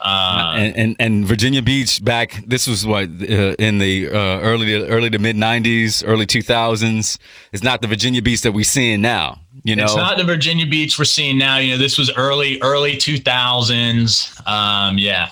Uh, 0.00 0.54
and, 0.56 0.76
and, 0.76 0.96
and 1.00 1.26
Virginia 1.26 1.60
Beach 1.60 2.02
back. 2.02 2.42
This 2.46 2.66
was 2.66 2.86
what 2.86 3.04
uh, 3.04 3.56
in 3.58 3.78
the 3.78 4.08
uh, 4.08 4.40
early 4.40 4.74
early 4.74 5.10
to 5.10 5.18
mid 5.18 5.36
'90s, 5.36 6.02
early 6.06 6.26
2000s. 6.26 7.18
It's 7.52 7.62
not 7.62 7.82
the 7.82 7.88
Virginia 7.88 8.22
Beach 8.22 8.40
that 8.42 8.52
we're 8.52 8.64
seeing 8.64 9.02
now. 9.02 9.40
You 9.64 9.76
know, 9.76 9.84
it's 9.84 9.96
not 9.96 10.16
the 10.16 10.24
Virginia 10.24 10.66
Beach 10.66 10.98
we're 10.98 11.04
seeing 11.04 11.36
now. 11.36 11.58
You 11.58 11.72
know, 11.72 11.78
this 11.78 11.98
was 11.98 12.10
early 12.16 12.58
early 12.62 12.96
2000s. 12.96 14.46
Um, 14.46 14.96
yeah, 14.96 15.30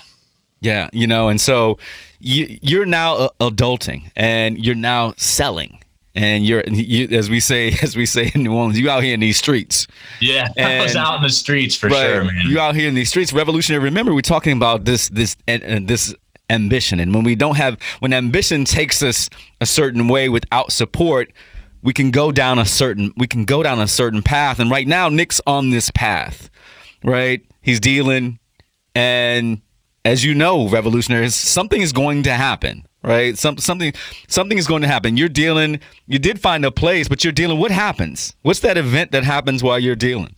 yeah. 0.61 0.89
You 0.93 1.07
know, 1.07 1.29
and 1.29 1.39
so 1.41 1.77
you, 2.19 2.57
you're 2.61 2.85
now 2.85 3.15
uh, 3.15 3.29
adulting 3.39 4.11
and 4.15 4.63
you're 4.63 4.75
now 4.75 5.13
selling 5.17 5.79
and 6.15 6.45
you're 6.45 6.63
you, 6.65 7.07
as 7.15 7.29
we 7.29 7.39
say 7.39 7.75
as 7.83 7.95
we 7.95 8.05
say 8.05 8.31
in 8.33 8.43
New 8.43 8.53
Orleans, 8.53 8.79
you 8.79 8.89
out 8.89 9.03
here 9.03 9.13
in 9.13 9.19
these 9.19 9.37
streets. 9.37 9.87
Yeah, 10.19 10.47
and, 10.57 10.65
I 10.81 10.83
was 10.83 10.95
out 10.95 11.17
in 11.17 11.23
the 11.23 11.29
streets 11.29 11.75
for 11.75 11.89
sure, 11.89 12.23
man. 12.23 12.45
You 12.47 12.59
out 12.59 12.75
here 12.75 12.87
in 12.87 12.95
these 12.95 13.09
streets, 13.09 13.33
revolutionary. 13.33 13.83
Remember, 13.83 14.13
we're 14.13 14.21
talking 14.21 14.53
about 14.53 14.85
this 14.85 15.09
this 15.09 15.35
and 15.47 15.87
this 15.87 16.15
ambition, 16.49 16.99
and 16.99 17.13
when 17.13 17.23
we 17.23 17.35
don't 17.35 17.57
have 17.57 17.77
when 17.99 18.13
ambition 18.13 18.65
takes 18.65 19.03
us 19.03 19.29
a 19.61 19.65
certain 19.65 20.07
way 20.07 20.29
without 20.29 20.71
support, 20.71 21.31
we 21.81 21.93
can 21.93 22.11
go 22.11 22.31
down 22.31 22.59
a 22.59 22.65
certain 22.65 23.13
we 23.17 23.27
can 23.27 23.45
go 23.45 23.61
down 23.61 23.79
a 23.79 23.87
certain 23.87 24.23
path. 24.23 24.59
And 24.59 24.71
right 24.71 24.87
now, 24.87 25.09
Nick's 25.09 25.41
on 25.45 25.69
this 25.69 25.91
path, 25.91 26.49
right? 27.03 27.41
He's 27.61 27.79
dealing, 27.79 28.39
and 28.93 29.61
as 30.05 30.23
you 30.23 30.33
know, 30.33 30.69
revolutionaries, 30.69 31.35
something 31.35 31.81
is 31.81 31.91
going 31.91 32.23
to 32.23 32.31
happen 32.31 32.87
right? 33.05 33.37
Some, 33.37 33.57
something 33.57 33.93
something 34.27 34.57
is 34.57 34.67
going 34.67 34.81
to 34.81 34.87
happen. 34.87 35.15
You're 35.15 35.29
dealing. 35.29 35.79
You 36.07 36.19
did 36.19 36.39
find 36.39 36.65
a 36.65 36.71
place, 36.71 37.07
but 37.07 37.23
you're 37.23 37.33
dealing. 37.33 37.59
What 37.59 37.71
happens? 37.71 38.35
What's 38.41 38.61
that 38.61 38.77
event 38.77 39.11
that 39.11 39.23
happens 39.23 39.63
while 39.63 39.79
you're 39.79 39.95
dealing? 39.95 40.35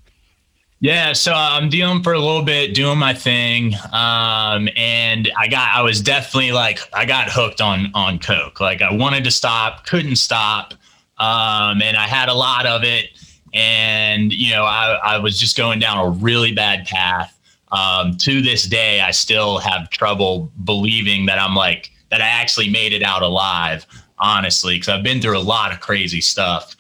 Yeah, 0.79 1.13
so 1.13 1.33
I'm 1.33 1.69
dealing 1.69 2.03
for 2.03 2.13
a 2.13 2.19
little 2.19 2.43
bit, 2.43 2.75
doing 2.75 2.99
my 2.99 3.15
thing, 3.15 3.73
um, 3.91 4.69
and 4.75 5.31
I 5.35 5.47
got 5.49 5.73
I 5.73 5.81
was 5.81 6.01
definitely 6.01 6.51
like 6.51 6.79
I 6.93 7.05
got 7.05 7.31
hooked 7.31 7.61
on 7.61 7.89
on 7.95 8.19
coke. 8.19 8.59
Like 8.59 8.83
I 8.83 8.93
wanted 8.93 9.23
to 9.23 9.31
stop, 9.31 9.87
couldn't 9.87 10.17
stop, 10.17 10.75
um, 11.17 11.81
and 11.81 11.97
I 11.97 12.07
had 12.07 12.29
a 12.29 12.33
lot 12.33 12.67
of 12.67 12.83
it, 12.83 13.09
and 13.55 14.31
you 14.31 14.51
know 14.51 14.65
I 14.65 14.99
I 15.03 15.17
was 15.17 15.39
just 15.39 15.57
going 15.57 15.79
down 15.79 16.05
a 16.05 16.09
really 16.09 16.51
bad 16.51 16.85
path. 16.85 17.36
Um, 17.71 18.15
to 18.21 18.41
this 18.41 18.63
day, 18.63 19.01
I 19.01 19.11
still 19.11 19.57
have 19.57 19.89
trouble 19.89 20.51
believing 20.63 21.25
that 21.25 21.39
I'm 21.39 21.55
like 21.55 21.91
that 22.09 22.21
I 22.21 22.27
actually 22.27 22.69
made 22.69 22.93
it 22.93 23.03
out 23.03 23.21
alive, 23.21 23.85
honestly, 24.19 24.75
because 24.75 24.89
I've 24.89 25.03
been 25.03 25.21
through 25.21 25.37
a 25.37 25.41
lot 25.41 25.73
of 25.73 25.79
crazy 25.79 26.21
stuff. 26.21 26.75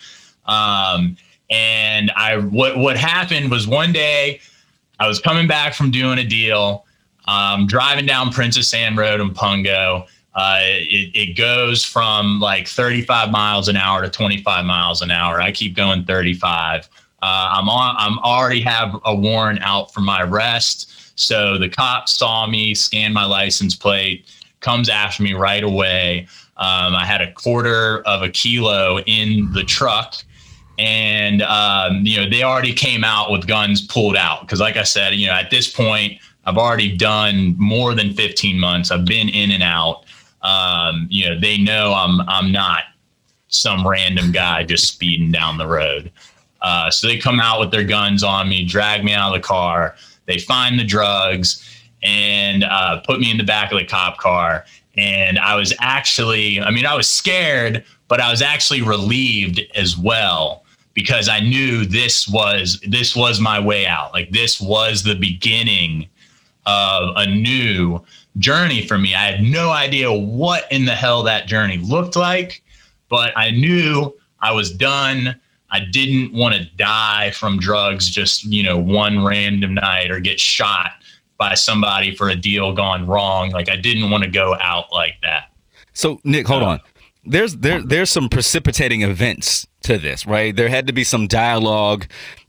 Um, 0.45 1.17
and 1.49 2.11
I 2.15 2.37
what 2.37 2.77
what 2.77 2.97
happened 2.97 3.51
was 3.51 3.67
one 3.67 3.91
day 3.91 4.39
I 4.99 5.07
was 5.07 5.19
coming 5.19 5.47
back 5.47 5.73
from 5.73 5.91
doing 5.91 6.19
a 6.19 6.23
deal, 6.23 6.85
um, 7.27 7.67
driving 7.67 8.05
down 8.05 8.31
Princess 8.31 8.73
Anne 8.73 8.95
Road 8.95 9.19
in 9.19 9.31
Pungo. 9.31 10.07
Uh, 10.33 10.59
it, 10.61 11.11
it 11.15 11.37
goes 11.37 11.83
from 11.83 12.39
like 12.39 12.67
35 12.67 13.31
miles 13.31 13.67
an 13.67 13.75
hour 13.75 14.03
to 14.03 14.09
25 14.09 14.65
miles 14.65 15.01
an 15.01 15.09
hour. 15.09 15.41
I 15.41 15.51
keep 15.51 15.75
going 15.75 16.05
35. 16.05 16.87
Uh, 17.21 17.49
I'm 17.53 17.69
on. 17.69 17.95
I'm 17.97 18.19
already 18.19 18.61
have 18.61 18.95
a 19.05 19.15
warrant 19.15 19.59
out 19.61 19.93
for 19.93 20.01
my 20.01 20.23
arrest. 20.23 20.93
So 21.19 21.57
the 21.57 21.67
cop 21.67 22.07
saw 22.07 22.45
me, 22.45 22.75
scanned 22.75 23.13
my 23.13 23.25
license 23.25 23.75
plate, 23.75 24.27
comes 24.59 24.87
after 24.87 25.23
me 25.23 25.33
right 25.33 25.63
away. 25.63 26.27
Um, 26.57 26.95
I 26.95 27.05
had 27.05 27.21
a 27.21 27.31
quarter 27.33 28.01
of 28.01 28.21
a 28.21 28.29
kilo 28.29 28.99
in 29.01 29.51
the 29.53 29.63
truck. 29.63 30.15
And, 30.79 31.41
um, 31.41 32.05
you 32.05 32.17
know, 32.17 32.29
they 32.29 32.43
already 32.43 32.73
came 32.73 33.03
out 33.03 33.31
with 33.31 33.47
guns 33.47 33.81
pulled 33.81 34.15
out. 34.15 34.41
Because, 34.41 34.59
like 34.59 34.77
I 34.77 34.83
said, 34.83 35.15
you 35.15 35.25
know, 35.25 35.33
at 35.33 35.49
this 35.49 35.71
point, 35.71 36.19
I've 36.45 36.57
already 36.57 36.95
done 36.95 37.55
more 37.57 37.95
than 37.95 38.13
15 38.13 38.59
months. 38.59 38.91
I've 38.91 39.05
been 39.05 39.27
in 39.27 39.51
and 39.51 39.63
out. 39.63 40.05
Um, 40.43 41.07
you 41.09 41.27
know, 41.27 41.39
they 41.39 41.57
know 41.57 41.93
I'm, 41.93 42.21
I'm 42.29 42.51
not 42.51 42.83
some 43.47 43.87
random 43.87 44.31
guy 44.31 44.63
just 44.63 44.87
speeding 44.87 45.31
down 45.31 45.57
the 45.57 45.67
road. 45.67 46.11
Uh, 46.61 46.89
so 46.89 47.07
they 47.07 47.17
come 47.17 47.39
out 47.39 47.59
with 47.59 47.71
their 47.71 47.83
guns 47.83 48.23
on 48.23 48.49
me, 48.49 48.65
drag 48.65 49.03
me 49.03 49.13
out 49.13 49.35
of 49.35 49.41
the 49.41 49.45
car. 49.47 49.95
They 50.25 50.39
find 50.39 50.79
the 50.79 50.83
drugs 50.83 51.63
and 52.03 52.63
uh, 52.63 53.01
put 53.01 53.19
me 53.19 53.31
in 53.31 53.37
the 53.37 53.43
back 53.43 53.71
of 53.71 53.77
the 53.77 53.85
cop 53.85 54.17
car. 54.17 54.65
And 54.97 55.37
I 55.37 55.55
was 55.55 55.73
actually, 55.79 56.59
I 56.59 56.71
mean, 56.71 56.85
I 56.85 56.95
was 56.95 57.07
scared, 57.07 57.83
but 58.07 58.19
I 58.19 58.31
was 58.31 58.41
actually 58.41 58.81
relieved 58.81 59.61
as 59.75 59.97
well 59.97 60.63
because 60.93 61.29
I 61.29 61.39
knew 61.39 61.85
this 61.85 62.27
was 62.27 62.79
this 62.87 63.15
was 63.15 63.39
my 63.39 63.59
way 63.59 63.85
out. 63.85 64.13
Like 64.13 64.31
this 64.31 64.59
was 64.59 65.03
the 65.03 65.13
beginning 65.13 66.07
of 66.65 67.13
a 67.15 67.27
new 67.27 68.01
journey 68.39 68.85
for 68.85 68.97
me. 68.97 69.13
I 69.13 69.31
had 69.31 69.43
no 69.43 69.69
idea 69.69 70.11
what 70.11 70.69
in 70.71 70.85
the 70.85 70.95
hell 70.95 71.21
that 71.23 71.47
journey 71.47 71.77
looked 71.77 72.15
like, 72.15 72.63
but 73.09 73.31
I 73.37 73.51
knew 73.51 74.11
I 74.41 74.51
was 74.51 74.73
done. 74.73 75.39
I 75.69 75.81
didn't 75.81 76.33
want 76.33 76.55
to 76.55 76.65
die 76.75 77.31
from 77.31 77.59
drugs 77.59 78.09
just, 78.09 78.45
you 78.45 78.63
know, 78.63 78.77
one 78.77 79.23
random 79.23 79.73
night 79.73 80.09
or 80.11 80.19
get 80.19 80.39
shot 80.39 80.91
by 81.37 81.53
somebody 81.53 82.15
for 82.15 82.29
a 82.29 82.35
deal 82.35 82.73
gone 82.73 83.05
wrong. 83.05 83.51
Like 83.51 83.69
I 83.69 83.75
didn't 83.75 84.09
want 84.09 84.23
to 84.23 84.29
go 84.29 84.55
out 84.61 84.91
like 84.91 85.15
that. 85.23 85.51
So 85.93 86.19
Nick, 86.23 86.47
hold 86.47 86.63
uh, 86.63 86.67
on. 86.67 86.79
There's 87.25 87.57
there 87.57 87.81
there's 87.81 88.09
some 88.09 88.29
precipitating 88.29 89.01
events 89.01 89.67
to 89.83 89.97
this, 89.97 90.25
right? 90.25 90.55
There 90.55 90.69
had 90.69 90.87
to 90.87 90.93
be 90.93 91.03
some 91.03 91.27
dialogue 91.27 92.07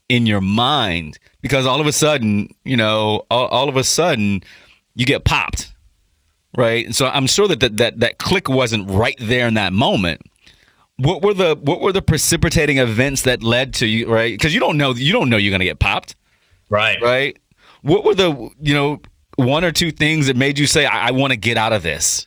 in 0.09 0.27
your 0.27 0.41
mind 0.41 1.19
because 1.41 1.67
all 1.67 1.81
of 1.81 1.87
a 1.87 1.93
sudden, 1.93 2.55
you 2.65 2.77
know, 2.77 3.27
all, 3.31 3.47
all 3.49 3.69
of 3.69 3.77
a 3.77 3.85
sudden 3.85 4.43
you 4.95 5.07
get 5.07 5.25
popped. 5.25 5.73
Right? 6.57 6.87
And 6.87 6.97
so 6.97 7.07
I'm 7.07 7.27
sure 7.27 7.47
that, 7.47 7.61
that 7.61 7.77
that 7.77 8.01
that 8.01 8.19
click 8.19 8.49
wasn't 8.49 8.91
right 8.91 9.17
there 9.21 9.47
in 9.47 9.55
that 9.55 9.73
moment. 9.73 10.23
What 10.99 11.23
were 11.23 11.35
the 11.35 11.57
what 11.61 11.81
were 11.81 11.93
the 11.93 12.03
precipitating 12.03 12.79
events 12.79 13.23
that 13.23 13.43
led 13.43 13.75
to 13.75 13.87
you, 13.87 14.13
right? 14.13 14.33
Because 14.33 14.53
you 14.53 14.61
don't 14.61 14.77
know 14.77 14.95
you 14.95 15.13
don't 15.13 15.31
know 15.31 15.37
you're 15.37 15.53
gonna 15.53 15.65
get 15.65 15.79
popped. 15.79 16.17
Right. 16.69 17.01
Right. 17.01 17.39
What 17.83 18.05
were 18.05 18.15
the 18.15 18.51
you 18.61 18.75
know 18.75 19.01
one 19.37 19.65
or 19.65 19.71
two 19.71 19.93
things 19.93 20.27
that 20.27 20.37
made 20.37 20.59
you 20.59 20.67
say 20.67 20.87
I, 20.87 21.09
I 21.09 21.11
want 21.13 21.33
to 21.33 21.37
get 21.37 21.57
out 21.57 21.73
of 21.73 21.83
this? 21.83 22.27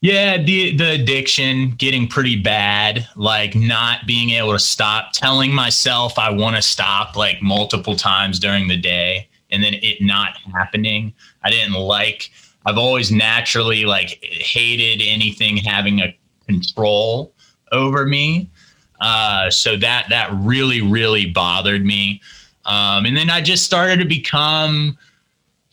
Yeah, 0.00 0.42
the 0.42 0.76
the 0.76 0.92
addiction 0.92 1.70
getting 1.70 2.06
pretty 2.08 2.36
bad, 2.36 3.06
like 3.16 3.54
not 3.54 4.06
being 4.06 4.30
able 4.30 4.52
to 4.52 4.58
stop, 4.58 5.12
telling 5.12 5.54
myself 5.54 6.18
I 6.18 6.30
want 6.30 6.56
to 6.56 6.62
stop 6.62 7.16
like 7.16 7.42
multiple 7.42 7.96
times 7.96 8.38
during 8.38 8.68
the 8.68 8.76
day 8.76 9.28
and 9.50 9.62
then 9.62 9.74
it 9.74 10.00
not 10.00 10.36
happening. 10.52 11.14
I 11.44 11.50
didn't 11.50 11.74
like 11.74 12.30
I've 12.64 12.78
always 12.78 13.12
naturally 13.12 13.84
like 13.84 14.18
hated 14.22 15.02
anything 15.04 15.56
having 15.56 16.00
a 16.00 16.16
control 16.46 17.32
over 17.72 18.06
me. 18.06 18.50
Uh, 19.00 19.50
so 19.50 19.76
that 19.76 20.06
that 20.08 20.30
really 20.32 20.80
really 20.80 21.26
bothered 21.26 21.84
me. 21.84 22.20
Um, 22.64 23.04
and 23.04 23.16
then 23.16 23.30
I 23.30 23.40
just 23.40 23.64
started 23.64 23.98
to 23.98 24.04
become 24.04 24.96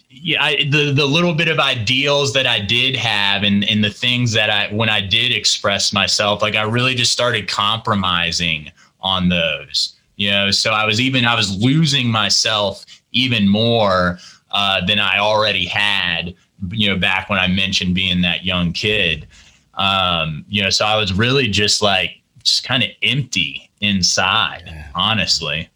yeah, 0.09 0.43
I, 0.43 0.67
the 0.69 0.93
the 0.93 1.05
little 1.05 1.33
bit 1.33 1.47
of 1.47 1.59
ideals 1.59 2.33
that 2.33 2.45
I 2.45 2.59
did 2.59 2.95
have 2.95 3.43
and 3.43 3.67
and 3.67 3.83
the 3.83 3.89
things 3.89 4.31
that 4.33 4.49
I 4.49 4.73
when 4.73 4.89
I 4.89 5.01
did 5.01 5.31
express 5.31 5.91
myself, 5.91 6.41
like 6.41 6.55
I 6.55 6.63
really 6.63 6.95
just 6.95 7.11
started 7.11 7.47
compromising 7.47 8.71
on 9.01 9.29
those. 9.29 9.95
You 10.15 10.29
know, 10.29 10.51
so 10.51 10.71
I 10.71 10.85
was 10.85 11.01
even 11.01 11.25
I 11.25 11.35
was 11.35 11.57
losing 11.61 12.07
myself 12.07 12.85
even 13.11 13.47
more 13.47 14.19
uh, 14.51 14.85
than 14.85 14.99
I 14.99 15.19
already 15.19 15.65
had. 15.65 16.35
You 16.71 16.89
know, 16.89 16.97
back 16.97 17.29
when 17.29 17.39
I 17.39 17.47
mentioned 17.47 17.95
being 17.95 18.21
that 18.21 18.45
young 18.45 18.71
kid. 18.71 19.27
Um, 19.75 20.45
you 20.47 20.61
know, 20.61 20.69
so 20.69 20.85
I 20.85 20.97
was 20.97 21.13
really 21.13 21.47
just 21.47 21.81
like 21.81 22.21
just 22.43 22.63
kind 22.63 22.83
of 22.83 22.89
empty 23.01 23.69
inside, 23.81 24.63
yeah. 24.65 24.87
honestly. 24.95 25.69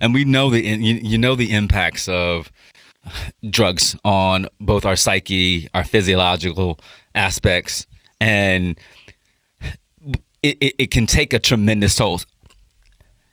And 0.00 0.14
we 0.14 0.24
know 0.24 0.50
the 0.50 0.60
you, 0.60 0.94
you 1.02 1.18
know 1.18 1.34
the 1.34 1.52
impacts 1.52 2.08
of 2.08 2.50
drugs 3.48 3.96
on 4.04 4.48
both 4.60 4.84
our 4.84 4.96
psyche, 4.96 5.68
our 5.74 5.84
physiological 5.84 6.78
aspects, 7.14 7.86
and 8.20 8.78
it, 10.42 10.56
it, 10.60 10.74
it, 10.78 10.90
can 10.90 11.06
take 11.06 11.32
a 11.32 11.38
tremendous 11.38 11.96
toll. 11.96 12.20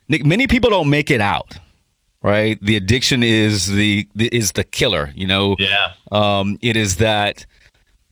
Nick, 0.08 0.24
many 0.24 0.46
people 0.46 0.70
don't 0.70 0.90
make 0.90 1.10
it 1.10 1.20
out, 1.20 1.58
right? 2.22 2.58
The 2.62 2.76
addiction 2.76 3.22
is 3.22 3.66
the 3.66 4.06
is 4.14 4.52
the 4.52 4.64
killer. 4.64 5.12
You 5.14 5.26
know, 5.26 5.56
yeah. 5.58 5.92
Um, 6.12 6.58
it 6.60 6.76
is 6.76 6.96
that 6.96 7.46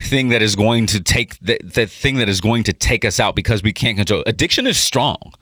thing 0.00 0.28
that 0.28 0.42
is 0.42 0.56
going 0.56 0.87
to 0.87 1.00
take 1.00 1.38
the, 1.40 1.59
the 1.62 1.87
thing 1.87 2.16
that 2.16 2.28
is 2.28 2.40
going 2.40 2.62
to 2.64 2.72
take 2.72 3.04
us 3.04 3.18
out 3.18 3.35
because 3.35 3.62
we 3.62 3.72
can't 3.72 3.96
control. 3.96 4.22
Addiction 4.26 4.66
is 4.66 4.78
strong. 4.78 5.32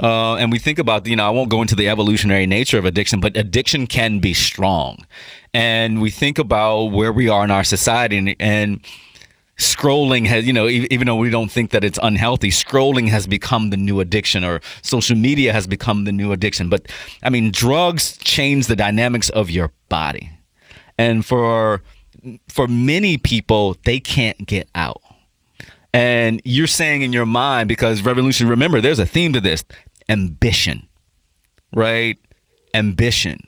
Uh, 0.00 0.36
and 0.36 0.52
we 0.52 0.58
think 0.58 0.78
about, 0.78 1.06
you 1.06 1.16
know, 1.16 1.26
I 1.26 1.30
won't 1.30 1.50
go 1.50 1.60
into 1.60 1.74
the 1.74 1.88
evolutionary 1.88 2.46
nature 2.46 2.78
of 2.78 2.84
addiction, 2.84 3.20
but 3.20 3.36
addiction 3.36 3.86
can 3.86 4.20
be 4.20 4.32
strong. 4.32 5.04
And 5.52 6.00
we 6.00 6.10
think 6.10 6.38
about 6.38 6.86
where 6.86 7.12
we 7.12 7.28
are 7.28 7.44
in 7.44 7.50
our 7.50 7.64
society 7.64 8.16
and, 8.16 8.36
and 8.38 8.80
scrolling 9.58 10.26
has, 10.26 10.46
you 10.46 10.52
know, 10.52 10.68
even 10.68 11.06
though 11.06 11.16
we 11.16 11.28
don't 11.28 11.50
think 11.50 11.70
that 11.72 11.84
it's 11.84 11.98
unhealthy, 12.02 12.50
scrolling 12.50 13.08
has 13.08 13.26
become 13.26 13.70
the 13.70 13.76
new 13.76 14.00
addiction 14.00 14.42
or 14.44 14.60
social 14.80 15.16
media 15.16 15.52
has 15.52 15.66
become 15.66 16.04
the 16.04 16.12
new 16.12 16.32
addiction. 16.32 16.70
But 16.70 16.86
I 17.22 17.28
mean, 17.28 17.50
drugs 17.50 18.16
change 18.18 18.68
the 18.68 18.76
dynamics 18.76 19.28
of 19.28 19.50
your 19.50 19.72
body. 19.88 20.30
And 20.96 21.26
for 21.26 21.82
for 22.48 22.68
many 22.68 23.18
people, 23.18 23.76
they 23.84 24.00
can't 24.00 24.46
get 24.46 24.68
out. 24.74 25.02
And 25.92 26.40
you're 26.44 26.66
saying 26.66 27.02
in 27.02 27.12
your 27.12 27.26
mind, 27.26 27.68
because 27.68 28.02
revolution, 28.02 28.48
remember, 28.48 28.80
there's 28.80 28.98
a 28.98 29.06
theme 29.06 29.32
to 29.32 29.40
this 29.40 29.64
ambition, 30.08 30.88
right? 31.74 32.16
Ambition. 32.74 33.40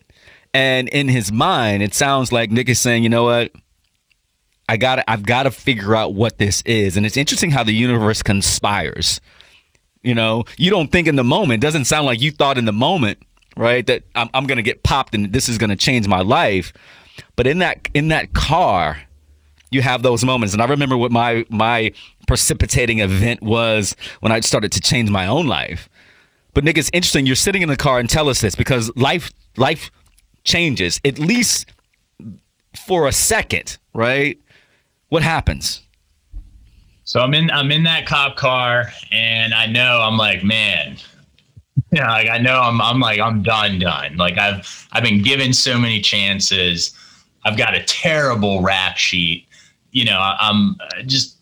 And 0.55 0.89
in 0.89 1.09
his 1.09 1.33
mind, 1.33 1.83
it 1.83 1.95
sounds 1.95 2.33
like 2.33 2.51
Nick 2.51 2.69
is 2.69 2.81
saying, 2.81 3.05
you 3.05 3.09
know 3.09 3.25
what? 3.25 3.53
I 4.69 4.77
got 4.77 5.05
I've 5.09 5.25
got 5.25 5.45
to 5.45 5.51
figure 5.51 5.95
out 5.95 6.15
what 6.15 6.39
this 6.39 6.63
is. 6.63 6.97
And 6.97 7.05
it's 7.07 7.17
interesting 7.17 7.51
how 7.51 7.65
the 7.65 7.75
universe 7.75 8.23
conspires. 8.23 9.21
You 10.03 10.15
know, 10.15 10.45
you 10.57 10.71
don't 10.71 10.91
think 10.91 11.07
in 11.07 11.17
the 11.17 11.25
moment, 11.25 11.63
it 11.63 11.67
doesn't 11.67 11.85
sound 11.85 12.07
like 12.07 12.21
you 12.21 12.33
thought 12.33 12.59
in 12.59 12.65
the 12.65 12.73
moment, 12.73 13.19
right? 13.57 13.87
That 13.87 14.03
I'm, 14.15 14.29
I'm 14.35 14.47
going 14.47 14.57
to 14.57 14.63
get 14.63 14.83
popped 14.83 15.15
and 15.15 15.33
this 15.33 15.49
is 15.49 15.59
going 15.59 15.71
to 15.71 15.77
change 15.77 16.09
my 16.09 16.21
life. 16.21 16.73
But 17.43 17.49
in 17.49 17.59
that 17.59 17.89
in 17.93 18.07
that 18.07 18.35
car, 18.35 18.99
you 19.73 19.83
have 19.83 20.05
those 20.05 20.25
moments. 20.25 20.53
And 20.55 20.63
I 20.63 20.67
remember 20.67 20.97
what 20.97 21.11
my 21.11 21.45
my 21.49 21.91
precipitating 22.29 23.01
event 23.01 23.43
was 23.43 23.97
when 24.21 24.31
I 24.31 24.39
started 24.39 24.71
to 24.71 24.81
change 24.81 25.11
my 25.11 25.27
own 25.27 25.49
life. 25.49 25.89
But 26.55 26.63
Nick, 26.63 26.79
it's 26.79 26.89
interesting. 26.93 27.27
You're 27.27 27.35
sitting 27.35 27.63
in 27.63 27.69
the 27.69 27.77
car 27.77 27.99
and 27.99 28.09
tell 28.09 28.29
us 28.29 28.41
this 28.41 28.55
because 28.55 28.97
life 28.97 29.33
life 29.57 29.91
changes 30.45 31.01
at 31.05 31.19
least 31.19 31.73
for 32.87 33.09
a 33.09 33.13
second, 33.13 33.77
right? 33.93 34.39
What 35.09 35.25
happens? 35.25 35.83
So 37.03 37.19
I'm 37.19 37.35
in 37.35 37.51
I'm 37.51 37.73
in 37.73 37.83
that 37.83 38.07
cop 38.07 38.37
car 38.37 38.93
and 39.11 39.53
I 39.53 39.67
know 39.67 40.01
I'm 40.01 40.17
like, 40.17 40.45
man, 40.45 40.97
yeah, 41.91 42.09
like 42.09 42.29
I 42.29 42.39
know 42.39 42.61
I'm 42.61 42.81
I'm 42.81 43.01
like 43.01 43.19
I'm 43.19 43.43
done 43.43 43.81
done. 43.81 44.17
Like 44.17 44.39
I've 44.39 44.87
I've 44.93 45.03
been 45.03 45.23
given 45.25 45.53
so 45.53 45.77
many 45.77 46.01
chances. 46.01 46.97
I've 47.45 47.57
got 47.57 47.75
a 47.75 47.83
terrible 47.83 48.63
rap 48.63 48.97
sheet. 48.97 49.47
You 49.91 50.05
know, 50.05 50.19
I'm 50.19 50.77
just 51.07 51.37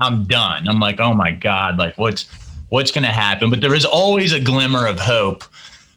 I'm 0.00 0.24
done. 0.24 0.68
I'm 0.68 0.80
like, 0.80 1.00
oh 1.00 1.14
my 1.14 1.32
god, 1.32 1.78
like 1.78 1.96
what's 1.98 2.26
what's 2.68 2.90
going 2.90 3.04
to 3.04 3.10
happen? 3.10 3.50
But 3.50 3.60
there 3.60 3.74
is 3.74 3.84
always 3.84 4.32
a 4.32 4.40
glimmer 4.40 4.86
of 4.86 4.98
hope 4.98 5.44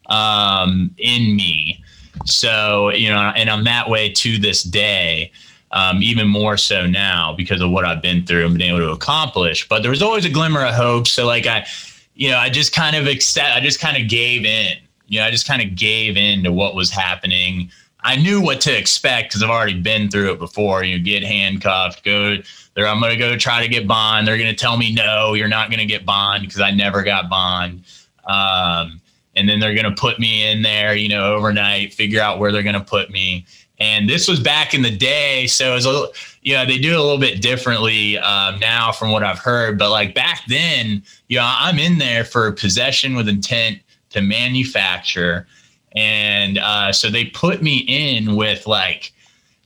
um, 0.07 0.93
in 0.97 1.35
me. 1.35 1.83
So 2.25 2.89
you 2.89 3.09
know, 3.09 3.31
and 3.35 3.49
I'm 3.49 3.63
that 3.65 3.89
way 3.89 4.09
to 4.09 4.37
this 4.37 4.63
day. 4.63 5.31
Um, 5.73 6.03
even 6.03 6.27
more 6.27 6.57
so 6.57 6.85
now 6.85 7.33
because 7.33 7.61
of 7.61 7.71
what 7.71 7.85
I've 7.85 8.01
been 8.01 8.25
through 8.25 8.45
and 8.45 8.57
been 8.57 8.67
able 8.67 8.79
to 8.79 8.91
accomplish. 8.91 9.69
But 9.69 9.83
there 9.83 9.91
was 9.91 10.01
always 10.01 10.25
a 10.25 10.29
glimmer 10.29 10.65
of 10.65 10.73
hope. 10.73 11.07
So 11.07 11.25
like 11.25 11.47
I, 11.47 11.65
you 12.13 12.29
know, 12.29 12.35
I 12.37 12.49
just 12.49 12.73
kind 12.73 12.93
of 12.93 13.07
accept. 13.07 13.55
I 13.55 13.61
just 13.61 13.79
kind 13.79 13.95
of 13.95 14.09
gave 14.09 14.43
in. 14.43 14.77
You 15.07 15.19
know, 15.19 15.25
I 15.25 15.31
just 15.31 15.47
kind 15.47 15.61
of 15.61 15.77
gave 15.77 16.17
in 16.17 16.43
to 16.43 16.51
what 16.51 16.75
was 16.75 16.91
happening. 16.91 17.71
I 18.03 18.15
knew 18.15 18.41
what 18.41 18.61
to 18.61 18.77
expect 18.77 19.29
because 19.29 19.43
I've 19.43 19.49
already 19.49 19.79
been 19.79 20.09
through 20.09 20.31
it 20.31 20.39
before. 20.39 20.83
You 20.83 20.97
know, 20.97 21.03
get 21.03 21.23
handcuffed, 21.23 22.03
go 22.03 22.37
there. 22.73 22.87
I'm 22.87 22.99
going 22.99 23.11
to 23.11 23.17
go 23.17 23.37
try 23.37 23.61
to 23.61 23.67
get 23.67 23.87
bond. 23.87 24.27
They're 24.27 24.37
going 24.37 24.49
to 24.49 24.55
tell 24.55 24.77
me 24.77 24.93
no, 24.93 25.33
you're 25.33 25.47
not 25.47 25.69
going 25.69 25.79
to 25.79 25.85
get 25.85 26.05
bond 26.05 26.43
because 26.43 26.61
I 26.61 26.71
never 26.71 27.03
got 27.03 27.29
bond. 27.29 27.83
Um, 28.25 29.01
and 29.35 29.47
then 29.47 29.59
they're 29.59 29.73
going 29.73 29.89
to 29.89 29.99
put 29.99 30.19
me 30.19 30.49
in 30.51 30.61
there, 30.61 30.95
you 30.95 31.09
know, 31.09 31.33
overnight, 31.33 31.93
figure 31.93 32.21
out 32.21 32.39
where 32.39 32.51
they're 32.51 32.63
going 32.63 32.75
to 32.75 32.83
put 32.83 33.09
me. 33.09 33.45
And 33.79 34.07
this 34.07 34.27
was 34.27 34.39
back 34.39 34.73
in 34.73 34.83
the 34.83 34.95
day, 34.95 35.47
so 35.47 35.71
it 35.71 35.75
was 35.75 35.85
a 35.87 36.07
you 36.43 36.55
know, 36.55 36.65
they 36.65 36.77
do 36.77 36.93
it 36.93 36.97
a 36.97 37.01
little 37.01 37.19
bit 37.19 37.41
differently 37.41 38.17
um, 38.17 38.59
now 38.59 38.91
from 38.91 39.11
what 39.11 39.23
I've 39.23 39.39
heard. 39.39 39.77
But 39.77 39.91
like 39.91 40.15
back 40.15 40.41
then, 40.47 41.03
you 41.27 41.37
know, 41.37 41.45
I'm 41.47 41.77
in 41.77 41.97
there 41.99 42.25
for 42.25 42.51
possession 42.51 43.15
with 43.15 43.29
intent 43.29 43.79
to 44.09 44.21
manufacture 44.21 45.47
and 45.95 46.57
uh, 46.57 46.91
so 46.91 47.09
they 47.09 47.25
put 47.25 47.61
me 47.61 47.79
in 47.87 48.35
with 48.35 48.67
like, 48.67 49.11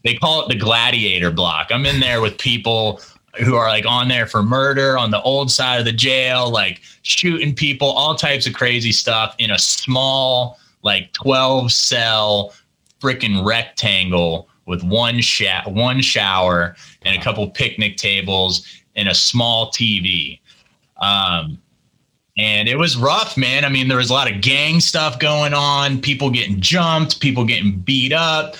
they 0.03 0.15
call 0.15 0.43
it 0.43 0.49
the 0.49 0.55
gladiator 0.55 1.31
block. 1.31 1.67
I'm 1.71 1.85
in 1.85 1.99
there 1.99 2.21
with 2.21 2.37
people 2.37 3.01
who 3.43 3.55
are 3.55 3.67
like 3.67 3.85
on 3.85 4.07
there 4.07 4.27
for 4.27 4.43
murder 4.43 4.97
on 4.97 5.11
the 5.11 5.21
old 5.21 5.51
side 5.51 5.79
of 5.79 5.85
the 5.85 5.91
jail, 5.91 6.49
like 6.49 6.81
shooting 7.01 7.53
people, 7.53 7.89
all 7.89 8.15
types 8.15 8.47
of 8.47 8.53
crazy 8.53 8.91
stuff 8.91 9.35
in 9.39 9.51
a 9.51 9.59
small, 9.59 10.57
like 10.83 11.11
12 11.13 11.71
cell 11.71 12.53
freaking 13.01 13.45
rectangle 13.45 14.47
with 14.65 14.83
one 14.83 15.21
sha- 15.21 15.67
one 15.67 16.01
shower 16.01 16.75
and 17.03 17.17
a 17.17 17.21
couple 17.21 17.47
picnic 17.49 17.97
tables 17.97 18.65
and 18.95 19.09
a 19.09 19.13
small 19.13 19.71
TV. 19.71 20.39
Um, 20.97 21.61
and 22.37 22.67
it 22.67 22.77
was 22.77 22.97
rough, 22.97 23.37
man. 23.37 23.63
I 23.63 23.69
mean, 23.69 23.87
there 23.87 23.97
was 23.97 24.09
a 24.09 24.13
lot 24.13 24.29
of 24.29 24.41
gang 24.41 24.79
stuff 24.79 25.19
going 25.19 25.53
on, 25.53 26.01
people 26.01 26.29
getting 26.29 26.59
jumped, 26.59 27.19
people 27.21 27.45
getting 27.45 27.79
beat 27.79 28.11
up, 28.11 28.55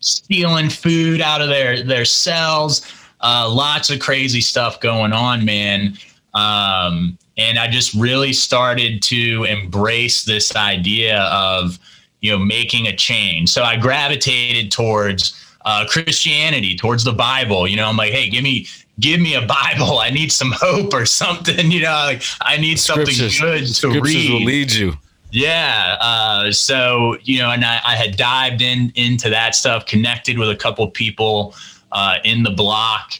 stealing 0.00 0.68
food 0.68 1.20
out 1.20 1.40
of 1.40 1.48
their 1.48 1.82
their 1.82 2.04
cells. 2.04 2.82
Uh, 3.20 3.48
lots 3.48 3.90
of 3.90 4.00
crazy 4.00 4.40
stuff 4.40 4.80
going 4.80 5.12
on, 5.12 5.44
man. 5.44 5.96
Um, 6.34 7.16
and 7.38 7.58
I 7.58 7.68
just 7.68 7.94
really 7.94 8.32
started 8.32 9.00
to 9.02 9.44
embrace 9.44 10.24
this 10.24 10.54
idea 10.56 11.22
of 11.24 11.78
you 12.20 12.32
know 12.32 12.38
making 12.38 12.88
a 12.88 12.96
change. 12.96 13.50
So 13.50 13.62
I 13.62 13.76
gravitated 13.76 14.72
towards 14.72 15.38
uh, 15.64 15.86
Christianity, 15.88 16.76
towards 16.76 17.04
the 17.04 17.12
Bible. 17.12 17.68
You 17.68 17.76
know, 17.76 17.86
I'm 17.86 17.96
like, 17.96 18.12
hey, 18.12 18.28
give 18.28 18.42
me 18.42 18.66
give 19.02 19.20
me 19.20 19.34
a 19.34 19.42
Bible. 19.42 19.98
I 19.98 20.10
need 20.10 20.32
some 20.32 20.52
hope 20.56 20.94
or 20.94 21.04
something. 21.04 21.70
You 21.72 21.80
know, 21.80 21.92
like 22.06 22.22
I 22.42 22.58
need 22.58 22.78
something 22.78 23.06
good 23.06 23.14
to 23.14 23.30
scriptures 23.30 23.82
read. 24.02 24.30
will 24.30 24.44
lead 24.44 24.72
you. 24.72 24.94
Yeah. 25.30 25.96
Uh, 26.00 26.52
so 26.52 27.16
you 27.22 27.38
know, 27.38 27.50
and 27.50 27.64
I, 27.64 27.80
I, 27.84 27.96
had 27.96 28.16
dived 28.16 28.60
in 28.60 28.92
into 28.94 29.30
that 29.30 29.54
stuff, 29.54 29.86
connected 29.86 30.38
with 30.38 30.50
a 30.50 30.56
couple 30.56 30.86
people 30.88 31.54
uh, 31.92 32.16
in 32.24 32.42
the 32.42 32.50
block, 32.50 33.12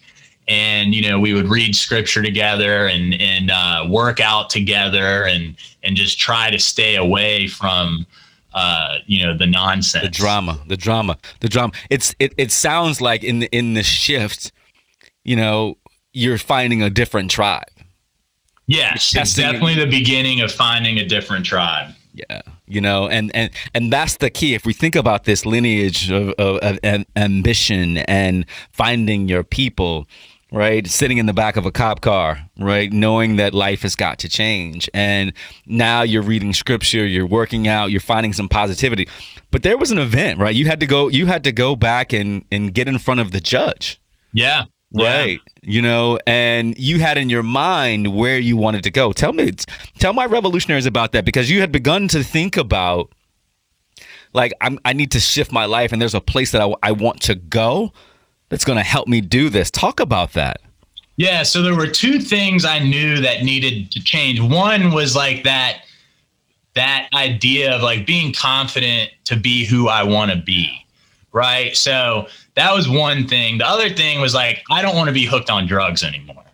and 0.49 0.95
you 0.95 1.09
know, 1.09 1.19
we 1.19 1.33
would 1.33 1.49
read 1.49 1.75
scripture 1.75 2.23
together 2.23 2.87
and 2.87 3.15
and 3.21 3.51
uh, 3.51 3.87
work 3.89 4.21
out 4.21 4.51
together, 4.51 5.25
and 5.25 5.57
and 5.83 5.97
just 5.97 6.19
try 6.19 6.51
to 6.51 6.59
stay 6.59 6.97
away 6.97 7.49
from 7.49 8.07
uh, 8.53 8.99
you 9.07 9.25
know 9.25 9.37
the 9.37 9.47
nonsense, 9.47 10.05
the 10.05 10.11
drama, 10.11 10.61
the 10.67 10.77
drama, 10.77 11.17
the 11.41 11.49
drama. 11.49 11.73
It's 11.89 12.15
it. 12.19 12.35
It 12.37 12.53
sounds 12.53 13.01
like 13.01 13.25
in 13.25 13.39
the, 13.39 13.57
in 13.57 13.75
the 13.75 13.83
shift 13.83 14.53
you 15.25 15.37
know, 15.37 15.77
you're 16.13 16.39
finding 16.39 16.83
a 16.83 16.91
different 16.91 17.31
tribe. 17.31 17.65
Yes, 18.67 19.15
it's 19.15 19.35
definitely 19.35 19.75
the 19.75 19.87
beginning 19.87 20.41
of 20.41 20.53
finding 20.53 20.99
a 20.99 21.05
different 21.05 21.45
tribe. 21.45 21.95
Yeah, 22.15 22.43
you 22.67 22.81
know, 22.81 23.09
and 23.09 23.35
and 23.35 23.51
and 23.75 23.93
that's 23.93 24.19
the 24.19 24.31
key. 24.31 24.55
If 24.55 24.65
we 24.65 24.73
think 24.73 24.95
about 24.95 25.25
this 25.25 25.45
lineage 25.45 26.11
of, 26.11 26.31
of, 26.39 26.59
of 26.59 27.05
ambition 27.17 27.99
and 27.99 28.47
finding 28.71 29.29
your 29.29 29.43
people, 29.43 30.07
right? 30.53 30.87
Sitting 30.87 31.19
in 31.19 31.27
the 31.27 31.33
back 31.33 31.57
of 31.57 31.67
a 31.67 31.73
cop 31.73 32.03
car, 32.03 32.49
right? 32.59 32.93
Knowing 32.93 33.37
that 33.37 33.53
life 33.53 33.83
has 33.83 33.97
got 33.97 34.19
to 34.21 34.29
change. 34.29 34.89
And 34.95 35.33
now 35.67 36.03
you're 36.03 36.23
reading 36.23 36.53
scripture, 36.53 37.05
you're 37.07 37.27
working 37.27 37.67
out, 37.67 37.91
you're 37.91 38.01
finding 38.01 38.33
some 38.33 38.49
positivity. 38.49 39.09
But 39.51 39.65
there 39.65 39.77
was 39.77 39.91
an 39.91 39.99
event, 39.99 40.39
right? 40.39 40.55
You 40.55 40.67
had 40.67 40.81
to 40.81 40.87
go 40.87 41.09
you 41.09 41.27
had 41.27 41.45
to 41.45 41.53
go 41.53 41.75
back 41.75 42.13
and 42.13 42.45
and 42.53 42.73
get 42.73 42.89
in 42.89 42.99
front 42.99 43.21
of 43.21 43.33
the 43.33 43.41
judge. 43.41 44.01
Yeah 44.33 44.67
right? 44.95 45.41
You 45.63 45.83
know, 45.83 46.19
and 46.27 46.77
you 46.79 47.01
had 47.01 47.19
in 47.19 47.31
your 47.31 47.43
mind 47.43 48.15
where 48.15 48.39
you 48.39 48.57
wanted 48.57 48.83
to 48.85 48.91
go. 48.91 49.13
Tell 49.13 49.33
me, 49.33 49.53
tell 49.99 50.13
my 50.13 50.27
revolutionaries 50.27 50.87
about 50.87 51.13
that 51.13 51.25
because 51.25 51.51
you 51.51 51.61
had 51.61 51.73
begun 51.73 52.09
to 52.09 52.23
think 52.23 52.57
about 52.57 53.13
like 54.33 54.53
I'm, 54.61 54.79
I 54.85 54.93
need 54.93 55.13
to 55.13 55.21
shift 55.21 55.53
my 55.53 55.67
life, 55.67 55.93
and 55.93 56.01
there's 56.01 56.15
a 56.15 56.21
place 56.21 56.53
that 56.53 56.63
I, 56.63 56.75
I 56.83 56.93
want 56.93 57.21
to 57.23 57.35
go 57.35 57.93
that's 58.49 58.65
going 58.65 58.79
to 58.79 58.85
help 58.85 59.09
me 59.09 59.21
do 59.21 59.49
this. 59.49 59.71
Talk 59.71 60.01
about 60.01 60.33
that. 60.35 60.61
Yeah, 61.17 61.43
so 61.43 61.63
there 61.63 61.77
were 61.77 61.87
two 61.87 62.19
things 62.19 62.65
I 62.65 62.79
knew 62.79 63.21
that 63.21 63.43
needed 63.43 63.91
to 63.93 64.03
change. 64.03 64.41
One 64.41 64.93
was 64.93 65.15
like 65.15 65.45
that 65.45 65.83
that 66.75 67.09
idea 67.13 67.75
of 67.75 67.83
like 67.83 68.07
being 68.07 68.33
confident 68.33 69.11
to 69.25 69.37
be 69.37 69.67
who 69.67 69.89
I 69.89 70.03
want 70.05 70.31
to 70.31 70.39
be. 70.39 70.71
Right? 71.33 71.77
So 71.77 72.29
that 72.55 72.75
was 72.75 72.89
one 72.89 73.27
thing. 73.27 73.59
The 73.59 73.67
other 73.67 73.91
thing 73.91 74.21
was 74.21 74.35
like 74.35 74.63
I 74.71 74.83
don't 74.83 74.97
want 74.97 75.09
to 75.09 75.15
be 75.15 75.25
hooked 75.25 75.51
on 75.51 75.67
drugs 75.67 76.03
anymore. 76.03 76.45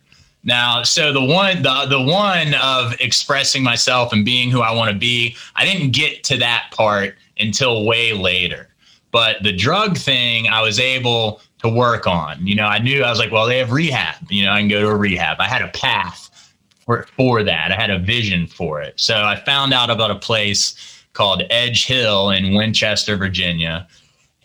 Now, 0.43 0.83
so 0.83 1.11
the 1.11 1.23
one 1.23 1.61
the 1.61 1.85
the 1.89 2.01
one 2.01 2.53
of 2.55 2.99
expressing 2.99 3.63
myself 3.63 4.13
and 4.13 4.23
being 4.23 4.49
who 4.49 4.61
I 4.61 4.73
want 4.73 4.91
to 4.91 4.97
be, 4.97 5.35
I 5.55 5.65
didn't 5.65 5.91
get 5.91 6.23
to 6.25 6.37
that 6.37 6.71
part 6.71 7.15
until 7.39 7.85
way 7.85 8.13
later. 8.13 8.69
But 9.11 9.43
the 9.43 9.51
drug 9.51 9.97
thing, 9.97 10.47
I 10.47 10.61
was 10.61 10.79
able 10.79 11.41
to 11.59 11.69
work 11.69 12.07
on. 12.07 12.45
You 12.45 12.55
know, 12.55 12.65
I 12.65 12.79
knew 12.79 13.03
I 13.03 13.09
was 13.09 13.19
like, 13.19 13.31
well, 13.31 13.47
they 13.47 13.57
have 13.57 13.71
rehab. 13.71 14.31
You 14.31 14.45
know, 14.45 14.51
I 14.51 14.59
can 14.59 14.69
go 14.69 14.81
to 14.81 14.87
a 14.87 14.95
rehab. 14.95 15.37
I 15.39 15.47
had 15.47 15.61
a 15.61 15.69
path 15.69 16.53
for, 16.85 17.03
for 17.17 17.43
that. 17.43 17.71
I 17.71 17.75
had 17.75 17.89
a 17.89 17.99
vision 17.99 18.47
for 18.47 18.81
it. 18.81 18.99
So 18.99 19.23
I 19.23 19.35
found 19.35 19.73
out 19.73 19.89
about 19.89 20.11
a 20.11 20.15
place 20.15 21.03
called 21.13 21.43
Edge 21.49 21.85
Hill 21.85 22.29
in 22.29 22.53
Winchester, 22.53 23.17
Virginia. 23.17 23.87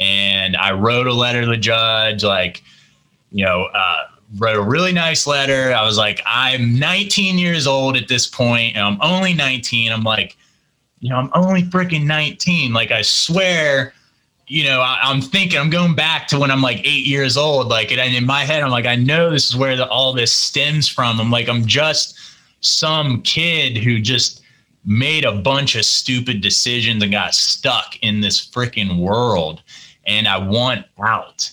And 0.00 0.56
I 0.56 0.72
wrote 0.72 1.06
a 1.06 1.12
letter 1.12 1.42
to 1.42 1.46
the 1.46 1.56
judge, 1.56 2.24
like, 2.24 2.62
you 3.30 3.44
know, 3.44 3.64
uh, 3.74 4.04
wrote 4.36 4.56
a 4.56 4.62
really 4.62 4.92
nice 4.92 5.26
letter. 5.26 5.72
I 5.72 5.84
was 5.84 5.96
like, 5.96 6.20
I'm 6.26 6.78
19 6.78 7.38
years 7.38 7.66
old 7.66 7.96
at 7.96 8.08
this 8.08 8.26
point, 8.26 8.76
and 8.76 8.84
I'm 8.84 8.98
only 9.00 9.34
19. 9.34 9.92
I'm 9.92 10.02
like, 10.02 10.36
you 11.00 11.10
know, 11.10 11.16
I'm 11.16 11.30
only 11.34 11.62
freaking 11.62 12.04
19. 12.04 12.72
Like, 12.72 12.90
I 12.90 13.02
swear 13.02 13.92
you 14.46 14.64
know, 14.64 14.80
I, 14.80 15.10
am 15.10 15.20
thinking, 15.20 15.58
I'm 15.58 15.70
going 15.70 15.94
back 15.94 16.28
to 16.28 16.38
when 16.38 16.50
I'm 16.50 16.60
like 16.60 16.80
eight 16.80 17.06
years 17.06 17.36
old. 17.36 17.68
Like, 17.68 17.90
and 17.90 18.14
in 18.14 18.26
my 18.26 18.44
head, 18.44 18.62
I'm 18.62 18.70
like, 18.70 18.86
I 18.86 18.96
know 18.96 19.30
this 19.30 19.46
is 19.46 19.56
where 19.56 19.76
the, 19.76 19.88
all 19.88 20.12
this 20.12 20.32
stems 20.32 20.86
from. 20.88 21.20
I'm 21.20 21.30
like, 21.30 21.48
I'm 21.48 21.64
just 21.64 22.18
some 22.60 23.22
kid 23.22 23.78
who 23.78 24.00
just 24.00 24.42
made 24.84 25.24
a 25.24 25.32
bunch 25.32 25.76
of 25.76 25.84
stupid 25.84 26.42
decisions 26.42 27.02
and 27.02 27.10
got 27.10 27.34
stuck 27.34 27.96
in 28.02 28.20
this 28.20 28.46
freaking 28.46 28.98
world. 28.98 29.62
And 30.06 30.28
I 30.28 30.38
want 30.38 30.86
out. 31.02 31.50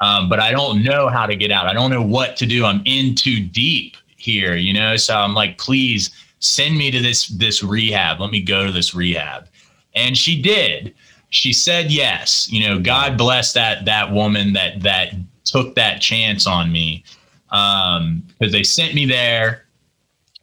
Um, 0.00 0.28
but 0.28 0.40
I 0.40 0.50
don't 0.50 0.82
know 0.82 1.08
how 1.08 1.26
to 1.26 1.36
get 1.36 1.50
out. 1.50 1.66
I 1.66 1.72
don't 1.72 1.90
know 1.90 2.02
what 2.02 2.36
to 2.38 2.46
do. 2.46 2.64
I'm 2.64 2.82
in 2.84 3.14
too 3.14 3.40
deep 3.40 3.96
here, 4.16 4.56
you 4.56 4.72
know? 4.72 4.96
So 4.96 5.16
I'm 5.16 5.34
like, 5.34 5.58
please 5.58 6.10
send 6.40 6.76
me 6.76 6.90
to 6.90 7.00
this, 7.00 7.28
this 7.28 7.62
rehab. 7.62 8.20
Let 8.20 8.30
me 8.30 8.40
go 8.40 8.66
to 8.66 8.72
this 8.72 8.94
rehab. 8.94 9.48
And 9.94 10.18
she 10.18 10.42
did 10.42 10.94
she 11.34 11.52
said 11.52 11.90
yes. 11.90 12.48
You 12.50 12.66
know, 12.66 12.78
God 12.78 13.18
bless 13.18 13.52
that 13.54 13.84
that 13.84 14.12
woman 14.12 14.52
that 14.52 14.80
that 14.82 15.14
took 15.44 15.74
that 15.74 16.00
chance 16.00 16.46
on 16.46 16.70
me 16.72 17.04
um, 17.50 18.22
because 18.38 18.52
they 18.52 18.62
sent 18.62 18.94
me 18.94 19.04
there. 19.04 19.62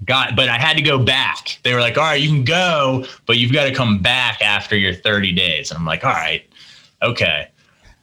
Got, 0.03 0.35
but 0.35 0.49
I 0.49 0.57
had 0.57 0.77
to 0.77 0.81
go 0.81 0.97
back. 0.97 1.59
They 1.63 1.73
were 1.73 1.79
like, 1.79 1.97
"All 1.97 2.03
right, 2.03 2.19
you 2.19 2.27
can 2.27 2.43
go, 2.43 3.05
but 3.27 3.37
you've 3.37 3.53
got 3.53 3.65
to 3.65 3.73
come 3.73 3.99
back 3.99 4.41
after 4.41 4.75
your 4.75 4.95
30 4.95 5.31
days." 5.31 5.69
And 5.69 5.77
I'm 5.77 5.85
like, 5.85 6.03
"All 6.03 6.11
right, 6.11 6.43
okay." 7.01 7.47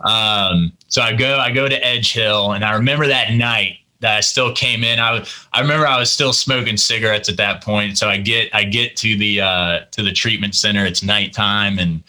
Um, 0.01 0.73
so 0.89 1.03
I 1.03 1.13
go, 1.13 1.39
I 1.39 1.51
go 1.51 1.69
to 1.69 1.87
Edge 1.87 2.13
Hill, 2.13 2.53
and 2.53 2.65
I 2.65 2.75
remember 2.75 3.07
that 3.07 3.33
night 3.33 3.79
that 4.01 4.17
I 4.17 4.21
still 4.21 4.53
came 4.53 4.85
in. 4.85 5.01
I 5.01 5.27
I 5.53 5.61
remember 5.61 5.87
I 5.87 5.99
was 5.99 6.13
still 6.13 6.33
smoking 6.33 6.77
cigarettes 6.77 7.29
at 7.29 7.37
that 7.39 7.63
point. 7.63 7.99
So 7.99 8.09
I 8.09 8.19
get 8.19 8.55
I 8.55 8.65
get 8.65 8.97
to 8.99 9.17
the 9.17 9.41
uh, 9.41 9.81
to 9.91 10.03
the 10.03 10.13
treatment 10.13 10.55
center. 10.55 10.85
It's 10.85 11.03
nighttime, 11.03 11.79
and 11.79 12.03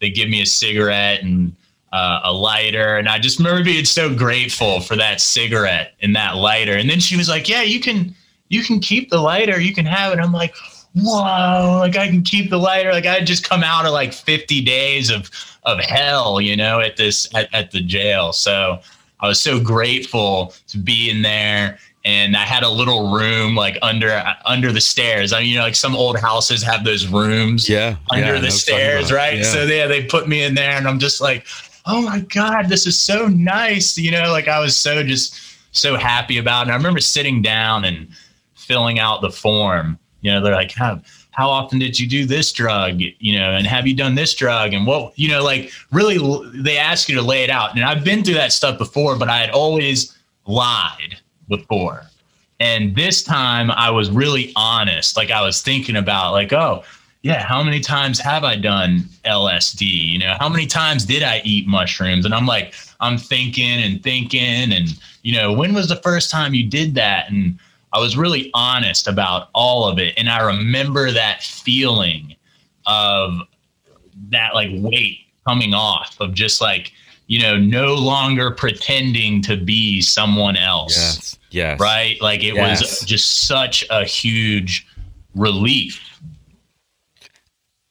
they 0.00 0.10
give 0.10 0.28
me 0.28 0.42
a 0.42 0.46
cigarette 0.46 1.22
and 1.22 1.54
uh, 1.92 2.20
a 2.24 2.32
lighter. 2.32 2.96
And 2.96 3.08
I 3.08 3.18
just 3.18 3.38
remember 3.38 3.64
being 3.64 3.84
so 3.84 4.14
grateful 4.14 4.80
for 4.80 4.96
that 4.96 5.20
cigarette 5.20 5.94
and 6.00 6.14
that 6.16 6.36
lighter. 6.36 6.74
And 6.74 6.88
then 6.88 7.00
she 7.00 7.16
was 7.16 7.28
like, 7.28 7.48
yeah, 7.48 7.62
you 7.62 7.80
can, 7.80 8.14
you 8.48 8.62
can 8.62 8.80
keep 8.80 9.10
the 9.10 9.20
lighter. 9.20 9.60
You 9.60 9.74
can 9.74 9.86
have 9.86 10.12
it. 10.12 10.18
I'm 10.20 10.32
like, 10.32 10.54
whoa, 10.94 11.78
like 11.80 11.96
I 11.96 12.08
can 12.08 12.22
keep 12.22 12.50
the 12.50 12.58
lighter. 12.58 12.92
Like 12.92 13.06
I 13.06 13.14
had 13.14 13.26
just 13.26 13.48
come 13.48 13.62
out 13.62 13.86
of 13.86 13.92
like 13.92 14.12
50 14.12 14.62
days 14.62 15.10
of, 15.10 15.30
of 15.64 15.78
hell, 15.80 16.40
you 16.40 16.56
know, 16.56 16.80
at 16.80 16.96
this, 16.96 17.32
at, 17.34 17.52
at 17.54 17.70
the 17.70 17.80
jail. 17.80 18.32
So 18.32 18.80
I 19.20 19.28
was 19.28 19.40
so 19.40 19.60
grateful 19.60 20.54
to 20.68 20.78
be 20.78 21.10
in 21.10 21.22
there 21.22 21.78
and 22.04 22.36
I 22.36 22.44
had 22.44 22.62
a 22.62 22.68
little 22.68 23.12
room 23.12 23.54
like 23.54 23.78
under 23.82 24.22
under 24.46 24.72
the 24.72 24.80
stairs. 24.80 25.32
I 25.32 25.40
mean, 25.40 25.50
you 25.50 25.56
know, 25.56 25.64
like 25.64 25.74
some 25.74 25.94
old 25.94 26.18
houses 26.18 26.62
have 26.62 26.84
those 26.84 27.06
rooms 27.06 27.68
yeah, 27.68 27.96
under 28.10 28.34
yeah, 28.34 28.40
the 28.40 28.50
stairs, 28.50 29.12
right? 29.12 29.38
Yeah. 29.38 29.42
So 29.42 29.64
yeah, 29.64 29.86
they 29.86 30.04
put 30.04 30.28
me 30.28 30.42
in 30.42 30.54
there 30.54 30.72
and 30.72 30.88
I'm 30.88 30.98
just 30.98 31.20
like, 31.20 31.46
oh 31.86 32.02
my 32.02 32.20
God, 32.20 32.68
this 32.68 32.86
is 32.86 32.98
so 32.98 33.26
nice. 33.28 33.98
You 33.98 34.12
know, 34.12 34.30
like 34.30 34.48
I 34.48 34.60
was 34.60 34.76
so 34.76 35.02
just 35.02 35.38
so 35.72 35.96
happy 35.96 36.38
about 36.38 36.62
it. 36.62 36.64
And 36.64 36.72
I 36.72 36.76
remember 36.76 37.00
sitting 37.00 37.42
down 37.42 37.84
and 37.84 38.08
filling 38.54 38.98
out 38.98 39.20
the 39.20 39.30
form. 39.30 39.98
You 40.20 40.32
know, 40.32 40.42
they're 40.42 40.54
like, 40.54 40.72
how 40.72 41.00
how 41.32 41.48
often 41.48 41.78
did 41.78 41.98
you 41.98 42.08
do 42.08 42.26
this 42.26 42.52
drug? 42.52 43.00
You 43.00 43.38
know, 43.38 43.52
and 43.52 43.66
have 43.66 43.86
you 43.86 43.94
done 43.94 44.14
this 44.14 44.34
drug? 44.34 44.72
And 44.72 44.86
what, 44.86 45.18
you 45.18 45.28
know, 45.28 45.42
like 45.42 45.72
really 45.92 46.18
they 46.54 46.76
ask 46.76 47.08
you 47.08 47.14
to 47.14 47.22
lay 47.22 47.44
it 47.44 47.50
out. 47.50 47.74
And 47.74 47.84
I've 47.84 48.04
been 48.04 48.24
through 48.24 48.34
that 48.34 48.52
stuff 48.52 48.78
before, 48.78 49.16
but 49.16 49.28
I 49.28 49.38
had 49.38 49.50
always 49.50 50.16
lied 50.46 51.18
before. 51.48 52.04
And 52.58 52.94
this 52.94 53.22
time 53.22 53.70
I 53.70 53.90
was 53.90 54.10
really 54.10 54.52
honest. 54.56 55.16
Like 55.16 55.30
I 55.30 55.40
was 55.40 55.62
thinking 55.62 55.96
about 55.96 56.32
like, 56.32 56.52
oh, 56.52 56.82
yeah, 57.22 57.42
how 57.42 57.62
many 57.62 57.80
times 57.80 58.18
have 58.20 58.44
I 58.44 58.56
done 58.56 59.00
LSD? 59.24 59.82
You 59.82 60.18
know, 60.18 60.36
how 60.38 60.48
many 60.48 60.66
times 60.66 61.04
did 61.04 61.22
I 61.22 61.40
eat 61.44 61.66
mushrooms? 61.66 62.24
And 62.24 62.34
I'm 62.34 62.46
like, 62.46 62.74
I'm 63.00 63.18
thinking 63.18 63.82
and 63.82 64.02
thinking 64.02 64.72
and 64.72 64.88
you 65.22 65.34
know, 65.34 65.52
when 65.52 65.74
was 65.74 65.88
the 65.88 65.96
first 65.96 66.30
time 66.30 66.54
you 66.54 66.66
did 66.68 66.94
that? 66.94 67.30
And 67.30 67.58
I 67.92 67.98
was 67.98 68.16
really 68.16 68.50
honest 68.54 69.08
about 69.08 69.48
all 69.52 69.88
of 69.88 69.98
it. 69.98 70.14
And 70.16 70.28
I 70.28 70.40
remember 70.40 71.10
that 71.10 71.42
feeling 71.42 72.36
of 72.86 73.40
that 74.28 74.54
like 74.54 74.70
weight 74.72 75.18
coming 75.46 75.74
off 75.74 76.16
of 76.20 76.34
just 76.34 76.60
like, 76.60 76.92
you 77.26 77.40
know, 77.40 77.56
no 77.56 77.94
longer 77.94 78.50
pretending 78.50 79.42
to 79.42 79.56
be 79.56 80.00
someone 80.00 80.56
else. 80.56 80.96
Yes. 80.96 81.38
Yes. 81.50 81.80
Right? 81.80 82.20
Like 82.20 82.44
it 82.44 82.54
yes. 82.54 82.80
was 82.80 83.00
just 83.00 83.46
such 83.48 83.84
a 83.90 84.04
huge 84.04 84.86
relief. 85.34 86.06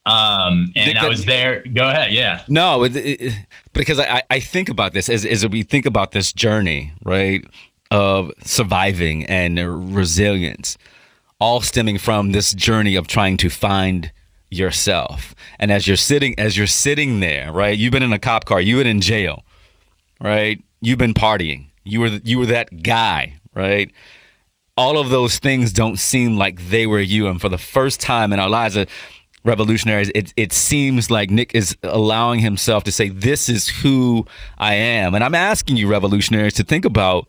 Um, 0.06 0.72
and 0.76 0.98
I 0.98 1.08
was 1.08 1.26
there. 1.26 1.62
Go 1.74 1.88
ahead. 1.88 2.12
Yeah. 2.12 2.42
No, 2.48 2.84
it, 2.84 2.96
it, 2.96 3.34
because 3.74 4.00
I, 4.00 4.22
I 4.30 4.40
think 4.40 4.68
about 4.68 4.92
this 4.92 5.08
as, 5.08 5.26
as 5.26 5.46
we 5.46 5.62
think 5.62 5.84
about 5.86 6.12
this 6.12 6.32
journey, 6.32 6.92
right, 7.04 7.44
of 7.90 8.32
surviving 8.44 9.24
and 9.26 9.94
resilience, 9.94 10.78
all 11.38 11.60
stemming 11.60 11.98
from 11.98 12.32
this 12.32 12.52
journey 12.52 12.94
of 12.96 13.06
trying 13.06 13.36
to 13.38 13.50
find 13.50 14.12
yourself. 14.50 15.34
And 15.58 15.70
as 15.72 15.86
you're 15.86 15.96
sitting, 15.96 16.38
as 16.38 16.56
you're 16.56 16.66
sitting 16.66 17.20
there, 17.20 17.52
right, 17.52 17.76
you've 17.76 17.92
been 17.92 18.02
in 18.02 18.12
a 18.12 18.18
cop 18.18 18.44
car, 18.44 18.60
you've 18.60 18.78
been 18.78 18.86
in 18.86 19.00
jail, 19.00 19.44
right, 20.20 20.62
you've 20.80 20.98
been 20.98 21.14
partying, 21.14 21.70
you 21.84 22.00
were 22.00 22.20
you 22.24 22.38
were 22.38 22.46
that 22.46 22.82
guy, 22.82 23.40
right? 23.54 23.90
All 24.76 24.98
of 24.98 25.10
those 25.10 25.38
things 25.38 25.72
don't 25.72 25.98
seem 25.98 26.36
like 26.36 26.68
they 26.68 26.86
were 26.86 27.00
you. 27.00 27.26
And 27.26 27.40
for 27.40 27.48
the 27.48 27.58
first 27.58 28.00
time 28.00 28.32
in 28.32 28.40
our 28.40 28.48
lives, 28.48 28.76
uh, 28.76 28.86
revolutionaries, 29.44 30.10
it, 30.14 30.32
it 30.36 30.52
seems 30.52 31.10
like 31.10 31.30
Nick 31.30 31.54
is 31.54 31.76
allowing 31.82 32.40
himself 32.40 32.84
to 32.84 32.92
say, 32.92 33.08
This 33.08 33.48
is 33.48 33.68
who 33.68 34.26
I 34.58 34.74
am. 34.74 35.14
And 35.14 35.22
I'm 35.22 35.34
asking 35.34 35.76
you, 35.76 35.88
revolutionaries, 35.88 36.54
to 36.54 36.64
think 36.64 36.84
about 36.84 37.28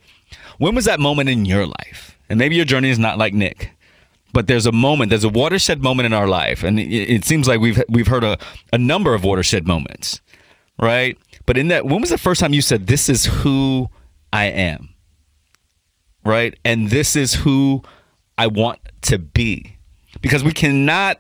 when 0.62 0.76
was 0.76 0.86
that 0.86 1.00
moment 1.00 1.30
in 1.30 1.46
your 1.46 1.66
life? 1.66 2.18
And 2.30 2.40
maybe 2.40 2.56
your 2.56 2.66
journey 2.66 2.90
is 2.90 3.00
not 3.00 3.18
like 3.18 3.34
Nick, 3.34 3.72
but 4.34 4.48
there's 4.48 4.66
a 4.66 4.72
moment, 4.72 5.10
there's 5.10 5.24
a 5.24 5.30
watershed 5.30 5.84
moment 5.84 6.06
in 6.06 6.14
our 6.14 6.28
life. 6.28 6.64
And 6.64 6.80
it, 6.80 6.90
it 6.90 7.26
seems 7.26 7.48
like 7.48 7.60
we've, 7.60 7.82
we've 7.90 8.08
heard 8.08 8.24
a, 8.24 8.38
a 8.72 8.78
number 8.78 9.14
of 9.14 9.24
watershed 9.24 9.68
moments, 9.68 10.22
right? 10.80 11.18
But 11.46 11.58
in 11.58 11.68
that, 11.70 11.86
when 11.86 12.00
was 12.02 12.10
the 12.10 12.18
first 12.18 12.40
time 12.40 12.54
you 12.54 12.62
said, 12.62 12.88
This 12.88 13.10
is 13.10 13.26
who 13.26 13.90
I 14.32 14.46
am? 14.46 14.92
right? 16.24 16.58
And 16.64 16.90
this 16.90 17.16
is 17.16 17.36
who 17.36 17.84
I 18.38 18.48
want 18.48 18.80
to 19.04 19.18
be. 19.18 19.78
Because 20.22 20.44
we 20.44 20.52
cannot 20.52 21.20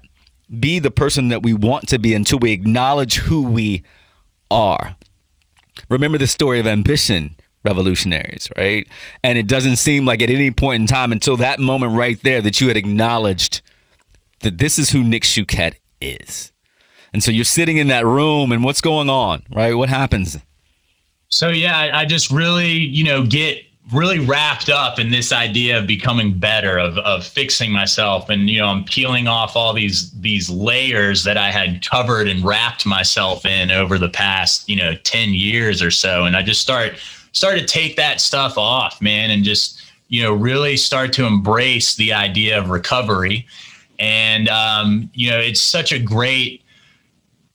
be 0.60 0.80
the 0.80 0.92
person 0.92 1.30
that 1.30 1.44
we 1.44 1.54
want 1.54 1.88
to 1.90 2.00
be 2.00 2.14
until 2.14 2.40
we 2.40 2.52
acknowledge 2.52 3.18
who 3.18 3.44
we 3.44 3.84
are. 4.50 4.96
Remember 5.90 6.18
the 6.18 6.28
story 6.28 6.60
of 6.60 6.68
ambition, 6.68 7.36
revolutionaries, 7.64 8.50
right? 8.58 8.88
And 9.24 9.38
it 9.38 9.48
doesn't 9.48 9.78
seem 9.78 10.06
like 10.06 10.22
at 10.22 10.30
any 10.30 10.52
point 10.52 10.82
in 10.82 10.88
time 10.88 11.12
until 11.12 11.38
that 11.38 11.60
moment 11.60 11.94
right 11.94 12.22
there 12.24 12.42
that 12.42 12.60
you 12.60 12.68
had 12.68 12.78
acknowledged 12.78 13.62
that 14.40 14.58
this 14.58 14.80
is 14.80 14.90
who 14.90 15.04
Nick 15.04 15.24
Shucet 15.24 15.76
is. 16.00 16.52
And 17.14 17.24
so 17.24 17.32
you're 17.32 17.46
sitting 17.46 17.78
in 17.78 17.88
that 17.88 18.06
room 18.06 18.52
and 18.52 18.64
what's 18.64 18.82
going 18.82 19.10
on, 19.10 19.44
right? 19.52 19.74
What 19.74 19.90
happens? 19.90 20.38
So 21.30 21.50
yeah, 21.50 21.78
I, 21.78 22.02
I 22.02 22.06
just 22.06 22.32
really, 22.32 22.72
you 22.72 23.04
know, 23.04 23.26
get 23.26 23.64
really 23.92 24.20
wrapped 24.20 24.70
up 24.70 25.00
in 25.00 25.12
this 25.12 25.32
idea 25.32 25.78
of 25.78 25.88
becoming 25.88 26.38
better 26.38 26.78
of, 26.78 26.98
of 27.00 27.26
fixing 27.26 27.72
myself 27.72 28.30
and 28.30 28.50
you 28.50 28.60
know 28.60 28.68
i'm 28.68 28.84
peeling 28.86 29.28
off 29.28 29.56
all 29.56 29.74
these 29.74 30.12
these 30.22 30.50
layers 30.50 31.24
that 31.24 31.36
i 31.36 31.52
had 31.52 31.86
covered 31.86 32.28
and 32.28 32.44
wrapped 32.46 32.86
myself 32.86 33.46
in 33.46 33.72
over 33.72 33.98
the 33.98 34.08
past 34.08 34.70
you 34.70 34.76
know 34.76 34.94
10 35.04 35.34
years 35.34 35.82
or 35.82 35.92
so 35.92 36.26
and 36.26 36.38
i 36.38 36.44
just 36.44 36.62
start 36.62 36.94
start 37.32 37.58
to 37.58 37.66
take 37.66 37.96
that 37.96 38.22
stuff 38.22 38.58
off 38.58 39.02
man 39.02 39.32
and 39.32 39.44
just 39.44 39.82
you 40.10 40.22
know 40.22 40.34
really 40.34 40.76
start 40.78 41.14
to 41.14 41.26
embrace 41.26 41.96
the 41.96 42.12
idea 42.14 42.58
of 42.58 42.70
recovery 42.70 43.46
and 44.00 44.50
um, 44.50 45.10
you 45.14 45.30
know 45.30 45.38
it's 45.38 45.62
such 45.62 45.92
a 45.92 46.00
great 46.00 46.64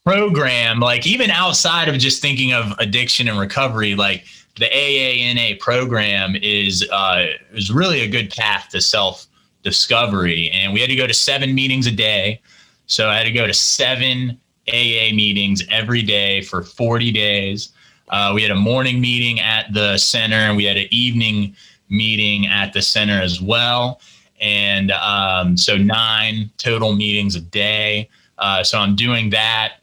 program 0.05 0.79
like 0.79 1.05
even 1.05 1.29
outside 1.29 1.89
of 1.89 1.97
just 1.97 2.21
thinking 2.21 2.53
of 2.53 2.71
addiction 2.79 3.27
and 3.27 3.39
recovery 3.39 3.93
like 3.95 4.25
the 4.57 4.65
AA/NA 4.65 5.55
program 5.59 6.35
is 6.41 6.87
uh, 6.91 7.27
is 7.53 7.71
really 7.71 8.01
a 8.01 8.07
good 8.07 8.31
path 8.31 8.69
to 8.69 8.81
self 8.81 9.27
discovery. 9.63 10.49
And 10.51 10.73
we 10.73 10.79
had 10.79 10.89
to 10.89 10.95
go 10.95 11.07
to 11.07 11.13
seven 11.13 11.53
meetings 11.53 11.87
a 11.87 11.91
day. 11.91 12.41
So 12.85 13.09
I 13.09 13.17
had 13.17 13.25
to 13.25 13.31
go 13.31 13.45
to 13.45 13.53
seven 13.53 14.39
AA 14.67 15.13
meetings 15.13 15.63
every 15.69 16.01
day 16.01 16.41
for 16.41 16.63
40 16.63 17.11
days. 17.11 17.69
Uh, 18.09 18.31
we 18.33 18.41
had 18.41 18.51
a 18.51 18.55
morning 18.55 19.01
meeting 19.01 19.39
at 19.39 19.73
the 19.73 19.97
center, 19.97 20.35
and 20.35 20.55
we 20.55 20.65
had 20.65 20.77
an 20.77 20.87
evening 20.91 21.55
meeting 21.89 22.47
at 22.47 22.73
the 22.73 22.81
center 22.81 23.21
as 23.21 23.41
well. 23.41 24.01
And 24.39 24.91
um, 24.91 25.57
so 25.57 25.77
nine 25.77 26.49
total 26.57 26.95
meetings 26.95 27.35
a 27.35 27.41
day. 27.41 28.09
Uh, 28.37 28.63
so 28.63 28.77
I'm 28.77 28.95
doing 28.95 29.29
that. 29.31 29.77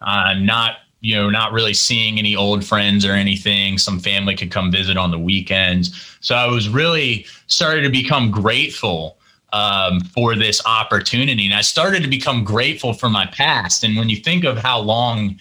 I'm 0.00 0.44
not 0.44 0.76
you 1.00 1.14
know, 1.14 1.30
not 1.30 1.52
really 1.52 1.72
seeing 1.72 2.18
any 2.18 2.36
old 2.36 2.64
friends 2.64 3.04
or 3.04 3.12
anything. 3.12 3.78
Some 3.78 3.98
family 3.98 4.36
could 4.36 4.50
come 4.50 4.70
visit 4.70 4.96
on 4.96 5.10
the 5.10 5.18
weekends. 5.18 6.18
So 6.20 6.34
I 6.34 6.46
was 6.46 6.68
really 6.68 7.26
started 7.46 7.82
to 7.82 7.88
become 7.88 8.30
grateful 8.30 9.16
um, 9.52 10.00
for 10.00 10.36
this 10.36 10.64
opportunity. 10.66 11.46
And 11.46 11.54
I 11.54 11.62
started 11.62 12.02
to 12.02 12.08
become 12.08 12.44
grateful 12.44 12.92
for 12.92 13.08
my 13.08 13.26
past. 13.26 13.82
And 13.82 13.96
when 13.96 14.08
you 14.08 14.16
think 14.16 14.44
of 14.44 14.58
how 14.58 14.78
long 14.78 15.38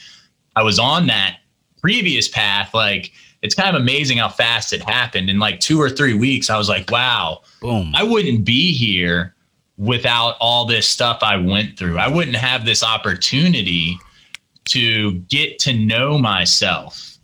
I 0.56 0.64
was 0.64 0.80
on 0.80 1.08
that 1.08 1.39
previous 1.82 2.28
path, 2.28 2.74
like 2.74 3.12
it's 3.42 3.56
kind 3.56 3.76
of 3.76 3.82
amazing 3.82 4.18
how 4.18 4.30
fast 4.30 4.74
it 4.74 4.82
happened. 4.82 5.30
In 5.30 5.40
like 5.40 5.60
two 5.60 5.82
or 5.82 5.90
three 5.90 6.14
weeks, 6.14 6.50
I 6.50 6.58
was 6.58 6.70
like, 6.70 6.90
wow, 6.92 7.42
Boom. 7.62 7.94
I 7.96 8.04
wouldn't 8.04 8.46
be 8.46 8.74
here 8.74 9.36
without 9.78 10.36
all 10.42 10.66
this 10.66 10.88
stuff 10.88 11.20
I 11.22 11.38
went 11.38 11.80
through. 11.80 11.98
I 11.98 12.10
wouldn't 12.10 12.36
have 12.36 12.66
this 12.66 12.84
opportunity 12.84 13.98
to 14.66 15.14
get 15.30 15.58
to 15.60 15.74
know 15.74 16.18
myself 16.18 17.18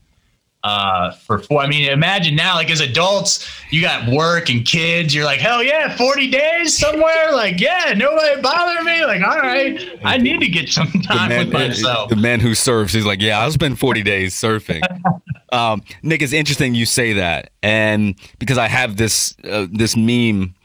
uh, 0.65 1.11
for 1.11 1.37
four. 1.37 1.61
I 1.61 1.67
mean, 1.67 1.87
imagine 1.87 2.35
now, 2.35 2.55
like 2.55 2.71
as 2.71 2.79
adults, 2.79 3.47
you 3.69 3.81
got 3.81 4.09
work 4.09 4.49
and 4.49 4.65
kids. 4.65 5.13
You're 5.13 5.23
like, 5.23 5.39
hell 5.39 5.61
yeah, 5.61 5.95
40 5.95 6.31
days 6.31 6.75
somewhere. 6.75 7.31
like, 7.33 7.59
yeah, 7.59 7.93
nobody 7.95 8.41
bother 8.41 8.83
me. 8.83 9.05
Like, 9.05 9.21
all 9.21 9.37
right, 9.37 9.79
I 10.03 10.17
need 10.17 10.39
to 10.39 10.47
get 10.47 10.67
some 10.69 10.87
time 11.03 11.29
man, 11.29 11.45
with 11.45 11.53
myself. 11.53 12.09
The 12.09 12.15
man 12.15 12.39
who 12.39 12.55
surfs, 12.55 12.93
he's 12.93 13.05
like, 13.05 13.21
yeah, 13.21 13.39
I'll 13.39 13.51
spend 13.51 13.77
40 13.77 14.01
days 14.01 14.33
surfing. 14.33 14.81
um, 15.51 15.83
Nick, 16.01 16.23
it's 16.23 16.33
interesting 16.33 16.73
you 16.73 16.87
say 16.87 17.13
that, 17.13 17.51
and 17.61 18.15
because 18.39 18.57
I 18.57 18.67
have 18.67 18.97
this 18.97 19.35
uh, 19.47 19.67
this 19.71 19.95
meme 19.95 20.55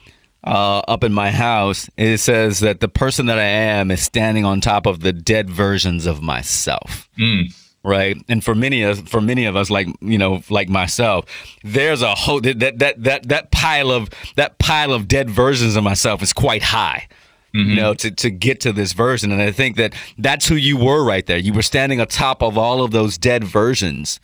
uh, 0.44 0.78
up 0.88 1.04
in 1.04 1.12
my 1.12 1.30
house, 1.30 1.90
it 1.98 2.18
says 2.20 2.60
that 2.60 2.80
the 2.80 2.88
person 2.88 3.26
that 3.26 3.38
I 3.38 3.44
am 3.44 3.90
is 3.90 4.00
standing 4.00 4.46
on 4.46 4.62
top 4.62 4.86
of 4.86 5.00
the 5.00 5.12
dead 5.12 5.50
versions 5.50 6.06
of 6.06 6.22
myself. 6.22 7.06
Mm. 7.18 7.54
Right, 7.82 8.14
and 8.28 8.44
for 8.44 8.54
many 8.54 8.82
of 8.82 9.08
for 9.08 9.22
many 9.22 9.46
of 9.46 9.56
us, 9.56 9.70
like 9.70 9.88
you 10.02 10.18
know, 10.18 10.42
like 10.50 10.68
myself, 10.68 11.24
there's 11.64 12.02
a 12.02 12.14
whole 12.14 12.40
that 12.42 12.78
that 12.78 13.02
that 13.02 13.28
that 13.28 13.50
pile 13.50 13.90
of 13.90 14.10
that 14.36 14.58
pile 14.58 14.92
of 14.92 15.08
dead 15.08 15.30
versions 15.30 15.76
of 15.76 15.84
myself 15.84 16.22
is 16.22 16.34
quite 16.34 16.62
high. 16.62 17.08
Mm-hmm. 17.54 17.70
you 17.70 17.76
know, 17.76 17.94
to, 17.94 18.12
to 18.12 18.30
get 18.30 18.60
to 18.60 18.72
this 18.72 18.92
version. 18.92 19.32
And 19.32 19.42
I 19.42 19.50
think 19.50 19.76
that 19.76 19.92
that's 20.16 20.46
who 20.46 20.54
you 20.54 20.76
were 20.76 21.04
right 21.04 21.26
there. 21.26 21.36
You 21.36 21.52
were 21.52 21.62
standing 21.62 22.00
atop 22.00 22.44
of 22.44 22.56
all 22.56 22.80
of 22.80 22.92
those 22.92 23.18
dead 23.18 23.42
versions 23.42 24.20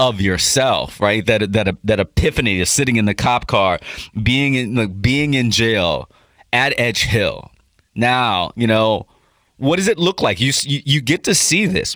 of 0.00 0.22
yourself, 0.22 0.98
right? 0.98 1.24
That 1.26 1.52
that 1.52 1.76
that 1.84 2.00
epiphany 2.00 2.60
is 2.60 2.70
sitting 2.70 2.96
in 2.96 3.04
the 3.04 3.14
cop 3.14 3.46
car, 3.46 3.78
being 4.22 4.54
in 4.54 4.74
like, 4.74 5.02
being 5.02 5.34
in 5.34 5.50
jail 5.50 6.08
at 6.52 6.72
Edge 6.78 7.02
Hill. 7.02 7.50
Now, 7.94 8.52
you 8.56 8.66
know, 8.66 9.06
what 9.58 9.76
does 9.76 9.88
it 9.88 9.98
look 9.98 10.22
like? 10.22 10.40
You 10.40 10.52
you, 10.62 10.80
you 10.86 11.00
get 11.02 11.24
to 11.24 11.34
see 11.34 11.66
this. 11.66 11.94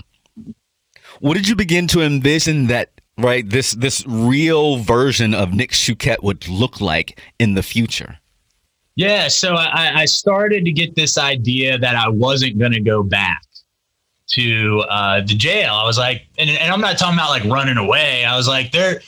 What 1.21 1.35
did 1.35 1.49
you 1.49 1.55
begin 1.55 1.87
to 1.89 2.03
envision 2.03 2.67
that 2.69 2.91
right 3.17 3.49
this 3.49 3.73
this 3.73 4.05
real 4.07 4.77
version 4.77 5.35
of 5.35 5.55
Nick 5.55 5.73
Shucet 5.73 6.23
would 6.23 6.49
look 6.49 6.81
like 6.81 7.21
in 7.39 7.55
the 7.55 7.63
future? 7.63 8.19
Yeah, 8.97 9.29
so 9.29 9.55
I, 9.55 10.03
I 10.03 10.05
started 10.05 10.65
to 10.65 10.73
get 10.73 10.95
this 10.95 11.19
idea 11.19 11.79
that 11.79 11.97
I 11.97 12.09
wasn't 12.09 12.59
going 12.59 12.71
to 12.73 12.81
go 12.81 13.03
back 13.03 13.43
to 14.29 14.85
uh, 14.89 15.21
the 15.21 15.35
jail. 15.35 15.75
I 15.75 15.85
was 15.85 15.99
like, 15.99 16.27
and, 16.39 16.49
and 16.49 16.73
I'm 16.73 16.81
not 16.81 16.97
talking 16.97 17.15
about 17.19 17.31
like 17.31 17.45
running 17.45 17.77
away. 17.77 18.25
I 18.25 18.37
was 18.37 18.47
like, 18.47 18.71
they're, 18.71 19.01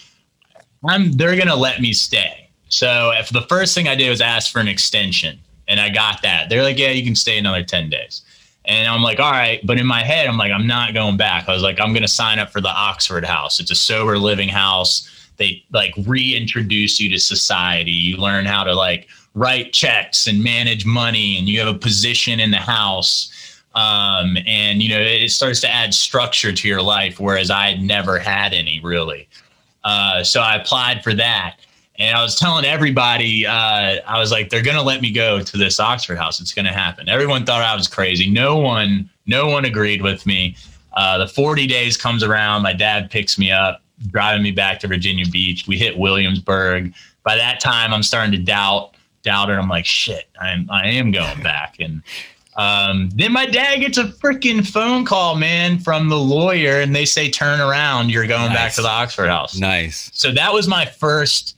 I'm, 0.84 1.12
they're 1.12 1.36
gonna 1.36 1.56
let 1.56 1.80
me 1.80 1.92
stay. 1.92 2.50
So 2.68 3.12
if 3.14 3.30
the 3.30 3.42
first 3.42 3.74
thing 3.74 3.88
I 3.88 3.94
did 3.94 4.10
was 4.10 4.20
ask 4.20 4.52
for 4.52 4.58
an 4.58 4.68
extension, 4.68 5.38
and 5.68 5.80
I 5.80 5.88
got 5.88 6.20
that, 6.22 6.48
they're 6.48 6.62
like, 6.62 6.78
yeah, 6.78 6.90
you 6.90 7.04
can 7.04 7.16
stay 7.16 7.38
another 7.38 7.62
ten 7.62 7.88
days. 7.88 8.22
And 8.66 8.88
I'm 8.88 9.02
like, 9.02 9.20
all 9.20 9.30
right. 9.30 9.64
But 9.64 9.78
in 9.78 9.86
my 9.86 10.02
head, 10.02 10.26
I'm 10.26 10.36
like, 10.36 10.52
I'm 10.52 10.66
not 10.66 10.94
going 10.94 11.16
back. 11.16 11.48
I 11.48 11.52
was 11.52 11.62
like, 11.62 11.80
I'm 11.80 11.92
going 11.92 12.02
to 12.02 12.08
sign 12.08 12.38
up 12.38 12.50
for 12.50 12.60
the 12.60 12.68
Oxford 12.68 13.24
House. 13.24 13.60
It's 13.60 13.70
a 13.70 13.76
sober 13.76 14.18
living 14.18 14.48
house. 14.48 15.08
They 15.36 15.64
like 15.70 15.94
reintroduce 16.06 16.98
you 16.98 17.10
to 17.10 17.18
society. 17.18 17.92
You 17.92 18.16
learn 18.16 18.44
how 18.46 18.64
to 18.64 18.74
like 18.74 19.08
write 19.34 19.72
checks 19.72 20.26
and 20.26 20.42
manage 20.42 20.86
money, 20.86 21.38
and 21.38 21.48
you 21.48 21.60
have 21.60 21.74
a 21.74 21.78
position 21.78 22.40
in 22.40 22.50
the 22.50 22.56
house 22.56 23.32
um, 23.76 24.38
and 24.46 24.82
you 24.82 24.88
know 24.88 25.00
it 25.00 25.28
starts 25.30 25.60
to 25.60 25.70
add 25.70 25.94
structure 25.94 26.52
to 26.52 26.66
your 26.66 26.82
life 26.82 27.20
whereas 27.20 27.50
i 27.50 27.68
had 27.70 27.82
never 27.82 28.18
had 28.18 28.52
any 28.52 28.80
really 28.80 29.28
uh, 29.84 30.24
so 30.24 30.40
i 30.40 30.56
applied 30.56 31.04
for 31.04 31.14
that 31.14 31.58
and 31.98 32.16
i 32.16 32.22
was 32.22 32.34
telling 32.34 32.64
everybody 32.64 33.46
uh, 33.46 33.96
i 34.06 34.18
was 34.18 34.30
like 34.30 34.48
they're 34.50 34.62
going 34.62 34.76
to 34.76 34.82
let 34.82 35.00
me 35.00 35.10
go 35.10 35.40
to 35.40 35.56
this 35.56 35.80
oxford 35.80 36.18
house. 36.18 36.40
It's 36.40 36.52
going 36.52 36.66
to 36.66 36.72
happen. 36.72 37.08
Everyone 37.08 37.44
thought 37.44 37.62
i 37.62 37.74
was 37.74 37.88
crazy. 37.88 38.30
No 38.30 38.56
one 38.56 39.08
no 39.26 39.46
one 39.48 39.64
agreed 39.64 40.02
with 40.02 40.24
me. 40.26 40.56
Uh, 40.92 41.18
the 41.18 41.28
40 41.28 41.66
days 41.66 41.96
comes 41.96 42.22
around. 42.22 42.62
My 42.62 42.72
dad 42.72 43.10
picks 43.10 43.38
me 43.38 43.50
up 43.50 43.82
driving 44.08 44.42
me 44.42 44.50
back 44.50 44.80
to 44.80 44.88
virginia 44.88 45.26
beach. 45.26 45.66
We 45.66 45.76
hit 45.78 45.98
williamsburg. 45.98 46.94
By 47.22 47.36
that 47.36 47.60
time 47.60 47.92
i'm 47.92 48.02
starting 48.02 48.32
to 48.32 48.38
doubt 48.38 48.94
doubt 49.22 49.50
it 49.50 49.54
i'm 49.54 49.68
like 49.68 49.84
shit 49.84 50.28
i'm 50.40 50.68
i 50.70 50.86
am 50.86 51.10
going 51.10 51.42
back. 51.42 51.76
And 51.80 52.02
um, 52.56 53.10
then 53.10 53.32
my 53.32 53.46
dad 53.46 53.80
gets 53.80 53.98
a 53.98 54.04
freaking 54.04 54.66
phone 54.66 55.04
call, 55.04 55.36
man, 55.36 55.78
from 55.78 56.08
the 56.08 56.18
lawyer, 56.18 56.80
and 56.80 56.96
they 56.96 57.04
say, 57.04 57.30
"Turn 57.30 57.60
around, 57.60 58.10
you're 58.10 58.26
going 58.26 58.48
nice. 58.48 58.54
back 58.54 58.72
to 58.74 58.82
the 58.82 58.88
Oxford 58.88 59.28
House." 59.28 59.58
Nice. 59.58 60.10
So 60.14 60.32
that 60.32 60.52
was 60.52 60.66
my 60.66 60.86
first. 60.86 61.56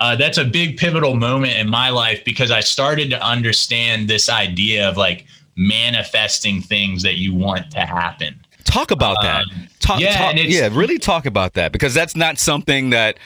Uh, 0.00 0.14
that's 0.16 0.38
a 0.38 0.44
big 0.44 0.76
pivotal 0.76 1.16
moment 1.16 1.54
in 1.56 1.68
my 1.68 1.90
life 1.90 2.24
because 2.24 2.50
I 2.50 2.60
started 2.60 3.10
to 3.10 3.22
understand 3.22 4.08
this 4.08 4.28
idea 4.28 4.88
of 4.88 4.96
like 4.96 5.26
manifesting 5.56 6.62
things 6.62 7.02
that 7.02 7.16
you 7.16 7.34
want 7.34 7.70
to 7.72 7.80
happen. 7.80 8.38
Talk 8.64 8.90
about 8.90 9.18
um, 9.18 9.24
that. 9.24 9.46
Talk, 9.80 10.00
yeah, 10.00 10.16
talk, 10.16 10.34
yeah, 10.36 10.68
really 10.70 10.98
talk 10.98 11.26
about 11.26 11.54
that 11.54 11.72
because 11.72 11.94
that's 11.94 12.14
not 12.14 12.38
something 12.38 12.90
that 12.90 13.18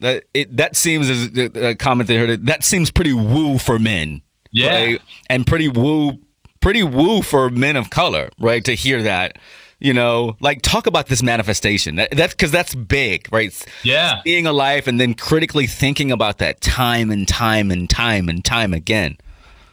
that 0.00 0.24
it 0.34 0.56
that 0.56 0.76
seems 0.76 1.08
as 1.08 1.36
a 1.56 1.74
comment 1.74 2.08
they 2.08 2.16
heard. 2.16 2.46
That 2.46 2.64
seems 2.64 2.90
pretty 2.90 3.12
woo 3.12 3.58
for 3.58 3.78
men. 3.78 4.22
Yeah, 4.52 4.74
right? 4.74 5.02
and 5.28 5.46
pretty 5.46 5.68
woo 5.68 6.18
pretty 6.60 6.82
woo 6.82 7.22
for 7.22 7.50
men 7.50 7.76
of 7.76 7.90
color, 7.90 8.30
right? 8.38 8.64
To 8.64 8.74
hear 8.74 9.02
that, 9.02 9.38
you 9.84 9.92
know, 9.92 10.34
like 10.40 10.62
talk 10.62 10.86
about 10.86 11.08
this 11.08 11.22
manifestation. 11.22 11.96
That, 11.96 12.10
that's 12.12 12.32
because 12.32 12.50
that's 12.50 12.74
big, 12.74 13.30
right? 13.30 13.54
Yeah, 13.82 14.22
being 14.24 14.46
alive 14.46 14.88
and 14.88 14.98
then 14.98 15.12
critically 15.12 15.66
thinking 15.66 16.10
about 16.10 16.38
that 16.38 16.62
time 16.62 17.10
and 17.10 17.28
time 17.28 17.70
and 17.70 17.88
time 17.88 18.30
and 18.30 18.42
time 18.42 18.72
again. 18.72 19.18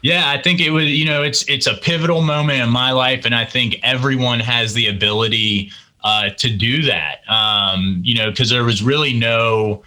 Yeah, 0.02 0.30
I 0.30 0.42
think 0.42 0.60
it 0.60 0.72
was. 0.72 0.86
You 0.86 1.06
know, 1.06 1.24
it's 1.24 1.48
it's 1.48 1.66
a 1.66 1.76
pivotal 1.76 2.22
moment 2.22 2.62
in 2.62 2.70
my 2.70 2.92
life, 2.92 3.24
and 3.24 3.34
I 3.34 3.46
think 3.46 3.78
everyone 3.84 4.42
has 4.42 4.74
the 4.74 4.88
ability 4.88 5.72
uh, 6.04 6.32
to 6.32 6.50
do 6.50 6.82
that. 6.84 7.22
Um, 7.30 8.02
you 8.04 8.16
know, 8.16 8.32
because 8.32 8.50
there 8.50 8.66
was 8.66 8.84
really 8.84 9.14
no 9.14 9.82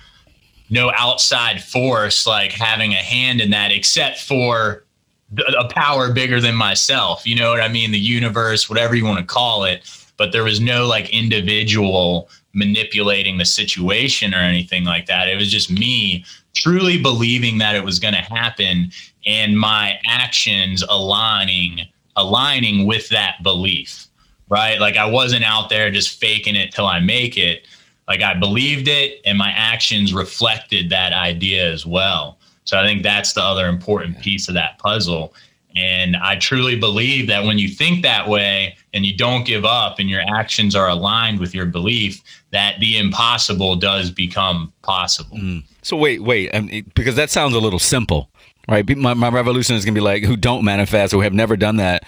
no 0.70 0.90
outside 0.96 1.62
force 1.62 2.26
like 2.26 2.52
having 2.52 2.92
a 2.92 2.96
hand 2.96 3.42
in 3.42 3.50
that, 3.50 3.72
except 3.72 4.20
for 4.20 4.86
a 5.58 5.68
power 5.68 6.10
bigger 6.14 6.40
than 6.40 6.54
myself. 6.54 7.26
You 7.26 7.36
know 7.36 7.50
what 7.50 7.60
I 7.60 7.68
mean? 7.68 7.90
The 7.90 7.98
universe, 7.98 8.70
whatever 8.70 8.94
you 8.94 9.04
want 9.04 9.18
to 9.18 9.26
call 9.26 9.64
it. 9.64 10.00
But 10.16 10.32
there 10.32 10.44
was 10.44 10.60
no 10.60 10.86
like 10.86 11.10
individual 11.10 12.28
manipulating 12.52 13.38
the 13.38 13.44
situation 13.44 14.32
or 14.32 14.38
anything 14.38 14.84
like 14.84 15.06
that. 15.06 15.28
It 15.28 15.36
was 15.36 15.50
just 15.50 15.70
me 15.70 16.24
truly 16.54 17.00
believing 17.00 17.58
that 17.58 17.74
it 17.74 17.84
was 17.84 17.98
going 17.98 18.14
to 18.14 18.20
happen 18.20 18.90
and 19.26 19.58
my 19.58 19.98
actions 20.06 20.82
aligning 20.88 21.80
aligning 22.16 22.86
with 22.86 23.08
that 23.08 23.42
belief. 23.42 24.06
Right? 24.48 24.78
Like 24.78 24.96
I 24.96 25.06
wasn't 25.06 25.44
out 25.44 25.68
there 25.68 25.90
just 25.90 26.20
faking 26.20 26.54
it 26.54 26.72
till 26.72 26.86
I 26.86 27.00
make 27.00 27.36
it. 27.36 27.66
Like 28.06 28.22
I 28.22 28.34
believed 28.34 28.86
it 28.86 29.20
and 29.24 29.36
my 29.36 29.50
actions 29.50 30.14
reflected 30.14 30.90
that 30.90 31.12
idea 31.12 31.72
as 31.72 31.84
well. 31.86 32.38
So 32.64 32.78
I 32.78 32.84
think 32.84 33.02
that's 33.02 33.32
the 33.32 33.42
other 33.42 33.68
important 33.68 34.20
piece 34.20 34.48
of 34.48 34.54
that 34.54 34.78
puzzle. 34.78 35.34
And 35.76 36.16
I 36.16 36.36
truly 36.36 36.78
believe 36.78 37.26
that 37.26 37.44
when 37.44 37.58
you 37.58 37.68
think 37.68 38.02
that 38.02 38.28
way 38.28 38.76
and 38.92 39.04
you 39.04 39.16
don't 39.16 39.44
give 39.44 39.64
up 39.64 39.98
and 39.98 40.08
your 40.08 40.22
actions 40.36 40.76
are 40.76 40.88
aligned 40.88 41.40
with 41.40 41.52
your 41.54 41.66
belief, 41.66 42.22
that 42.52 42.78
the 42.78 42.96
impossible 42.96 43.74
does 43.74 44.10
become 44.10 44.72
possible. 44.82 45.36
Mm. 45.36 45.64
So 45.82 45.96
wait, 45.96 46.22
wait, 46.22 46.54
I 46.54 46.60
mean, 46.60 46.90
because 46.94 47.16
that 47.16 47.28
sounds 47.28 47.54
a 47.54 47.58
little 47.58 47.80
simple, 47.80 48.30
right? 48.68 48.88
My, 48.96 49.14
my 49.14 49.28
revolution 49.28 49.74
is 49.74 49.84
gonna 49.84 49.94
be 49.94 50.00
like 50.00 50.22
who 50.22 50.36
don't 50.36 50.64
manifest, 50.64 51.12
who 51.12 51.20
have 51.20 51.34
never 51.34 51.56
done 51.56 51.76
that. 51.76 52.04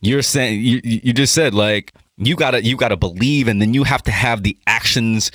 You're 0.00 0.22
saying 0.22 0.60
you 0.60 0.80
you 0.82 1.12
just 1.12 1.34
said 1.34 1.52
like 1.52 1.92
you 2.16 2.36
gotta 2.36 2.64
you 2.64 2.76
gotta 2.76 2.96
believe, 2.96 3.48
and 3.48 3.60
then 3.60 3.74
you 3.74 3.84
have 3.84 4.02
to 4.04 4.10
have 4.10 4.42
the 4.42 4.56
actions 4.66 5.30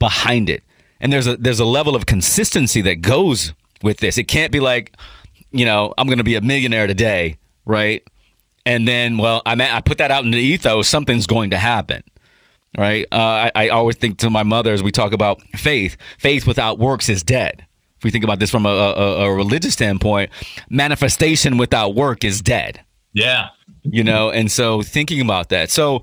behind 0.00 0.50
it. 0.50 0.64
And 1.00 1.12
there's 1.12 1.28
a 1.28 1.36
there's 1.36 1.60
a 1.60 1.64
level 1.64 1.94
of 1.94 2.06
consistency 2.06 2.80
that 2.82 2.96
goes 2.96 3.52
with 3.82 3.98
this. 3.98 4.18
It 4.18 4.24
can't 4.24 4.50
be 4.50 4.60
like, 4.60 4.96
you 5.58 5.66
know, 5.66 5.94
I'm 5.98 6.06
going 6.06 6.18
to 6.18 6.24
be 6.24 6.34
a 6.34 6.40
millionaire 6.40 6.86
today, 6.86 7.38
right? 7.64 8.02
And 8.64 8.86
then, 8.86 9.18
well, 9.18 9.42
I 9.46 9.54
I 9.54 9.80
put 9.80 9.98
that 9.98 10.10
out 10.10 10.24
in 10.24 10.30
the 10.30 10.38
ethos. 10.38 10.88
Something's 10.88 11.26
going 11.26 11.50
to 11.50 11.58
happen, 11.58 12.02
right? 12.76 13.06
Uh, 13.12 13.16
I, 13.16 13.52
I 13.54 13.68
always 13.68 13.96
think 13.96 14.18
to 14.18 14.30
my 14.30 14.42
mother 14.42 14.72
as 14.72 14.82
we 14.82 14.90
talk 14.90 15.12
about 15.12 15.40
faith. 15.54 15.96
Faith 16.18 16.46
without 16.46 16.78
works 16.78 17.08
is 17.08 17.22
dead. 17.22 17.64
If 17.98 18.04
we 18.04 18.10
think 18.10 18.24
about 18.24 18.40
this 18.40 18.50
from 18.50 18.66
a, 18.66 18.68
a, 18.68 19.26
a 19.26 19.34
religious 19.34 19.72
standpoint, 19.72 20.30
manifestation 20.68 21.56
without 21.56 21.94
work 21.94 22.24
is 22.24 22.42
dead. 22.42 22.84
Yeah. 23.12 23.48
You 23.84 24.04
know, 24.04 24.30
and 24.30 24.50
so 24.50 24.82
thinking 24.82 25.20
about 25.20 25.48
that. 25.50 25.70
So 25.70 26.02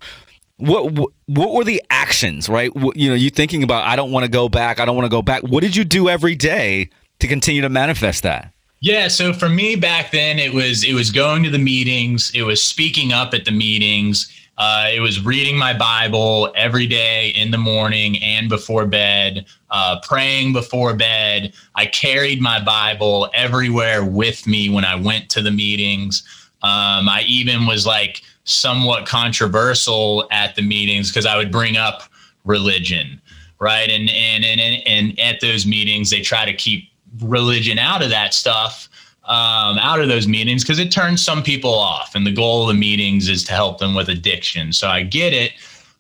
what 0.58 0.94
what 1.26 1.54
were 1.54 1.64
the 1.64 1.84
actions, 1.90 2.48
right? 2.48 2.72
You 2.96 3.10
know, 3.10 3.16
you 3.16 3.30
thinking 3.30 3.62
about 3.62 3.84
I 3.84 3.96
don't 3.96 4.12
want 4.12 4.24
to 4.24 4.32
go 4.32 4.48
back, 4.48 4.80
I 4.80 4.86
don't 4.86 4.96
want 4.96 5.06
to 5.06 5.10
go 5.10 5.22
back. 5.22 5.44
What 5.44 5.62
did 5.62 5.76
you 5.76 5.84
do 5.84 6.08
every 6.08 6.36
day 6.36 6.90
to 7.20 7.28
continue 7.28 7.62
to 7.62 7.70
manifest 7.70 8.24
that? 8.24 8.53
Yeah, 8.84 9.08
so 9.08 9.32
for 9.32 9.48
me 9.48 9.78
back 9.78 10.12
then, 10.12 10.40
it 10.40 10.54
was 10.54 10.84
it 10.84 10.94
was 10.94 11.10
going 11.10 11.42
to 11.44 11.50
the 11.50 11.58
meetings, 11.58 12.34
it 12.36 12.42
was 12.42 12.62
speaking 12.62 13.14
up 13.14 13.34
at 13.34 13.46
the 13.46 13.52
meetings, 13.52 14.30
uh, 14.58 14.90
it 14.94 15.00
was 15.00 15.24
reading 15.24 15.58
my 15.58 15.74
Bible 15.74 16.52
every 16.54 16.86
day 16.86 17.30
in 17.30 17.50
the 17.52 17.58
morning 17.58 18.22
and 18.22 18.50
before 18.50 18.86
bed, 18.86 19.46
uh, 19.72 20.02
praying 20.04 20.52
before 20.52 20.94
bed. 20.94 21.54
I 21.76 21.86
carried 21.86 22.42
my 22.42 22.62
Bible 22.62 23.30
everywhere 23.34 24.04
with 24.04 24.46
me 24.46 24.70
when 24.70 24.84
I 24.84 24.96
went 24.96 25.30
to 25.30 25.42
the 25.42 25.52
meetings. 25.52 26.22
Um, 26.62 27.08
I 27.08 27.24
even 27.26 27.66
was 27.66 27.86
like 27.88 28.22
somewhat 28.44 29.06
controversial 29.06 30.28
at 30.30 30.58
the 30.58 30.62
meetings 30.62 31.10
because 31.10 31.26
I 31.26 31.38
would 31.38 31.54
bring 31.54 31.78
up 31.78 32.04
religion, 32.44 33.22
right? 33.60 33.90
And 33.90 34.10
and 34.10 34.44
and 34.44 34.86
and 34.86 35.18
at 35.22 35.40
those 35.40 35.66
meetings, 35.66 36.10
they 36.10 36.20
try 36.20 36.44
to 36.44 36.54
keep 36.54 36.90
religion 37.22 37.78
out 37.78 38.02
of 38.02 38.10
that 38.10 38.34
stuff 38.34 38.90
um, 39.26 39.78
out 39.78 40.02
of 40.02 40.10
those 40.10 40.28
meetings 40.28 40.64
because 40.64 40.80
it 40.80 40.92
turns 40.92 41.24
some 41.24 41.42
people 41.42 41.74
off 41.74 42.14
and 42.14 42.28
the 42.28 42.32
goal 42.32 42.64
of 42.64 42.76
the 42.76 42.80
meetings 42.80 43.30
is 43.30 43.44
to 43.46 43.54
help 43.54 43.78
them 43.78 43.96
with 43.96 44.10
addiction. 44.10 44.74
So 44.74 44.88
i 44.88 45.04
get 45.04 45.34
it 45.34 45.54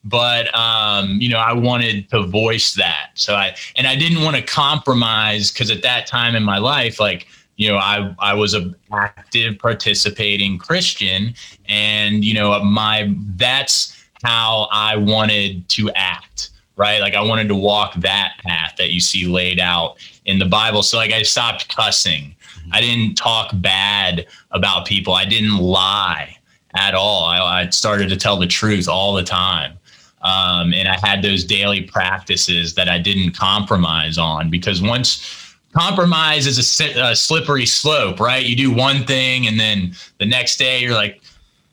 but 0.04 0.54
um, 0.54 1.18
you 1.22 1.30
know 1.30 1.38
i 1.38 1.54
wanted 1.54 2.10
to 2.10 2.24
voice 2.24 2.74
that. 2.74 3.12
So 3.16 3.36
i 3.36 3.56
and 3.76 3.88
i 3.88 3.96
didn't 3.96 4.24
want 4.24 4.36
to 4.36 4.42
compromise 4.42 5.52
because 5.52 5.72
at 5.72 5.82
that 5.84 6.08
time 6.08 6.36
in 6.36 6.44
my 6.44 6.58
life 6.58 7.00
like 7.00 7.28
you 7.56 7.70
know 7.70 7.78
i 7.78 8.14
i 8.20 8.34
was 8.34 8.54
a 8.54 8.74
active 8.92 9.58
participating 9.60 10.58
christian 10.58 11.34
and 11.68 12.26
you 12.26 12.34
know 12.34 12.64
my 12.64 13.14
that's 13.36 14.06
how 14.24 14.68
i 14.72 14.96
wanted 14.96 15.68
to 15.70 15.90
act 15.92 16.50
right 16.76 17.02
like 17.02 17.16
i 17.16 17.22
wanted 17.22 17.48
to 17.48 17.56
walk 17.56 17.94
that 17.96 18.34
path 18.44 18.74
that 18.78 18.92
you 18.92 19.00
see 19.00 19.26
laid 19.26 19.60
out 19.60 19.98
in 20.26 20.40
the 20.40 20.46
Bible. 20.46 20.84
So 20.84 20.98
like 20.98 21.12
I 21.12 21.24
stopped 21.24 21.74
cussing. 21.74 22.36
I 22.72 22.82
didn't 22.82 23.16
talk 23.16 23.52
bad 23.56 24.26
about 24.52 24.88
people. 24.88 25.14
I 25.14 25.26
didn't 25.26 25.58
lie 25.58 26.38
at 26.76 26.96
all. 26.96 27.26
I, 27.26 27.40
I 27.40 27.70
started 27.70 28.10
to 28.10 28.18
tell 28.18 28.38
the 28.38 28.48
truth 28.48 28.88
all 28.88 29.14
the 29.14 29.24
time. 29.24 29.78
Um, 30.22 30.74
and 30.74 30.88
I 30.88 30.98
had 31.06 31.22
those 31.22 31.44
daily 31.44 31.82
practices 31.82 32.76
that 32.76 32.88
I 32.88 32.98
didn't 32.98 33.36
compromise 33.36 34.18
on 34.18 34.50
because 34.50 34.82
once 34.82 35.56
compromise 35.74 36.48
is 36.48 36.80
a, 36.80 37.10
a 37.10 37.16
slippery 37.16 37.66
slope, 37.66 38.20
right? 38.22 38.46
You 38.46 38.56
do 38.56 38.72
one 38.74 39.04
thing 39.06 39.48
and 39.48 39.60
then 39.60 39.94
the 40.20 40.26
next 40.26 40.58
day 40.58 40.80
you're 40.80 40.94
like, 40.94 41.22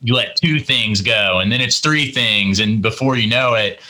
you 0.02 0.14
let 0.14 0.34
two 0.34 0.58
things 0.58 1.00
go 1.02 1.38
and 1.38 1.52
then 1.52 1.60
it's 1.60 1.78
three 1.78 2.10
things. 2.10 2.58
And 2.58 2.82
before 2.82 3.16
you 3.16 3.28
know 3.28 3.54
it, 3.54 3.80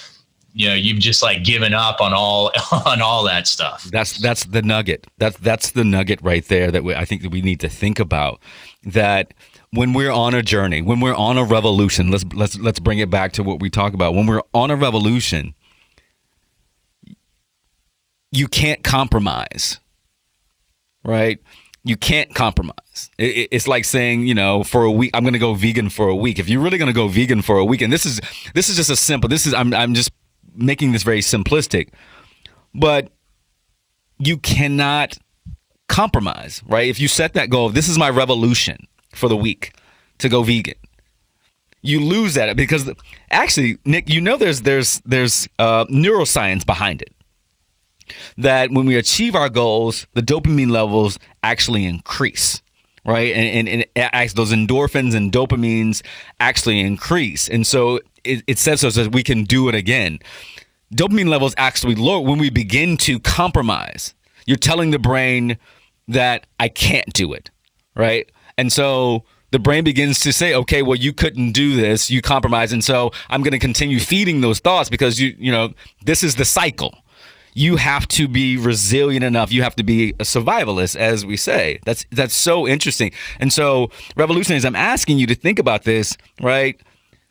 you 0.53 0.69
know 0.69 0.75
you've 0.75 0.99
just 0.99 1.23
like 1.23 1.45
given 1.45 1.75
up 1.75 2.01
on 2.01 2.13
all 2.13 2.51
on 2.87 3.01
all 3.01 3.25
that 3.25 3.47
stuff 3.47 3.85
that's 3.85 4.19
that's 4.19 4.45
the 4.45 4.63
nugget 4.63 5.07
that's 5.19 5.37
that's 5.39 5.71
the 5.73 5.85
nugget 5.85 6.21
right 6.23 6.47
there 6.47 6.71
that 6.71 6.85
we, 6.85 6.95
i 6.95 7.05
think 7.05 7.23
that 7.23 7.31
we 7.31 7.41
need 7.41 7.61
to 7.61 7.69
think 7.69 7.99
about 7.99 8.41
that 8.83 9.35
when 9.73 9.93
we're 9.93 10.11
on 10.11 10.35
a 10.35 10.43
journey 10.43 10.83
when 10.83 11.01
we're 11.01 11.15
on 11.15 11.39
a 11.39 11.45
revolution 11.45 12.11
let's 12.11 12.25
let's 12.35 12.59
let's 12.59 12.81
bring 12.81 12.99
it 12.99 13.11
back 13.11 13.33
to 13.33 13.43
what 13.43 13.61
we 13.61 13.71
talk 13.71 13.95
about 13.95 14.15
when 14.15 14.27
we're 14.27 14.43
on 14.53 14.71
a 14.71 14.77
revolution 14.77 15.55
you 18.33 18.49
can't 18.49 18.83
compromise 18.83 19.79
right 21.05 21.41
you 21.83 21.97
can't 21.97 22.35
compromise. 22.35 23.11
it's 23.19 23.67
like 23.67 23.87
saying, 23.87 24.27
you 24.27 24.35
know, 24.35 24.63
for 24.63 24.85
a 24.85 24.91
week, 24.91 25.11
I'm 25.15 25.23
going 25.23 25.33
to 25.33 25.39
go 25.39 25.55
vegan 25.55 25.89
for 25.89 26.09
a 26.09 26.15
week. 26.15 26.39
If 26.39 26.47
you're 26.47 26.61
really 26.61 26.77
going 26.77 26.89
to 26.91 26.95
go 26.95 27.09
vegan 27.09 27.41
for 27.41 27.57
a 27.57 27.65
week, 27.65 27.81
and 27.81 27.91
this 27.91 28.05
is 28.05 28.21
this 28.53 28.69
is 28.69 28.77
just 28.77 28.91
a 28.91 28.97
simple. 28.97 29.29
This 29.29 29.47
is 29.47 29.55
I'm 29.55 29.73
I'm 29.73 29.95
just 29.95 30.11
making 30.55 30.93
this 30.93 31.03
very 31.03 31.21
simplistic, 31.21 31.89
but 32.75 33.11
you 34.19 34.37
cannot 34.39 35.17
compromise, 35.89 36.63
right? 36.67 36.89
If 36.89 37.01
you 37.01 37.09
set 37.09 37.35
that 37.35 37.51
goal, 37.51 37.71
this 37.71 37.89
is 37.89 37.99
my 37.99 38.11
revolution 38.11 38.87
for 39.15 39.29
the 39.29 39.37
week 39.37 39.73
to 40.19 40.29
go 40.29 40.43
vegan. 40.43 40.75
You 41.83 42.01
lose 42.01 42.35
that 42.35 42.55
because 42.57 42.91
actually, 43.31 43.79
Nick, 43.85 44.09
you 44.09 44.21
know 44.21 44.37
there's 44.37 44.63
there's 44.63 45.01
there's 45.07 45.49
uh, 45.59 45.87
neuroscience 45.87 46.65
behind 46.65 47.01
it. 47.01 47.15
That 48.37 48.71
when 48.71 48.87
we 48.87 48.97
achieve 48.97 49.35
our 49.35 49.49
goals, 49.49 50.07
the 50.15 50.21
dopamine 50.21 50.71
levels 50.71 51.19
actually 51.43 51.87
increase 51.87 52.61
right? 53.05 53.35
And, 53.35 53.69
and, 53.69 53.87
and 53.97 54.31
those 54.31 54.53
endorphins 54.53 55.15
and 55.15 55.33
dopamines 55.33 56.03
actually 56.39 56.81
increase. 56.81 57.49
And 57.49 57.67
so 57.67 58.01
it, 58.25 58.43
it 58.47 58.59
says 58.59 58.81
to 58.81 58.89
us 58.89 58.97
that 58.97 59.13
we 59.13 59.23
can 59.23 59.45
do 59.45 59.69
it 59.69 59.75
again. 59.75 60.19
Dopamine 60.95 61.29
levels 61.29 61.55
actually 61.57 61.95
lower 61.95 62.21
when 62.21 62.39
we 62.39 62.51
begin 62.51 62.97
to 62.99 63.21
compromise. 63.21 64.15
You're 64.47 64.57
telling 64.57 64.91
the 64.91 64.99
brain 64.99 65.57
that 66.09 66.47
I 66.59 66.69
can't 66.69 67.13
do 67.13 67.33
it, 67.33 67.51
right? 67.95 68.31
And 68.59 68.73
so 68.73 69.25
the 69.53 69.59
brain 69.59 69.85
begins 69.85 70.19
to 70.21 70.33
say, 70.33 70.55
okay, 70.55 70.83
well, 70.83 70.97
you 70.97 71.13
couldn't 71.13 71.53
do 71.53 71.77
this, 71.77 72.11
you 72.11 72.21
compromise. 72.23 72.73
And 72.73 72.85
so 72.85 73.13
I'm 73.29 73.43
going 73.43 73.53
to 73.53 73.59
continue 73.59 74.01
feeding 74.01 74.41
those 74.41 74.59
thoughts 74.59 74.89
because 74.91 75.21
you, 75.21 75.35
you 75.39 75.53
know, 75.53 75.73
this 76.05 76.23
is 76.23 76.35
the 76.37 76.45
cycle 76.45 76.97
you 77.55 77.77
have 77.77 78.07
to 78.09 78.29
be 78.29 78.57
resilient 78.57 79.25
enough. 79.25 79.53
You 79.53 79.63
have 79.63 79.77
to 79.77 79.83
be 79.83 80.11
a 80.11 80.25
survivalist, 80.25 80.97
as 80.97 81.27
we 81.27 81.37
say. 81.37 81.81
That's 81.85 82.07
that's 82.11 82.35
so 82.35 82.67
interesting. 82.67 83.13
And 83.39 83.53
so, 83.53 83.91
revolutionaries, 84.17 84.65
I'm 84.65 84.77
asking 84.77 85.19
you 85.19 85.27
to 85.27 85.35
think 85.35 85.59
about 85.59 85.85
this, 85.85 86.17
right? 86.41 86.81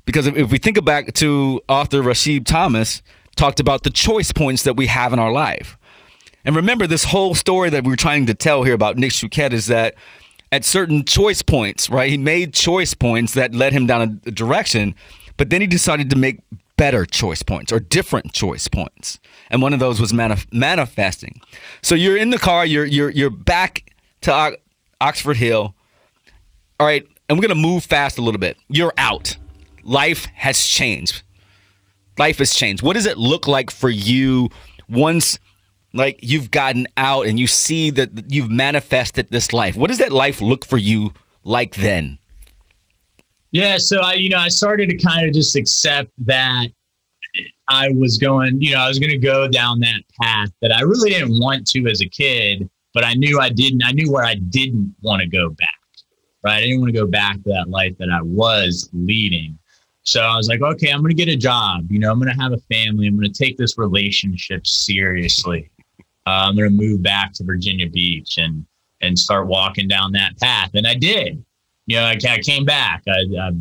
Because 0.06 0.28
if, 0.28 0.36
if 0.36 0.52
we 0.52 0.58
think 0.58 0.84
back 0.84 1.14
to 1.16 1.62
author 1.70 2.02
Rashid 2.02 2.46
Thomas, 2.46 3.02
talked 3.36 3.60
about 3.60 3.84
the 3.84 3.90
choice 3.90 4.32
points 4.32 4.64
that 4.64 4.76
we 4.76 4.88
have 4.88 5.14
in 5.14 5.20
our 5.20 5.32
life. 5.32 5.78
And 6.46 6.56
remember, 6.56 6.88
this 6.88 7.06
whole 7.06 7.36
story 7.36 7.70
that 7.70 7.84
we're 7.84 7.96
trying 7.96 8.26
to 8.28 8.34
tell 8.34 8.64
here 8.64 8.74
about 8.74 8.98
Nick 8.98 9.12
Shucet 9.12 9.54
is 9.54 9.68
that 9.68 9.96
at 10.52 10.66
certain 10.66 11.06
choice 11.06 11.42
points, 11.42 11.90
right? 11.90 12.10
He 12.10 12.18
made 12.18 12.54
choice 12.54 12.94
points 12.94 13.34
that 13.34 13.54
led 13.54 13.74
him 13.74 13.86
down 13.86 14.22
a 14.26 14.32
direction, 14.32 14.96
but 15.38 15.50
then 15.50 15.62
he 15.62 15.68
decided 15.68 16.10
to 16.10 16.16
make 16.16 16.40
better 16.80 17.06
choice 17.06 17.44
points 17.44 17.72
or 17.74 17.80
different 17.80 18.32
choice 18.32 18.68
points. 18.70 19.20
And 19.52 19.62
one 19.62 19.74
of 19.74 19.80
those 19.80 20.00
was 20.00 20.14
manif- 20.14 20.48
manifesting. 20.52 21.42
So 21.82 21.94
you're 21.94 22.18
in 22.18 22.30
the 22.30 22.38
car, 22.40 22.66
you're 22.66 22.86
you're 22.86 23.10
you're 23.10 23.30
back 23.30 23.92
to 24.22 24.34
o- 24.34 24.56
Oxford 25.02 25.38
Hill. 25.38 25.76
All 26.80 26.88
right, 26.88 27.06
and 27.28 27.38
we're 27.38 27.42
going 27.48 27.62
to 27.62 27.68
move 27.68 27.84
fast 27.84 28.18
a 28.18 28.22
little 28.22 28.40
bit. 28.40 28.58
You're 28.70 28.94
out. 28.98 29.36
Life 29.84 30.28
has 30.36 30.64
changed. 30.66 31.24
Life 32.18 32.38
has 32.38 32.54
changed. 32.54 32.82
What 32.82 32.94
does 32.94 33.06
it 33.06 33.18
look 33.18 33.48
like 33.48 33.70
for 33.72 33.90
you 33.90 34.50
once 34.88 35.38
like 35.94 36.20
you've 36.22 36.52
gotten 36.52 36.88
out 36.96 37.26
and 37.26 37.40
you 37.40 37.48
see 37.48 37.90
that 37.90 38.32
you've 38.32 38.50
manifested 38.50 39.30
this 39.30 39.52
life? 39.52 39.76
What 39.76 39.88
does 39.88 39.98
that 39.98 40.14
life 40.14 40.40
look 40.40 40.64
for 40.64 40.78
you 40.78 41.12
like 41.44 41.76
then? 41.76 42.19
Yeah, 43.52 43.78
so 43.78 44.02
I, 44.02 44.14
you 44.14 44.30
know, 44.30 44.38
I 44.38 44.48
started 44.50 44.90
to 44.90 44.98
kind 44.98 45.28
of 45.28 45.34
just 45.34 45.56
accept 45.56 46.12
that 46.26 46.68
I 47.68 47.90
was 47.90 48.18
going, 48.18 48.62
you 48.62 48.74
know, 48.74 48.80
I 48.80 48.88
was 48.88 49.00
going 49.00 49.12
to 49.12 49.18
go 49.18 49.48
down 49.48 49.80
that 49.80 50.02
path 50.22 50.50
that 50.62 50.72
I 50.72 50.82
really 50.82 51.10
didn't 51.10 51.40
want 51.40 51.68
to 51.68 51.88
as 51.88 52.02
a 52.02 52.10
kid, 52.10 52.70
but 52.94 53.04
I 53.04 53.14
knew 53.14 53.40
I 53.40 53.50
didn't. 53.50 53.84
I 53.84 53.92
knew 53.92 54.12
where 54.12 54.24
I 54.24 54.36
didn't 54.36 54.96
want 55.02 55.22
to 55.22 55.28
go 55.28 55.50
back. 55.50 55.70
Right, 56.42 56.58
I 56.58 56.62
didn't 56.62 56.80
want 56.80 56.94
to 56.94 57.00
go 57.00 57.06
back 57.06 57.36
to 57.36 57.50
that 57.50 57.70
life 57.70 57.98
that 57.98 58.10
I 58.10 58.22
was 58.22 58.90
leading. 58.94 59.60
So 60.04 60.22
I 60.22 60.38
was 60.38 60.48
like, 60.48 60.62
okay, 60.62 60.90
I'm 60.90 61.02
going 61.02 61.16
to 61.16 61.26
get 61.26 61.28
a 61.28 61.36
job. 61.36 61.92
You 61.92 62.00
know, 62.00 62.10
I'm 62.10 62.18
going 62.18 62.34
to 62.34 62.42
have 62.42 62.54
a 62.54 62.58
family. 62.74 63.08
I'm 63.08 63.18
going 63.18 63.32
to 63.32 63.38
take 63.38 63.58
this 63.58 63.78
relationship 63.78 64.66
seriously. 64.66 65.70
Uh, 66.26 66.48
I'm 66.48 66.56
going 66.56 66.70
to 66.70 66.76
move 66.76 67.04
back 67.04 67.34
to 67.34 67.44
Virginia 67.44 67.90
Beach 67.90 68.38
and 68.38 68.66
and 69.02 69.18
start 69.18 69.48
walking 69.48 69.88
down 69.88 70.12
that 70.14 70.38
path. 70.40 70.72
And 70.74 70.88
I 70.88 70.94
did. 70.94 71.44
You 71.90 71.96
know, 71.96 72.04
I, 72.04 72.18
I 72.30 72.38
came 72.38 72.66
back. 72.66 73.02
I, 73.08 73.26
I, 73.42 73.52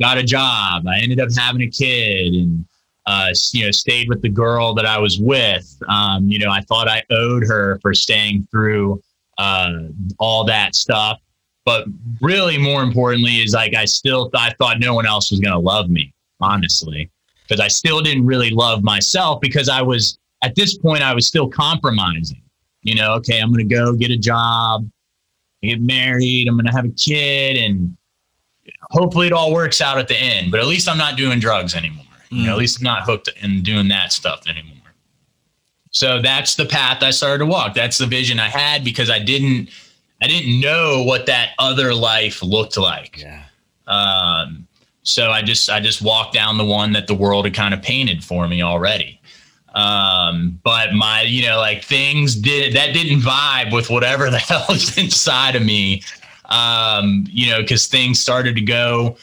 got 0.00 0.18
a 0.18 0.22
job. 0.22 0.86
I 0.86 0.98
ended 0.98 1.20
up 1.20 1.30
having 1.36 1.62
a 1.62 1.66
kid 1.66 2.34
and 2.34 2.64
uh, 3.06 3.30
you 3.52 3.64
know 3.64 3.70
stayed 3.72 4.08
with 4.08 4.22
the 4.22 4.28
girl 4.28 4.72
that 4.74 4.86
I 4.86 4.98
was 4.98 5.18
with. 5.18 5.76
Um, 5.88 6.28
you 6.28 6.38
know, 6.38 6.50
I 6.50 6.60
thought 6.60 6.86
I 6.86 7.02
owed 7.10 7.44
her 7.44 7.80
for 7.82 7.92
staying 7.92 8.46
through 8.50 9.02
uh, 9.38 9.72
all 10.18 10.44
that 10.44 10.76
stuff. 10.76 11.18
But 11.64 11.86
really, 12.20 12.56
more 12.56 12.84
importantly, 12.84 13.38
is 13.38 13.52
like 13.52 13.74
I 13.74 13.84
still 13.84 14.30
th- 14.30 14.40
I 14.40 14.54
thought 14.58 14.78
no 14.78 14.94
one 14.94 15.06
else 15.06 15.32
was 15.32 15.40
going 15.40 15.52
to 15.52 15.58
love 15.58 15.90
me, 15.90 16.12
honestly, 16.40 17.10
because 17.42 17.58
I 17.58 17.66
still 17.66 18.00
didn't 18.00 18.26
really 18.26 18.50
love 18.50 18.84
myself 18.84 19.40
because 19.40 19.68
I 19.68 19.82
was 19.82 20.18
at 20.42 20.54
this 20.54 20.78
point 20.78 21.02
I 21.02 21.14
was 21.14 21.26
still 21.26 21.48
compromising. 21.48 22.42
You 22.82 22.94
know, 22.94 23.14
okay, 23.14 23.40
I'm 23.40 23.52
going 23.52 23.68
to 23.68 23.74
go 23.74 23.94
get 23.94 24.12
a 24.12 24.16
job, 24.16 24.88
get 25.66 25.80
married, 25.80 26.48
I'm 26.48 26.54
going 26.54 26.66
to 26.66 26.72
have 26.72 26.84
a 26.84 26.90
kid, 26.90 27.56
and 27.56 27.96
hopefully 28.90 29.26
it 29.26 29.32
all 29.32 29.52
works 29.52 29.80
out 29.80 29.98
at 29.98 30.08
the 30.08 30.16
end. 30.16 30.50
But 30.50 30.60
at 30.60 30.66
least 30.66 30.88
I'm 30.88 30.98
not 30.98 31.16
doing 31.16 31.38
drugs 31.38 31.74
anymore. 31.74 32.04
Mm. 32.30 32.38
You 32.38 32.46
know, 32.46 32.52
at 32.52 32.58
least 32.58 32.80
I'm 32.80 32.84
not 32.84 33.04
hooked 33.04 33.28
and 33.42 33.64
doing 33.64 33.88
that 33.88 34.12
stuff 34.12 34.46
anymore. 34.48 34.72
So 35.90 36.20
that's 36.20 36.56
the 36.56 36.66
path 36.66 37.02
I 37.02 37.10
started 37.10 37.38
to 37.38 37.46
walk. 37.46 37.74
That's 37.74 37.98
the 37.98 38.06
vision 38.06 38.38
I 38.38 38.48
had 38.48 38.84
because 38.84 39.08
I 39.08 39.18
didn't 39.18 39.70
I 40.20 40.26
didn't 40.26 40.60
know 40.60 41.02
what 41.02 41.26
that 41.26 41.50
other 41.58 41.94
life 41.94 42.42
looked 42.42 42.76
like. 42.76 43.20
Yeah. 43.20 43.44
Um, 43.86 44.66
so 45.02 45.30
I 45.30 45.42
just 45.42 45.70
I 45.70 45.80
just 45.80 46.02
walked 46.02 46.34
down 46.34 46.58
the 46.58 46.64
one 46.64 46.92
that 46.92 47.06
the 47.06 47.14
world 47.14 47.44
had 47.44 47.54
kind 47.54 47.72
of 47.72 47.80
painted 47.80 48.24
for 48.24 48.48
me 48.48 48.62
already. 48.62 49.20
Um, 49.76 50.58
but 50.64 50.94
my, 50.94 51.22
you 51.22 51.46
know, 51.46 51.58
like 51.58 51.84
things 51.84 52.34
did 52.34 52.74
that 52.74 52.94
didn't 52.94 53.20
vibe 53.20 53.72
with 53.72 53.90
whatever 53.90 54.30
the 54.30 54.38
hell 54.48 54.64
is 54.70 54.96
inside 54.96 55.54
of 55.54 55.64
me. 55.64 56.02
Um, 56.46 57.26
you 57.28 57.50
know, 57.50 57.60
because 57.60 57.86
things 57.86 58.18
started 58.18 58.56
to 58.56 58.62
go 58.62 59.16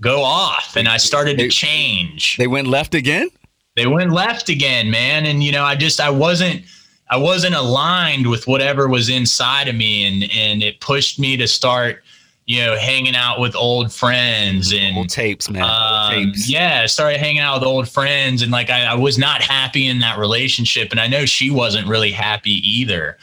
go 0.00 0.22
off 0.22 0.76
and 0.76 0.88
I 0.88 0.96
started 0.96 1.38
to 1.38 1.48
change. 1.48 2.36
They 2.36 2.46
went 2.46 2.68
left 2.68 2.94
again? 2.94 3.28
They 3.74 3.86
went 3.86 4.12
left 4.12 4.48
again, 4.48 4.90
man. 4.90 5.26
And 5.26 5.42
you 5.42 5.50
know, 5.50 5.64
I 5.64 5.74
just 5.74 6.00
I 6.00 6.10
wasn't 6.10 6.62
I 7.10 7.16
wasn't 7.16 7.56
aligned 7.56 8.28
with 8.28 8.46
whatever 8.46 8.86
was 8.86 9.08
inside 9.08 9.66
of 9.66 9.74
me 9.74 10.06
and 10.06 10.30
and 10.32 10.62
it 10.62 10.80
pushed 10.80 11.18
me 11.18 11.36
to 11.36 11.48
start 11.48 12.04
you 12.46 12.64
know, 12.64 12.76
hanging 12.76 13.16
out 13.16 13.40
with 13.40 13.56
old 13.56 13.92
friends 13.92 14.72
and 14.72 14.96
old 14.96 15.08
tapes, 15.08 15.50
man. 15.50 15.62
Um, 15.64 16.12
tapes. 16.12 16.48
Yeah, 16.48 16.86
started 16.86 17.18
hanging 17.18 17.40
out 17.40 17.58
with 17.58 17.64
old 17.64 17.88
friends, 17.88 18.42
and 18.42 18.52
like 18.52 18.70
I, 18.70 18.84
I, 18.84 18.94
was 18.94 19.18
not 19.18 19.42
happy 19.42 19.88
in 19.88 19.98
that 20.00 20.16
relationship, 20.16 20.92
and 20.92 21.00
I 21.00 21.08
know 21.08 21.26
she 21.26 21.50
wasn't 21.50 21.88
really 21.88 22.12
happy 22.12 22.52
either. 22.52 23.18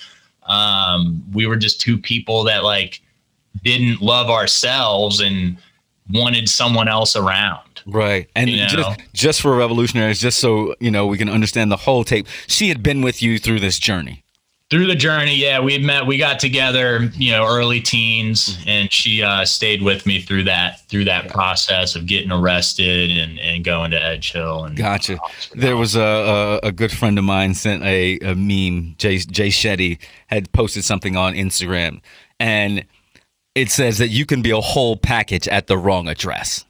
Um, 0.45 1.23
we 1.31 1.47
were 1.47 1.55
just 1.55 1.79
two 1.79 1.97
people 1.97 2.43
that 2.43 2.65
like 2.65 3.01
didn't 3.63 4.01
love 4.01 4.29
ourselves 4.29 5.21
and 5.21 5.57
wanted 6.11 6.49
someone 6.49 6.89
else 6.89 7.15
around. 7.15 7.81
Right. 7.85 8.29
And 8.35 8.49
you 8.49 8.57
know? 8.57 8.67
just 8.67 8.99
just 9.13 9.41
for 9.41 9.55
revolutionaries, 9.55 10.19
just 10.19 10.39
so 10.39 10.75
you 10.81 10.91
know 10.91 11.07
we 11.07 11.17
can 11.17 11.29
understand 11.29 11.71
the 11.71 11.77
whole 11.77 12.03
tape, 12.03 12.27
she 12.47 12.67
had 12.67 12.83
been 12.83 13.01
with 13.01 13.21
you 13.21 13.39
through 13.39 13.61
this 13.61 13.79
journey 13.79 14.22
through 14.73 14.87
the 14.87 14.95
journey, 14.95 15.35
yeah, 15.35 15.59
we 15.59 15.77
met. 15.77 16.07
We 16.07 16.17
got 16.17 16.39
together, 16.39 17.11
you 17.13 17.29
know, 17.29 17.45
early 17.45 17.79
teens, 17.79 18.57
mm-hmm. 18.57 18.69
and 18.69 18.91
she 18.91 19.21
uh, 19.21 19.45
stayed 19.45 19.83
with 19.83 20.07
me 20.07 20.19
through 20.19 20.45
that 20.45 20.81
through 20.89 21.03
that 21.05 21.29
process 21.29 21.95
of 21.95 22.07
getting 22.07 22.31
arrested 22.31 23.11
and, 23.11 23.39
and 23.39 23.63
going 23.63 23.91
to 23.91 24.03
Edge 24.03 24.31
Hill. 24.31 24.65
And 24.65 24.75
gotcha. 24.75 25.19
There 25.53 25.77
was 25.77 25.95
a, 25.95 26.01
a, 26.63 26.69
a 26.69 26.71
good 26.71 26.91
friend 26.91 27.19
of 27.19 27.23
mine 27.23 27.53
sent 27.53 27.83
a, 27.83 28.17
a 28.21 28.33
meme. 28.33 28.95
Jay 28.97 29.19
Jay 29.19 29.49
Shetty 29.49 29.99
had 30.25 30.51
posted 30.53 30.83
something 30.83 31.15
on 31.15 31.35
Instagram, 31.35 32.01
and 32.39 32.83
it 33.53 33.69
says 33.69 33.99
that 33.99 34.07
you 34.07 34.25
can 34.25 34.41
be 34.41 34.49
a 34.49 34.59
whole 34.59 34.97
package 34.97 35.47
at 35.47 35.67
the 35.67 35.77
wrong 35.77 36.07
address. 36.07 36.65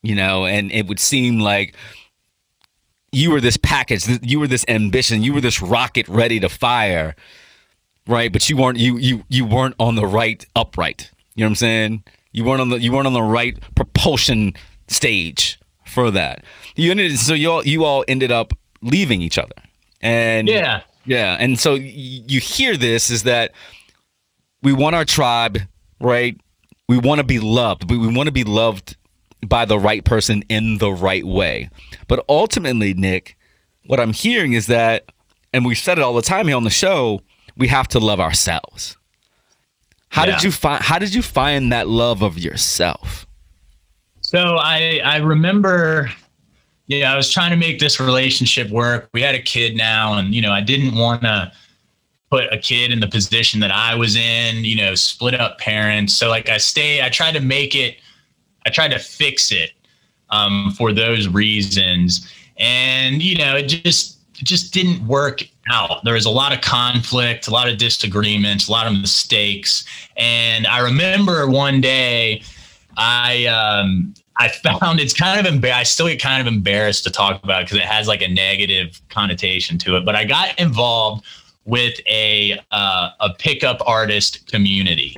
You 0.00 0.14
know, 0.14 0.46
and 0.46 0.72
it 0.72 0.86
would 0.86 0.98
seem 0.98 1.40
like 1.40 1.74
you 3.12 3.30
were 3.30 3.40
this 3.40 3.56
package, 3.56 4.06
you 4.22 4.38
were 4.40 4.46
this 4.46 4.64
ambition, 4.68 5.22
you 5.22 5.32
were 5.32 5.40
this 5.40 5.62
rocket 5.62 6.08
ready 6.08 6.40
to 6.40 6.48
fire, 6.48 7.14
right? 8.06 8.32
But 8.32 8.48
you 8.48 8.56
weren't 8.56 8.78
you 8.78 8.98
you 8.98 9.24
you 9.28 9.44
weren't 9.44 9.74
on 9.78 9.94
the 9.94 10.06
right 10.06 10.44
upright. 10.54 11.10
You 11.34 11.44
know 11.44 11.46
what 11.46 11.50
I'm 11.50 11.56
saying? 11.56 12.04
You 12.32 12.44
weren't 12.44 12.60
on 12.60 12.68
the 12.70 12.80
you 12.80 12.92
weren't 12.92 13.06
on 13.06 13.12
the 13.12 13.22
right 13.22 13.58
propulsion 13.74 14.54
stage 14.88 15.58
for 15.86 16.10
that. 16.10 16.44
You 16.76 16.90
ended 16.90 17.18
so 17.18 17.34
you 17.34 17.50
all 17.50 17.66
you 17.66 17.84
all 17.84 18.04
ended 18.08 18.30
up 18.30 18.52
leaving 18.82 19.22
each 19.22 19.38
other. 19.38 19.54
And 20.00 20.48
yeah. 20.48 20.82
Yeah, 21.08 21.38
and 21.40 21.58
so 21.58 21.72
you 21.74 22.38
hear 22.38 22.76
this 22.76 23.08
is 23.08 23.22
that 23.22 23.52
we 24.62 24.74
want 24.74 24.94
our 24.94 25.06
tribe, 25.06 25.58
right? 26.00 26.38
We 26.86 26.98
want 26.98 27.20
to 27.20 27.24
be 27.24 27.38
loved. 27.38 27.90
We, 27.90 27.96
we 27.96 28.14
want 28.14 28.26
to 28.26 28.32
be 28.32 28.44
loved 28.44 28.94
by 29.46 29.64
the 29.64 29.78
right 29.78 30.04
person 30.04 30.42
in 30.48 30.78
the 30.78 30.92
right 30.92 31.24
way. 31.24 31.70
But 32.06 32.24
ultimately, 32.28 32.94
Nick, 32.94 33.36
what 33.86 34.00
I'm 34.00 34.12
hearing 34.12 34.52
is 34.52 34.66
that, 34.66 35.10
and 35.52 35.64
we 35.64 35.74
said 35.74 35.98
it 35.98 36.02
all 36.02 36.14
the 36.14 36.22
time 36.22 36.46
here 36.48 36.56
on 36.56 36.64
the 36.64 36.70
show, 36.70 37.22
we 37.56 37.68
have 37.68 37.88
to 37.88 37.98
love 37.98 38.20
ourselves. 38.20 38.96
How 40.10 40.24
yeah. 40.24 40.34
did 40.34 40.44
you 40.44 40.52
find 40.52 40.82
how 40.82 40.98
did 40.98 41.14
you 41.14 41.22
find 41.22 41.70
that 41.72 41.86
love 41.88 42.22
of 42.22 42.38
yourself? 42.38 43.26
So 44.20 44.56
I 44.56 45.00
I 45.04 45.18
remember 45.18 46.10
yeah, 46.86 47.12
I 47.12 47.16
was 47.16 47.30
trying 47.30 47.50
to 47.50 47.56
make 47.56 47.78
this 47.78 48.00
relationship 48.00 48.70
work. 48.70 49.10
We 49.12 49.20
had 49.20 49.34
a 49.34 49.42
kid 49.42 49.76
now 49.76 50.14
and 50.14 50.34
you 50.34 50.40
know, 50.40 50.52
I 50.52 50.62
didn't 50.62 50.94
want 50.94 51.22
to 51.22 51.52
put 52.30 52.52
a 52.52 52.58
kid 52.58 52.90
in 52.90 53.00
the 53.00 53.06
position 53.06 53.60
that 53.60 53.70
I 53.70 53.94
was 53.94 54.16
in, 54.16 54.64
you 54.64 54.76
know, 54.76 54.94
split 54.94 55.38
up 55.38 55.58
parents. 55.58 56.14
So 56.14 56.28
like 56.28 56.48
I 56.48 56.56
stay 56.56 57.02
I 57.02 57.10
tried 57.10 57.32
to 57.32 57.40
make 57.40 57.74
it 57.74 57.96
I 58.68 58.70
tried 58.70 58.90
to 58.90 58.98
fix 58.98 59.50
it 59.50 59.72
um, 60.28 60.74
for 60.76 60.92
those 60.92 61.26
reasons, 61.26 62.30
and 62.58 63.22
you 63.22 63.36
know, 63.36 63.56
it 63.56 63.66
just 63.66 64.18
it 64.38 64.44
just 64.44 64.74
didn't 64.74 65.06
work 65.06 65.42
out. 65.70 66.04
There 66.04 66.14
was 66.14 66.26
a 66.26 66.30
lot 66.30 66.52
of 66.52 66.60
conflict, 66.60 67.48
a 67.48 67.50
lot 67.50 67.66
of 67.66 67.78
disagreements, 67.78 68.68
a 68.68 68.72
lot 68.72 68.86
of 68.86 68.92
mistakes, 68.92 69.86
and 70.18 70.66
I 70.66 70.80
remember 70.80 71.48
one 71.48 71.80
day 71.80 72.42
I 72.98 73.46
um, 73.46 74.12
I 74.36 74.48
found 74.48 75.00
it's 75.00 75.14
kind 75.14 75.46
of 75.46 75.50
embar- 75.50 75.72
I 75.72 75.82
still 75.84 76.08
get 76.08 76.20
kind 76.20 76.46
of 76.46 76.52
embarrassed 76.52 77.04
to 77.04 77.10
talk 77.10 77.42
about 77.42 77.64
because 77.64 77.78
it, 77.78 77.84
it 77.84 77.86
has 77.86 78.06
like 78.06 78.20
a 78.20 78.28
negative 78.28 79.00
connotation 79.08 79.78
to 79.78 79.96
it. 79.96 80.04
But 80.04 80.14
I 80.14 80.24
got 80.24 80.58
involved 80.60 81.24
with 81.68 82.00
a 82.06 82.58
uh, 82.72 83.10
a 83.20 83.34
pickup 83.34 83.86
artist 83.86 84.50
community, 84.50 85.14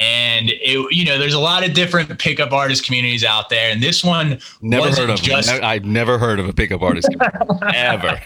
and 0.00 0.50
it 0.50 0.92
you 0.92 1.04
know 1.04 1.16
there's 1.16 1.32
a 1.32 1.38
lot 1.38 1.64
of 1.64 1.74
different 1.74 2.18
pickup 2.18 2.52
artist 2.52 2.84
communities 2.84 3.24
out 3.24 3.48
there, 3.48 3.70
and 3.70 3.80
this 3.80 4.02
one 4.02 4.40
never 4.60 4.90
heard 4.90 5.10
of 5.10 5.22
just 5.22 5.48
ne- 5.48 5.60
I've 5.60 5.84
never 5.84 6.18
heard 6.18 6.40
of 6.40 6.48
a 6.48 6.52
pickup 6.52 6.82
artist 6.82 7.08
ever. 7.74 8.20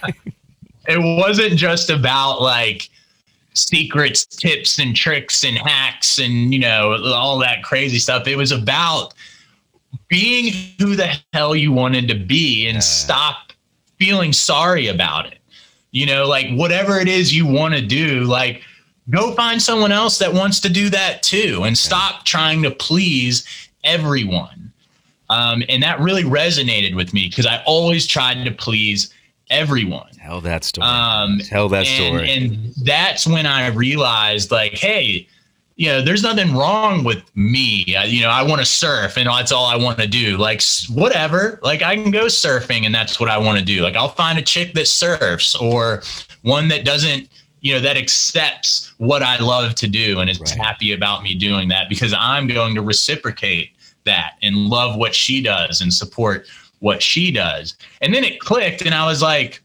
It 0.89 0.99
wasn't 0.99 1.57
just 1.57 1.91
about 1.91 2.41
like 2.41 2.89
secrets, 3.53 4.25
tips, 4.25 4.79
and 4.79 4.97
tricks 4.97 5.45
and 5.45 5.59
hacks, 5.59 6.19
and 6.19 6.55
you 6.55 6.61
know 6.61 6.97
all 7.13 7.39
that 7.41 7.63
crazy 7.63 7.99
stuff. 7.99 8.27
It 8.27 8.37
was 8.37 8.53
about 8.53 9.13
being 10.09 10.55
who 10.79 10.97
the 10.97 11.15
hell 11.35 11.55
you 11.55 11.73
wanted 11.73 12.09
to 12.09 12.15
be 12.15 12.69
and 12.69 12.83
stop 12.83 13.53
feeling 13.99 14.33
sorry 14.33 14.87
about 14.87 15.27
it 15.27 15.40
you 15.91 16.07
know, 16.07 16.27
like 16.27 16.51
whatever 16.51 16.99
it 16.99 17.09
is 17.09 17.35
you 17.35 17.47
want 17.47 17.75
to 17.75 17.81
do, 17.81 18.25
like 18.25 18.63
go 19.09 19.35
find 19.35 19.61
someone 19.61 19.93
else 19.93 20.19
that 20.19 20.33
wants 20.33 20.61
to 20.61 20.69
do 20.69 20.89
that 20.91 21.23
too 21.23 21.63
and 21.65 21.77
stop 21.77 22.25
trying 22.25 22.63
to 22.63 22.71
please 22.71 23.47
everyone. 23.85 24.73
Um, 25.29 25.63
and 25.69 25.83
that 25.83 26.01
really 26.01 26.25
resonated 26.25 26.95
with 26.95 27.15
me 27.15 27.29
because 27.29 27.47
I 27.47 27.63
always 27.65 28.07
tried 28.07 28.45
to 28.45 28.51
please 28.51 29.13
everyone. 29.49 30.09
Tell 30.15 30.41
that 30.41 30.65
story. 30.65 30.87
Um, 30.87 31.41
Tell 31.45 31.69
that 31.69 31.87
and, 31.87 32.07
story. 32.07 32.31
And 32.31 32.75
that's 32.85 33.27
when 33.27 33.47
I 33.47 33.69
realized, 33.69 34.51
like, 34.51 34.73
hey, 34.73 35.29
you 35.81 35.87
know, 35.87 36.03
there's 36.03 36.23
nothing 36.23 36.55
wrong 36.55 37.05
with 37.05 37.23
me. 37.35 37.97
I, 37.97 38.05
you 38.05 38.21
know, 38.21 38.29
I 38.29 38.43
want 38.43 38.61
to 38.61 38.67
surf 38.67 39.17
and 39.17 39.27
that's 39.27 39.51
all 39.51 39.65
I 39.65 39.77
want 39.77 39.99
to 39.99 40.07
do. 40.07 40.37
Like, 40.37 40.61
whatever. 40.91 41.59
Like, 41.63 41.81
I 41.81 41.95
can 41.97 42.11
go 42.11 42.27
surfing 42.27 42.85
and 42.85 42.95
that's 42.95 43.19
what 43.19 43.31
I 43.31 43.39
want 43.39 43.59
to 43.59 43.65
do. 43.65 43.81
Like, 43.81 43.97
I'll 43.97 44.11
find 44.11 44.39
a 44.39 44.43
chick 44.43 44.75
that 44.75 44.89
surfs 44.89 45.55
or 45.55 46.03
one 46.43 46.69
that 46.69 46.85
doesn't, 46.85 47.31
you 47.63 47.73
know, 47.73 47.81
that 47.81 47.97
accepts 47.97 48.93
what 48.99 49.23
I 49.23 49.39
love 49.39 49.75
to 49.77 49.89
do 49.89 50.21
and 50.21 50.29
is 50.29 50.39
right. 50.39 50.51
happy 50.51 50.93
about 50.93 51.23
me 51.23 51.35
doing 51.35 51.69
that 51.71 51.89
because 51.89 52.13
I'm 52.13 52.47
going 52.47 52.75
to 52.75 52.83
reciprocate 52.83 53.71
that 54.05 54.35
and 54.43 54.55
love 54.55 54.97
what 54.97 55.15
she 55.15 55.43
does 55.43 55.81
and 55.81 55.91
support 55.91 56.47
what 56.81 57.03
she 57.03 57.31
does. 57.31 57.75
And 58.03 58.13
then 58.13 58.23
it 58.23 58.39
clicked 58.39 58.83
and 58.83 58.95
I 58.95 59.07
was 59.07 59.23
like, 59.23 59.63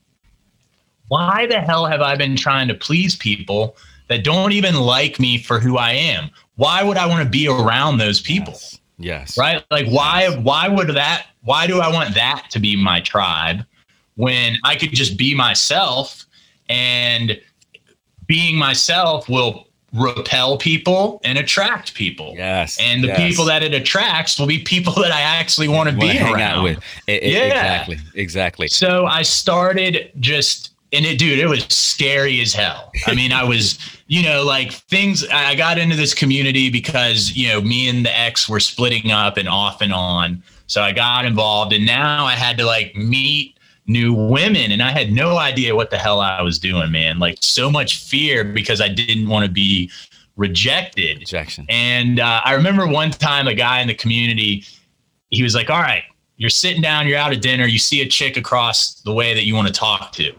why 1.09 1.45
the 1.45 1.59
hell 1.59 1.85
have 1.85 1.99
I 1.99 2.15
been 2.15 2.37
trying 2.37 2.69
to 2.69 2.73
please 2.73 3.17
people? 3.17 3.75
That 4.07 4.23
don't 4.23 4.51
even 4.51 4.75
like 4.75 5.19
me 5.19 5.37
for 5.37 5.59
who 5.59 5.77
I 5.77 5.91
am. 5.91 6.29
Why 6.55 6.83
would 6.83 6.97
I 6.97 7.05
want 7.05 7.23
to 7.23 7.29
be 7.29 7.47
around 7.47 7.97
those 7.97 8.21
people? 8.21 8.53
Yes. 8.53 8.77
yes. 8.97 9.37
Right? 9.37 9.63
Like 9.71 9.87
why 9.87 10.27
yes. 10.29 10.37
why 10.37 10.67
would 10.67 10.89
that 10.89 11.27
why 11.43 11.67
do 11.67 11.79
I 11.79 11.91
want 11.91 12.13
that 12.15 12.47
to 12.51 12.59
be 12.59 12.75
my 12.75 13.01
tribe 13.01 13.65
when 14.15 14.57
I 14.63 14.75
could 14.75 14.91
just 14.91 15.17
be 15.17 15.35
myself 15.35 16.25
and 16.69 17.39
being 18.27 18.57
myself 18.57 19.29
will 19.29 19.67
repel 19.95 20.57
people 20.57 21.21
and 21.23 21.37
attract 21.37 21.93
people. 21.93 22.33
Yes. 22.35 22.77
And 22.79 23.03
the 23.03 23.07
yes. 23.07 23.17
people 23.17 23.45
that 23.45 23.63
it 23.63 23.73
attracts 23.73 24.37
will 24.37 24.47
be 24.47 24.59
people 24.59 24.93
that 24.93 25.11
I 25.11 25.21
actually 25.21 25.67
want 25.67 25.89
to 25.89 25.95
be 25.95 26.19
around. 26.19 26.63
with. 26.63 26.79
It, 27.07 27.23
it, 27.23 27.31
Yeah. 27.31 27.45
Exactly. 27.45 27.97
Exactly. 28.15 28.67
So 28.67 29.05
I 29.05 29.21
started 29.21 30.11
just, 30.19 30.73
and 30.93 31.05
it, 31.05 31.19
dude, 31.19 31.39
it 31.39 31.47
was 31.47 31.65
scary 31.65 32.41
as 32.41 32.53
hell. 32.53 32.91
I 33.07 33.15
mean, 33.15 33.31
I 33.31 33.43
was, 33.43 33.79
you 34.07 34.23
know, 34.23 34.43
like 34.43 34.71
things, 34.71 35.27
I 35.27 35.55
got 35.55 35.77
into 35.77 35.95
this 35.95 36.13
community 36.13 36.69
because, 36.69 37.31
you 37.33 37.49
know, 37.49 37.61
me 37.61 37.89
and 37.89 38.05
the 38.05 38.17
ex 38.17 38.47
were 38.47 38.59
splitting 38.59 39.11
up 39.11 39.37
and 39.37 39.49
off 39.49 39.81
and 39.81 39.93
on. 39.93 40.43
So 40.67 40.81
I 40.81 40.91
got 40.91 41.25
involved, 41.25 41.73
and 41.73 41.85
now 41.85 42.25
I 42.25 42.33
had 42.33 42.57
to 42.57 42.65
like 42.65 42.95
meet 42.95 43.57
new 43.87 44.13
women, 44.13 44.71
and 44.71 44.81
I 44.81 44.89
had 44.89 45.11
no 45.11 45.37
idea 45.37 45.75
what 45.75 45.91
the 45.91 45.97
hell 45.97 46.19
I 46.19 46.41
was 46.41 46.57
doing, 46.57 46.91
man. 46.91 47.19
Like 47.19 47.37
so 47.41 47.69
much 47.69 48.03
fear 48.03 48.43
because 48.43 48.81
I 48.81 48.87
didn't 48.87 49.27
want 49.27 49.45
to 49.45 49.51
be 49.51 49.91
rejected. 50.37 51.19
Rejection. 51.19 51.65
And 51.69 52.19
uh, 52.19 52.41
I 52.43 52.53
remember 52.53 52.87
one 52.87 53.11
time 53.11 53.47
a 53.47 53.53
guy 53.53 53.81
in 53.81 53.87
the 53.87 53.93
community, 53.93 54.63
he 55.29 55.43
was 55.43 55.53
like, 55.53 55.69
All 55.69 55.81
right, 55.81 56.03
you're 56.37 56.49
sitting 56.49 56.81
down, 56.81 57.07
you're 57.07 57.19
out 57.19 57.31
at 57.31 57.41
dinner, 57.41 57.65
you 57.65 57.79
see 57.79 58.01
a 58.01 58.07
chick 58.07 58.37
across 58.37 59.01
the 59.01 59.13
way 59.13 59.33
that 59.33 59.45
you 59.45 59.55
want 59.55 59.67
to 59.67 59.73
talk 59.73 60.11
to. 60.13 60.33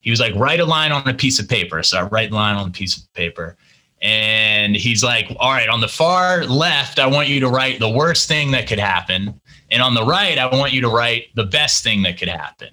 He 0.00 0.10
was 0.10 0.20
like, 0.20 0.34
Write 0.34 0.60
a 0.60 0.64
line 0.64 0.92
on 0.92 1.06
a 1.08 1.14
piece 1.14 1.38
of 1.38 1.48
paper. 1.48 1.82
So 1.82 1.98
I 1.98 2.02
write 2.04 2.30
a 2.30 2.34
line 2.34 2.56
on 2.56 2.68
a 2.68 2.72
piece 2.72 2.96
of 2.96 3.12
paper. 3.14 3.56
And 4.02 4.74
he's 4.74 5.04
like, 5.04 5.34
All 5.38 5.52
right, 5.52 5.68
on 5.68 5.80
the 5.80 5.88
far 5.88 6.44
left, 6.44 6.98
I 6.98 7.06
want 7.06 7.28
you 7.28 7.40
to 7.40 7.48
write 7.48 7.78
the 7.78 7.90
worst 7.90 8.28
thing 8.28 8.50
that 8.52 8.66
could 8.66 8.78
happen. 8.78 9.40
And 9.70 9.82
on 9.82 9.94
the 9.94 10.04
right, 10.04 10.38
I 10.38 10.46
want 10.54 10.72
you 10.72 10.80
to 10.82 10.88
write 10.88 11.28
the 11.34 11.44
best 11.44 11.84
thing 11.84 12.02
that 12.02 12.18
could 12.18 12.28
happen. 12.28 12.68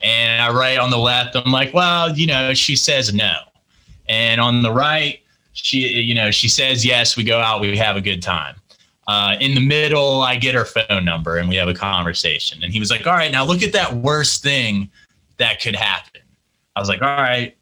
And 0.00 0.42
I 0.42 0.52
write 0.52 0.78
on 0.78 0.90
the 0.90 0.98
left, 0.98 1.34
I'm 1.34 1.52
like, 1.52 1.74
Well, 1.74 2.16
you 2.16 2.26
know, 2.26 2.54
she 2.54 2.76
says 2.76 3.12
no. 3.12 3.32
And 4.08 4.40
on 4.40 4.62
the 4.62 4.72
right, 4.72 5.20
she 5.56 5.88
you 5.88 6.14
know 6.14 6.30
she 6.30 6.48
says 6.48 6.84
yes 6.84 7.16
we 7.16 7.24
go 7.24 7.38
out 7.38 7.60
we 7.60 7.76
have 7.76 7.96
a 7.96 8.00
good 8.00 8.22
time 8.22 8.54
uh, 9.08 9.36
in 9.40 9.54
the 9.54 9.60
middle 9.60 10.20
i 10.22 10.36
get 10.36 10.54
her 10.54 10.64
phone 10.64 11.04
number 11.04 11.38
and 11.38 11.48
we 11.48 11.56
have 11.56 11.68
a 11.68 11.74
conversation 11.74 12.62
and 12.62 12.72
he 12.72 12.80
was 12.80 12.90
like 12.90 13.06
all 13.06 13.14
right 13.14 13.32
now 13.32 13.44
look 13.44 13.62
at 13.62 13.72
that 13.72 13.92
worst 13.94 14.42
thing 14.42 14.88
that 15.38 15.60
could 15.60 15.74
happen 15.74 16.20
i 16.76 16.80
was 16.80 16.88
like 16.88 17.02
all 17.02 17.08
right 17.08 17.56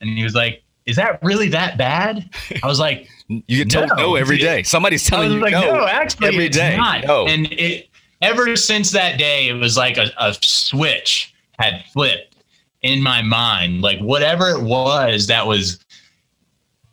and 0.00 0.08
he 0.16 0.24
was 0.24 0.34
like 0.34 0.62
is 0.86 0.96
that 0.96 1.22
really 1.22 1.48
that 1.48 1.76
bad 1.76 2.28
i 2.62 2.66
was 2.66 2.80
like 2.80 3.06
You 3.46 3.58
get 3.64 3.70
told 3.70 3.90
no, 3.90 3.94
No. 3.94 4.14
every 4.16 4.38
day. 4.38 4.64
Somebody's 4.64 5.06
I 5.06 5.10
telling 5.10 5.28
was 5.28 5.36
you 5.36 5.40
like, 5.40 5.52
no, 5.52 5.76
no, 5.76 5.86
actually, 5.86 6.26
every 6.34 6.48
day. 6.48 6.76
not. 6.76 7.04
No. 7.04 7.26
And 7.28 7.46
it 7.52 7.88
ever 8.22 8.56
since 8.56 8.90
that 8.90 9.18
day, 9.20 9.46
it 9.46 9.52
was 9.52 9.76
like 9.76 9.98
a, 9.98 10.10
a 10.18 10.34
switch 10.40 11.32
had 11.60 11.84
flipped 11.92 12.34
in 12.82 13.00
my 13.00 13.22
mind. 13.22 13.82
Like 13.82 14.00
whatever 14.00 14.48
it 14.48 14.60
was 14.62 15.28
that 15.28 15.46
was 15.46 15.78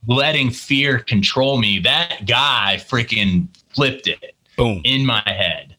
letting 0.05 0.51
fear 0.51 0.99
control 0.99 1.57
me, 1.57 1.79
that 1.79 2.27
guy 2.27 2.77
freaking 2.87 3.47
flipped 3.69 4.05
it 4.05 4.35
Boom. 4.57 4.81
in 4.83 5.07
my 5.07 5.23
head. 5.25 5.75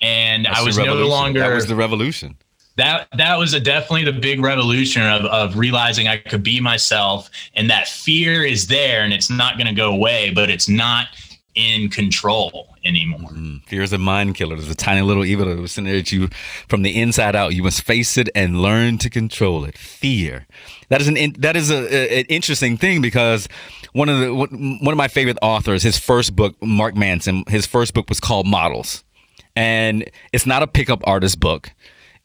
And 0.00 0.46
That's 0.46 0.58
I 0.58 0.62
was 0.64 0.78
no 0.78 0.94
longer 1.06 1.38
That 1.38 1.54
was 1.54 1.66
the 1.66 1.76
revolution. 1.76 2.36
That 2.76 3.08
that 3.16 3.38
was 3.38 3.52
definitely 3.60 4.04
the 4.04 4.18
big 4.18 4.40
revolution 4.40 5.02
of, 5.02 5.24
of 5.26 5.56
realizing 5.56 6.08
I 6.08 6.16
could 6.18 6.42
be 6.42 6.60
myself 6.60 7.30
and 7.54 7.68
that 7.70 7.88
fear 7.88 8.44
is 8.44 8.66
there 8.68 9.02
and 9.02 9.12
it's 9.12 9.30
not 9.30 9.56
going 9.56 9.66
to 9.66 9.74
go 9.74 9.92
away, 9.92 10.30
but 10.34 10.48
it's 10.50 10.68
not 10.68 11.06
in 11.54 11.90
control 11.90 12.74
anymore. 12.84 13.28
Mm, 13.30 13.62
Fear 13.66 13.82
is 13.82 13.92
a 13.92 13.98
mind 13.98 14.34
killer. 14.36 14.56
There's 14.56 14.70
a 14.70 14.74
tiny 14.74 15.02
little 15.02 15.24
evil 15.24 15.44
that 15.46 15.58
was 15.60 15.72
sitting 15.72 15.90
at 15.94 16.10
you 16.10 16.28
from 16.66 16.80
the 16.82 16.98
inside 16.98 17.36
out. 17.36 17.54
You 17.54 17.62
must 17.62 17.82
face 17.82 18.16
it 18.16 18.30
and 18.34 18.62
learn 18.62 18.96
to 18.98 19.10
control 19.10 19.64
it. 19.66 19.76
Fear. 19.76 20.46
That 20.88 21.02
is 21.02 21.08
an 21.08 21.34
that 21.38 21.54
is 21.54 21.70
a, 21.70 21.94
a- 21.94 22.20
an 22.20 22.26
interesting 22.30 22.78
thing 22.78 23.02
because 23.02 23.48
one 23.92 24.08
of 24.08 24.18
the 24.18 24.34
one 24.34 24.88
of 24.88 24.96
my 24.96 25.08
favorite 25.08 25.36
authors, 25.42 25.82
his 25.82 25.98
first 25.98 26.34
book, 26.34 26.54
Mark 26.62 26.96
Manson, 26.96 27.44
his 27.48 27.66
first 27.66 27.92
book 27.92 28.08
was 28.08 28.18
called 28.18 28.46
Models, 28.46 29.04
and 29.54 30.10
it's 30.32 30.46
not 30.46 30.62
a 30.62 30.66
pickup 30.66 31.00
artist 31.06 31.38
book. 31.38 31.70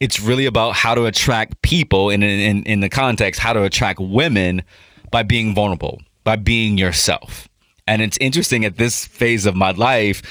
It's 0.00 0.20
really 0.20 0.46
about 0.46 0.74
how 0.74 0.94
to 0.94 1.06
attract 1.06 1.60
people, 1.62 2.10
and 2.10 2.22
in, 2.22 2.40
in, 2.40 2.62
in 2.64 2.80
the 2.80 2.88
context, 2.88 3.40
how 3.40 3.52
to 3.52 3.64
attract 3.64 3.98
women 3.98 4.62
by 5.10 5.22
being 5.22 5.54
vulnerable, 5.54 6.00
by 6.24 6.36
being 6.36 6.78
yourself. 6.78 7.48
And 7.86 8.02
it's 8.02 8.18
interesting 8.18 8.64
at 8.64 8.76
this 8.76 9.06
phase 9.06 9.46
of 9.46 9.56
my 9.56 9.72
life. 9.72 10.22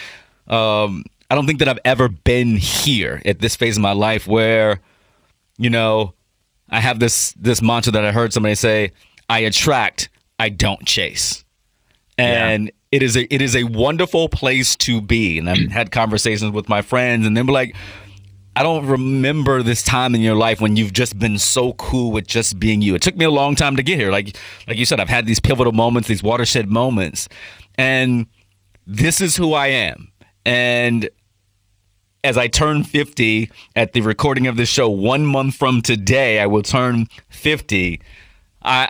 Um, 0.48 1.04
I 1.30 1.36
don't 1.36 1.46
think 1.46 1.60
that 1.60 1.68
I've 1.68 1.80
ever 1.84 2.08
been 2.08 2.56
here 2.56 3.22
at 3.26 3.40
this 3.40 3.56
phase 3.56 3.76
of 3.76 3.82
my 3.82 3.92
life 3.92 4.28
where, 4.28 4.80
you 5.58 5.70
know, 5.70 6.14
I 6.70 6.80
have 6.80 7.00
this 7.00 7.34
this 7.34 7.62
mantra 7.62 7.92
that 7.94 8.06
I 8.06 8.12
heard 8.12 8.34
somebody 8.34 8.56
say: 8.56 8.92
"I 9.30 9.40
attract, 9.40 10.10
I 10.40 10.50
don't 10.50 10.86
chase." 10.86 11.44
And 12.18 12.72
it 12.92 13.04
is 13.04 13.18
a 13.18 13.34
it 13.34 13.42
is 13.42 13.56
a 13.56 13.64
wonderful 13.64 14.30
place 14.30 14.76
to 14.78 15.02
be. 15.02 15.40
And 15.40 15.50
I've 15.50 15.72
had 15.72 15.92
conversations 15.92 16.52
with 16.52 16.70
my 16.70 16.82
friends, 16.82 17.26
and 17.26 17.36
they're 17.36 17.44
like, 17.44 17.76
I 18.58 18.64
don't 18.64 18.88
remember 18.88 19.62
this 19.62 19.84
time 19.84 20.16
in 20.16 20.22
your 20.22 20.34
life 20.34 20.60
when 20.60 20.76
you've 20.78 20.92
just 20.92 21.20
been 21.20 21.38
so 21.38 21.74
cool 21.74 22.12
with 22.12 22.26
just 22.26 22.60
being 22.60 22.82
you. 22.82 22.96
It 22.96 23.04
took 23.04 23.16
me 23.16 23.24
a 23.24 23.30
long 23.30 23.54
time 23.54 23.76
to 23.76 23.84
get 23.84 24.00
here. 24.00 24.10
Like 24.10 24.36
like 24.68 24.78
you 24.78 24.86
said, 24.86 25.00
I've 25.00 25.10
had 25.10 25.28
these 25.28 25.40
pivotal 25.40 25.74
moments, 25.74 26.08
these 26.08 26.24
watershed 26.24 26.68
moments. 26.68 27.30
And 27.78 28.26
this 28.88 29.22
is 29.22 29.36
who 29.36 29.54
I 29.54 29.68
am. 29.68 30.12
And 30.44 31.08
as 32.24 32.36
I 32.36 32.48
turn 32.48 32.84
50 32.84 33.52
at 33.76 33.94
the 33.94 34.02
recording 34.02 34.48
of 34.48 34.58
this 34.58 34.70
show, 34.70 34.90
one 34.90 35.24
month 35.24 35.54
from 35.54 35.84
today, 35.84 36.40
I 36.40 36.48
will 36.48 36.64
turn 36.64 37.06
50. 37.30 38.02
I 38.64 38.90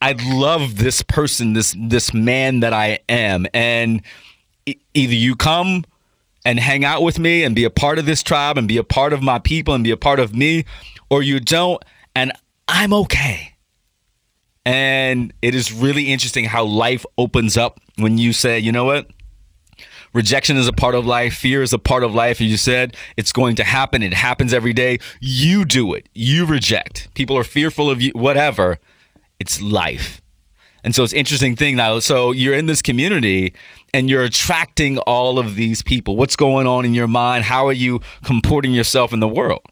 I 0.00 0.12
love 0.12 0.78
this 0.78 1.02
person, 1.02 1.54
this 1.54 1.74
this 1.76 2.14
man 2.14 2.60
that 2.60 2.72
I 2.72 3.00
am. 3.08 3.48
And 3.52 4.00
e- 4.64 4.76
either 4.94 5.14
you 5.14 5.34
come 5.34 5.84
and 6.48 6.58
hang 6.58 6.82
out 6.82 7.02
with 7.02 7.18
me 7.18 7.44
and 7.44 7.54
be 7.54 7.64
a 7.64 7.70
part 7.70 7.98
of 7.98 8.06
this 8.06 8.22
tribe 8.22 8.56
and 8.56 8.66
be 8.66 8.78
a 8.78 8.82
part 8.82 9.12
of 9.12 9.20
my 9.20 9.38
people 9.38 9.74
and 9.74 9.84
be 9.84 9.90
a 9.90 9.98
part 9.98 10.18
of 10.18 10.34
me, 10.34 10.64
or 11.10 11.22
you 11.22 11.40
don't, 11.40 11.84
and 12.16 12.32
I'm 12.66 12.94
okay. 12.94 13.52
And 14.64 15.34
it 15.42 15.54
is 15.54 15.74
really 15.74 16.04
interesting 16.04 16.46
how 16.46 16.64
life 16.64 17.04
opens 17.18 17.58
up 17.58 17.80
when 17.96 18.16
you 18.16 18.32
say, 18.32 18.58
you 18.58 18.72
know 18.72 18.86
what? 18.86 19.10
Rejection 20.14 20.56
is 20.56 20.66
a 20.66 20.72
part 20.72 20.94
of 20.94 21.04
life. 21.04 21.34
Fear 21.34 21.60
is 21.60 21.74
a 21.74 21.78
part 21.78 22.02
of 22.02 22.14
life. 22.14 22.40
You 22.40 22.56
said 22.56 22.96
it's 23.18 23.30
going 23.30 23.56
to 23.56 23.64
happen. 23.64 24.02
It 24.02 24.14
happens 24.14 24.54
every 24.54 24.72
day. 24.72 25.00
You 25.20 25.66
do 25.66 25.92
it. 25.92 26.08
You 26.14 26.46
reject. 26.46 27.12
People 27.12 27.36
are 27.36 27.44
fearful 27.44 27.90
of 27.90 28.00
you, 28.00 28.12
whatever. 28.14 28.78
It's 29.38 29.60
life. 29.60 30.22
And 30.82 30.94
so 30.94 31.04
it's 31.04 31.12
interesting 31.12 31.56
thing 31.56 31.76
now. 31.76 31.98
So 31.98 32.32
you're 32.32 32.54
in 32.54 32.64
this 32.64 32.80
community 32.80 33.52
and 33.94 34.08
you're 34.10 34.24
attracting 34.24 34.98
all 34.98 35.38
of 35.38 35.54
these 35.54 35.82
people. 35.82 36.16
What's 36.16 36.36
going 36.36 36.66
on 36.66 36.84
in 36.84 36.94
your 36.94 37.08
mind? 37.08 37.44
How 37.44 37.66
are 37.66 37.72
you 37.72 38.00
comporting 38.24 38.72
yourself 38.72 39.12
in 39.12 39.20
the 39.20 39.28
world? 39.28 39.62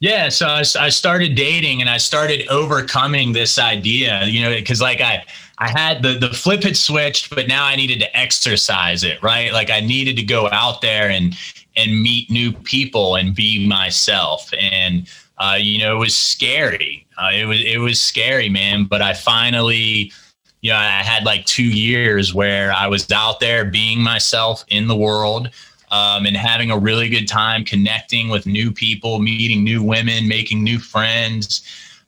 Yeah, 0.00 0.30
so 0.30 0.46
I, 0.46 0.64
I 0.78 0.88
started 0.88 1.34
dating 1.34 1.82
and 1.82 1.90
I 1.90 1.98
started 1.98 2.48
overcoming 2.48 3.32
this 3.32 3.58
idea, 3.58 4.24
you 4.24 4.40
know, 4.40 4.54
because 4.54 4.80
like 4.80 5.02
I 5.02 5.24
I 5.58 5.68
had 5.68 6.02
the 6.02 6.14
the 6.14 6.30
flip 6.30 6.62
had 6.62 6.76
switched, 6.76 7.28
but 7.28 7.46
now 7.46 7.66
I 7.66 7.76
needed 7.76 8.00
to 8.00 8.16
exercise 8.16 9.04
it, 9.04 9.22
right? 9.22 9.52
Like 9.52 9.68
I 9.68 9.80
needed 9.80 10.16
to 10.16 10.22
go 10.22 10.48
out 10.50 10.80
there 10.80 11.10
and 11.10 11.36
and 11.76 12.02
meet 12.02 12.30
new 12.30 12.50
people 12.50 13.16
and 13.16 13.34
be 13.34 13.66
myself, 13.68 14.50
and 14.58 15.06
uh, 15.36 15.56
you 15.58 15.78
know, 15.78 15.96
it 15.96 15.98
was 15.98 16.16
scary. 16.16 17.06
Uh, 17.18 17.30
it 17.34 17.44
was 17.44 17.62
it 17.62 17.78
was 17.78 18.00
scary, 18.00 18.48
man. 18.48 18.84
But 18.84 19.02
I 19.02 19.12
finally, 19.12 20.12
you 20.60 20.70
know, 20.70 20.76
I 20.76 21.02
had 21.02 21.24
like 21.24 21.46
two 21.46 21.64
years 21.64 22.34
where 22.34 22.72
I 22.72 22.86
was 22.86 23.10
out 23.10 23.40
there 23.40 23.64
being 23.64 24.00
myself 24.00 24.64
in 24.68 24.88
the 24.88 24.96
world 24.96 25.50
um, 25.90 26.26
and 26.26 26.36
having 26.36 26.70
a 26.70 26.78
really 26.78 27.08
good 27.08 27.26
time 27.26 27.64
connecting 27.64 28.28
with 28.28 28.46
new 28.46 28.70
people, 28.70 29.18
meeting 29.18 29.64
new 29.64 29.82
women, 29.82 30.28
making 30.28 30.62
new 30.62 30.78
friends. 30.78 31.62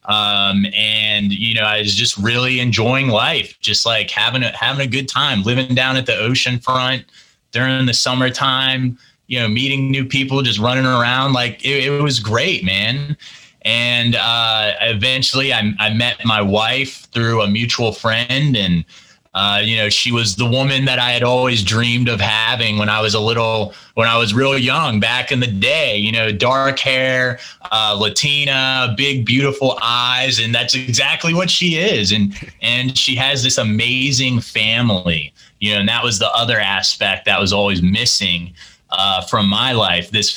Um, 0.05 0.67
and 0.75 1.33
you 1.33 1.55
know, 1.55 1.63
I 1.63 1.81
was 1.81 1.95
just 1.95 2.17
really 2.19 2.61
enjoying 2.61 3.09
life, 3.09 3.59
just 3.61 3.87
like 3.87 4.11
having 4.11 4.43
a 4.43 4.55
having 4.57 4.87
a 4.87 4.91
good 4.91 5.09
time, 5.09 5.43
living 5.43 5.75
down 5.75 5.97
at 5.97 6.07
the 6.07 6.17
ocean 6.17 6.59
front 6.59 7.05
during 7.53 7.87
the 7.87 7.95
summertime, 7.95 8.99
you 9.29 9.39
know, 9.39 9.49
meeting 9.49 9.91
new 9.91 10.05
people, 10.05 10.43
just 10.43 10.59
running 10.59 10.87
around. 10.87 11.33
Like 11.33 11.65
it, 11.65 11.85
it 11.85 12.03
was 12.03 12.19
great, 12.19 12.65
man. 12.65 13.17
And 13.65 14.17
uh, 14.17 14.73
eventually 14.81 15.53
I, 15.53 15.73
I 15.79 15.93
met 15.95 16.25
my 16.25 16.43
wife 16.43 17.07
through 17.13 17.43
a 17.43 17.49
mutual 17.49 17.93
friend 17.93 18.57
and 18.57 18.85
uh, 19.35 19.63
you 19.65 19.79
know, 19.79 19.89
she 19.89 20.13
was 20.13 20.37
the 20.37 20.45
woman 20.45 20.85
that 20.85 20.99
I 20.99 21.11
had 21.11 21.23
always 21.23 21.65
dreamed 21.65 22.09
of 22.11 22.21
having 22.21 22.77
when 22.77 22.91
I 22.91 23.01
was 23.01 23.15
a 23.15 23.21
little, 23.21 23.73
when 23.95 24.07
I 24.07 24.19
was 24.19 24.35
real 24.35 24.59
young 24.59 25.01
back 25.01 25.33
in 25.33 25.41
the 25.41 25.47
day. 25.47 25.97
You 25.97 26.13
know, 26.13 26.31
dark 26.33 26.79
hair, 26.79 27.39
uh, 27.71 27.97
Latina, 27.99 28.95
big 28.97 29.25
beautiful 29.25 29.79
eyes, 29.81 30.39
and 30.39 30.55
that's 30.55 30.75
exactly 30.75 31.33
what 31.33 31.49
she 31.49 31.77
is. 31.77 32.13
And 32.13 32.35
and 32.61 32.97
she 32.97 33.17
has 33.17 33.43
this 33.43 33.57
amazing 33.57 34.41
family. 34.41 35.33
You 35.61 35.75
know, 35.75 35.81
and 35.81 35.89
that 35.89 36.05
was 36.05 36.19
the 36.19 36.31
other 36.33 36.61
aspect 36.61 37.25
that 37.25 37.41
was 37.41 37.55
always 37.55 37.81
missing 37.81 38.53
uh, 38.91 39.23
from 39.23 39.49
my 39.49 39.73
life. 39.73 40.11
This 40.11 40.31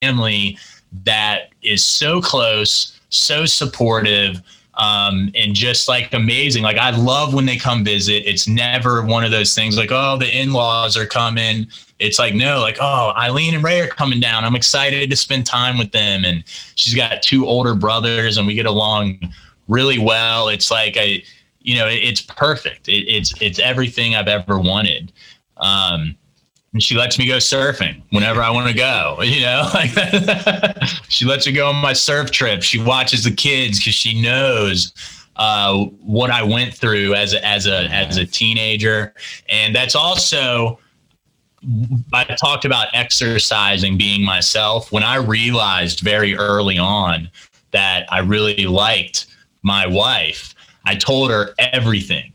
family 0.00 0.56
that 1.04 1.50
is 1.62 1.84
so 1.84 2.20
close, 2.20 3.00
so 3.08 3.46
supportive, 3.46 4.42
um, 4.74 5.30
and 5.34 5.54
just 5.54 5.88
like 5.88 6.12
amazing. 6.12 6.62
Like 6.62 6.78
I 6.78 6.90
love 6.90 7.34
when 7.34 7.46
they 7.46 7.56
come 7.56 7.84
visit. 7.84 8.24
It's 8.26 8.48
never 8.48 9.04
one 9.04 9.24
of 9.24 9.30
those 9.30 9.54
things 9.54 9.76
like, 9.76 9.90
oh, 9.92 10.16
the 10.16 10.40
in-laws 10.40 10.96
are 10.96 11.06
coming. 11.06 11.66
It's 11.98 12.18
like, 12.18 12.34
no, 12.34 12.60
like, 12.60 12.78
oh, 12.80 13.12
Eileen 13.16 13.54
and 13.54 13.62
Ray 13.62 13.80
are 13.80 13.86
coming 13.86 14.18
down. 14.18 14.44
I'm 14.44 14.56
excited 14.56 15.08
to 15.10 15.16
spend 15.16 15.46
time 15.46 15.78
with 15.78 15.92
them. 15.92 16.24
And 16.24 16.42
she's 16.74 16.94
got 16.94 17.22
two 17.22 17.46
older 17.46 17.74
brothers 17.74 18.38
and 18.38 18.46
we 18.46 18.54
get 18.54 18.66
along 18.66 19.20
really 19.68 19.98
well. 19.98 20.48
It's 20.48 20.70
like 20.70 20.96
I, 20.98 21.22
you 21.60 21.76
know, 21.76 21.86
it's 21.88 22.22
perfect. 22.22 22.88
It, 22.88 23.04
it's 23.08 23.32
it's 23.40 23.58
everything 23.58 24.14
I've 24.14 24.28
ever 24.28 24.58
wanted. 24.58 25.12
Um, 25.58 26.16
and 26.72 26.82
she 26.82 26.94
lets 26.94 27.18
me 27.18 27.26
go 27.26 27.36
surfing 27.36 28.02
whenever 28.10 28.42
I 28.42 28.50
want 28.50 28.68
to 28.68 28.74
go. 28.74 29.18
You 29.22 29.42
know, 29.42 29.68
like 29.74 29.90
she 31.08 31.24
lets 31.24 31.46
me 31.46 31.52
go 31.52 31.68
on 31.68 31.76
my 31.76 31.92
surf 31.92 32.30
trip. 32.30 32.62
She 32.62 32.78
watches 32.80 33.24
the 33.24 33.30
kids 33.30 33.78
because 33.78 33.94
she 33.94 34.20
knows 34.20 34.92
uh, 35.36 35.84
what 36.00 36.30
I 36.30 36.42
went 36.42 36.74
through 36.74 37.14
as 37.14 37.34
a, 37.34 37.44
as 37.44 37.66
a 37.66 37.84
as 37.88 38.16
a 38.16 38.26
teenager, 38.26 39.14
and 39.48 39.74
that's 39.74 39.94
also. 39.94 40.78
I 42.12 42.24
talked 42.24 42.64
about 42.64 42.88
exercising 42.92 43.96
being 43.96 44.24
myself. 44.24 44.90
When 44.90 45.04
I 45.04 45.14
realized 45.14 46.00
very 46.00 46.34
early 46.34 46.76
on 46.76 47.30
that 47.70 48.12
I 48.12 48.18
really 48.18 48.66
liked 48.66 49.26
my 49.62 49.86
wife, 49.86 50.56
I 50.84 50.96
told 50.96 51.30
her 51.30 51.54
everything 51.60 52.31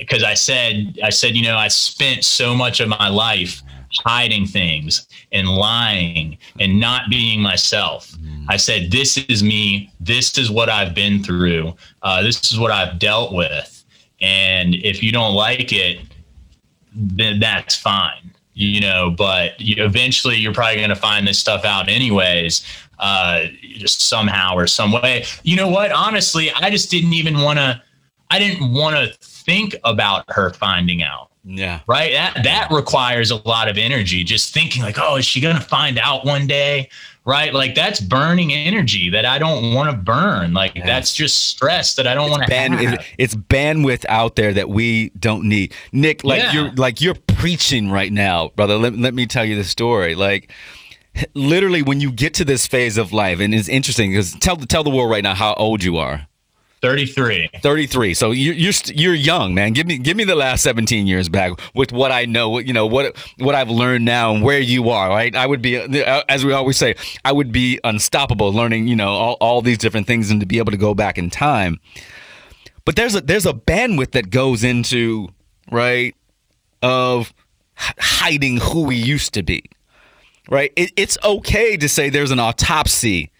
because 0.00 0.24
I 0.24 0.34
said, 0.34 0.98
I 1.04 1.10
said, 1.10 1.36
you 1.36 1.42
know, 1.42 1.56
I 1.56 1.68
spent 1.68 2.24
so 2.24 2.54
much 2.54 2.80
of 2.80 2.88
my 2.88 3.08
life 3.08 3.62
hiding 3.98 4.46
things 4.46 5.06
and 5.32 5.48
lying 5.48 6.38
and 6.58 6.80
not 6.80 7.10
being 7.10 7.40
myself. 7.40 8.12
I 8.48 8.56
said, 8.56 8.90
This 8.90 9.16
is 9.16 9.42
me. 9.42 9.92
This 10.00 10.36
is 10.38 10.50
what 10.50 10.68
I've 10.68 10.94
been 10.94 11.22
through. 11.22 11.74
Uh, 12.02 12.22
this 12.22 12.50
is 12.50 12.58
what 12.58 12.70
I've 12.70 12.98
dealt 12.98 13.32
with. 13.32 13.84
And 14.20 14.74
if 14.74 15.02
you 15.02 15.12
don't 15.12 15.34
like 15.34 15.72
it, 15.72 16.00
then 16.94 17.40
that's 17.40 17.76
fine, 17.76 18.32
you 18.54 18.80
know. 18.80 19.10
But 19.10 19.60
you, 19.60 19.84
eventually, 19.84 20.36
you're 20.36 20.54
probably 20.54 20.76
going 20.76 20.88
to 20.90 20.96
find 20.96 21.26
this 21.26 21.38
stuff 21.38 21.64
out, 21.64 21.88
anyways, 21.88 22.64
uh, 22.98 23.44
just 23.76 24.02
somehow 24.02 24.54
or 24.54 24.66
some 24.66 24.92
way. 24.92 25.24
You 25.42 25.56
know 25.56 25.68
what? 25.68 25.92
Honestly, 25.92 26.50
I 26.50 26.70
just 26.70 26.90
didn't 26.90 27.12
even 27.12 27.40
want 27.40 27.58
to, 27.58 27.82
I 28.30 28.38
didn't 28.38 28.72
want 28.72 28.96
to 28.96 29.29
think 29.50 29.74
about 29.84 30.24
her 30.28 30.50
finding 30.50 31.02
out. 31.02 31.30
Yeah. 31.44 31.80
Right. 31.86 32.12
That 32.12 32.44
that 32.44 32.70
requires 32.70 33.30
a 33.30 33.36
lot 33.48 33.68
of 33.68 33.78
energy. 33.78 34.22
Just 34.24 34.52
thinking 34.52 34.82
like, 34.82 34.96
oh, 35.00 35.16
is 35.16 35.24
she 35.24 35.40
gonna 35.40 35.58
find 35.60 35.98
out 35.98 36.24
one 36.26 36.46
day? 36.46 36.88
Right. 37.24 37.52
Like 37.54 37.74
that's 37.74 38.00
burning 38.00 38.52
energy 38.52 39.08
that 39.10 39.24
I 39.24 39.38
don't 39.38 39.72
want 39.74 39.90
to 39.90 39.96
burn. 39.96 40.52
Like 40.52 40.74
Yeah. 40.74 40.86
that's 40.86 41.14
just 41.14 41.48
stress 41.48 41.94
that 41.94 42.06
I 42.06 42.14
don't 42.14 42.30
want 42.30 42.42
to 42.42 42.48
Band, 42.48 42.74
have. 42.74 42.94
it- 42.94 43.00
it's 43.18 43.34
bandwidth 43.34 44.04
out 44.08 44.36
there 44.36 44.52
that 44.52 44.68
we 44.68 45.10
don't 45.18 45.44
need. 45.44 45.72
Nick, 45.92 46.24
like 46.24 46.42
Yeah. 46.42 46.52
you're 46.52 46.72
like 46.72 47.00
you're 47.00 47.16
preaching 47.26 47.90
right 47.90 48.12
now, 48.12 48.50
brother. 48.56 48.76
Let, 48.76 48.96
let 48.98 49.14
me 49.14 49.26
tell 49.26 49.44
you 49.44 49.56
the 49.56 49.64
story. 49.64 50.14
Like 50.14 50.50
literally 51.34 51.82
when 51.82 52.00
you 52.00 52.12
get 52.12 52.34
to 52.34 52.44
this 52.44 52.66
phase 52.66 52.96
of 52.98 53.12
life, 53.12 53.40
and 53.40 53.54
it's 53.54 53.68
interesting 53.68 54.10
because 54.10 54.32
tell 54.34 54.56
tell 54.56 54.84
the 54.84 54.90
world 54.90 55.10
right 55.10 55.24
now 55.24 55.34
how 55.34 55.54
old 55.54 55.82
you 55.82 55.96
are. 55.96 56.26
33. 56.82 57.50
33 57.60 58.14
so 58.14 58.30
you're 58.30 58.54
you're, 58.54 58.72
you're 58.94 59.14
young 59.14 59.54
man. 59.54 59.72
Give 59.72 59.86
me 59.86 59.98
give 59.98 60.16
me 60.16 60.24
the 60.24 60.34
last 60.34 60.62
17 60.62 61.06
years 61.06 61.28
back 61.28 61.52
with 61.74 61.92
what 61.92 62.10
i 62.10 62.24
know 62.24 62.58
you 62.58 62.72
know 62.72 62.86
what 62.86 63.16
what 63.38 63.54
i've 63.54 63.70
learned 63.70 64.04
now 64.04 64.32
and 64.34 64.42
where 64.42 64.58
you 64.58 64.88
are 64.90 65.08
right? 65.08 65.34
I 65.34 65.46
would 65.46 65.62
be 65.62 65.78
uh, 65.78 66.22
as 66.28 66.44
we 66.44 66.52
always 66.52 66.76
say 66.76 66.94
i 67.24 67.32
would 67.32 67.52
be 67.52 67.78
unstoppable 67.84 68.52
learning 68.52 68.88
you 68.88 68.96
know 68.96 69.10
all, 69.10 69.36
all 69.40 69.62
these 69.62 69.78
different 69.78 70.06
things 70.06 70.30
and 70.30 70.40
to 70.40 70.46
be 70.46 70.58
able 70.58 70.72
to 70.72 70.78
go 70.78 70.94
back 70.94 71.18
in 71.18 71.30
time. 71.30 71.80
But 72.84 72.96
there's 72.96 73.14
a 73.14 73.20
there's 73.20 73.46
a 73.46 73.52
bandwidth 73.52 74.12
that 74.12 74.30
goes 74.30 74.64
into 74.64 75.28
right 75.70 76.14
of 76.82 77.32
hiding 77.76 78.56
who 78.58 78.84
we 78.84 78.96
used 78.96 79.34
to 79.34 79.42
be 79.42 79.64
right? 80.50 80.72
It, 80.76 80.92
it's 80.96 81.16
okay 81.24 81.76
to 81.76 81.88
say 81.88 82.10
there's 82.10 82.32
an 82.32 82.40
autopsy 82.40 83.30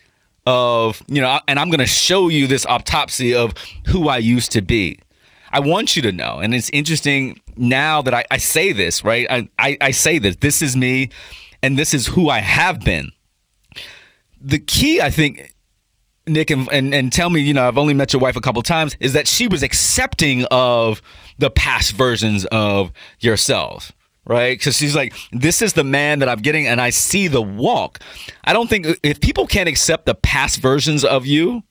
of 0.47 1.03
you 1.07 1.21
know 1.21 1.41
and 1.47 1.59
i'm 1.59 1.69
going 1.69 1.81
to 1.81 1.87
show 1.87 2.29
you 2.29 2.47
this 2.47 2.65
autopsy 2.67 3.35
of 3.35 3.55
who 3.87 4.09
i 4.09 4.19
used 4.19 4.53
to 4.53 4.63
be. 4.63 4.99
I 5.53 5.61
want 5.61 5.97
you 5.97 6.03
to 6.03 6.13
know 6.13 6.39
and 6.39 6.55
it's 6.55 6.71
interesting 6.71 7.41
now 7.57 8.03
that 8.03 8.15
i, 8.15 8.25
I 8.31 8.39
say 8.39 8.73
this 8.73 9.05
right? 9.05 9.27
I, 9.31 9.49
I, 9.59 9.77
I 9.81 9.91
say 9.91 10.19
this 10.19 10.37
this 10.37 10.63
is 10.63 10.77
me 10.77 11.11
and 11.63 11.79
this 11.79 11.93
is 11.93 12.07
who 12.07 12.29
i 12.29 12.39
have 12.39 12.81
been. 12.81 13.13
The 14.41 14.59
key 14.59 15.01
i 15.01 15.11
think 15.11 15.55
nick 16.27 16.51
and, 16.51 16.69
and, 16.71 16.95
and 16.95 17.13
tell 17.13 17.31
me 17.31 17.41
you 17.41 17.53
know 17.53 17.67
i've 17.67 17.79
only 17.79 17.95
met 17.95 18.13
your 18.13 18.21
wife 18.21 18.37
a 18.37 18.41
couple 18.41 18.63
times 18.63 18.97
is 19.01 19.13
that 19.13 19.27
she 19.27 19.49
was 19.49 19.63
accepting 19.63 20.45
of 20.51 21.03
the 21.39 21.51
past 21.51 21.93
versions 21.93 22.45
of 22.47 22.93
yourself 23.19 23.93
right? 24.27 24.59
Because 24.59 24.77
she's 24.77 24.95
like, 24.95 25.15
this 25.33 25.63
is 25.63 25.73
the 25.73 25.85
man 25.85 26.21
that 26.21 26.29
I'm 26.29 26.41
getting, 26.41 26.67
and 26.67 26.81
I 26.81 26.91
see 26.91 27.29
the 27.29 27.43
walk. 27.43 28.01
I 28.45 28.53
don't 28.53 28.69
think 28.69 28.87
if 29.03 29.21
people 29.21 29.47
can't 29.47 29.69
accept 29.69 30.07
the 30.07 30.15
past 30.15 30.61
versions 30.61 31.05
of 31.05 31.27
you, 31.27 31.63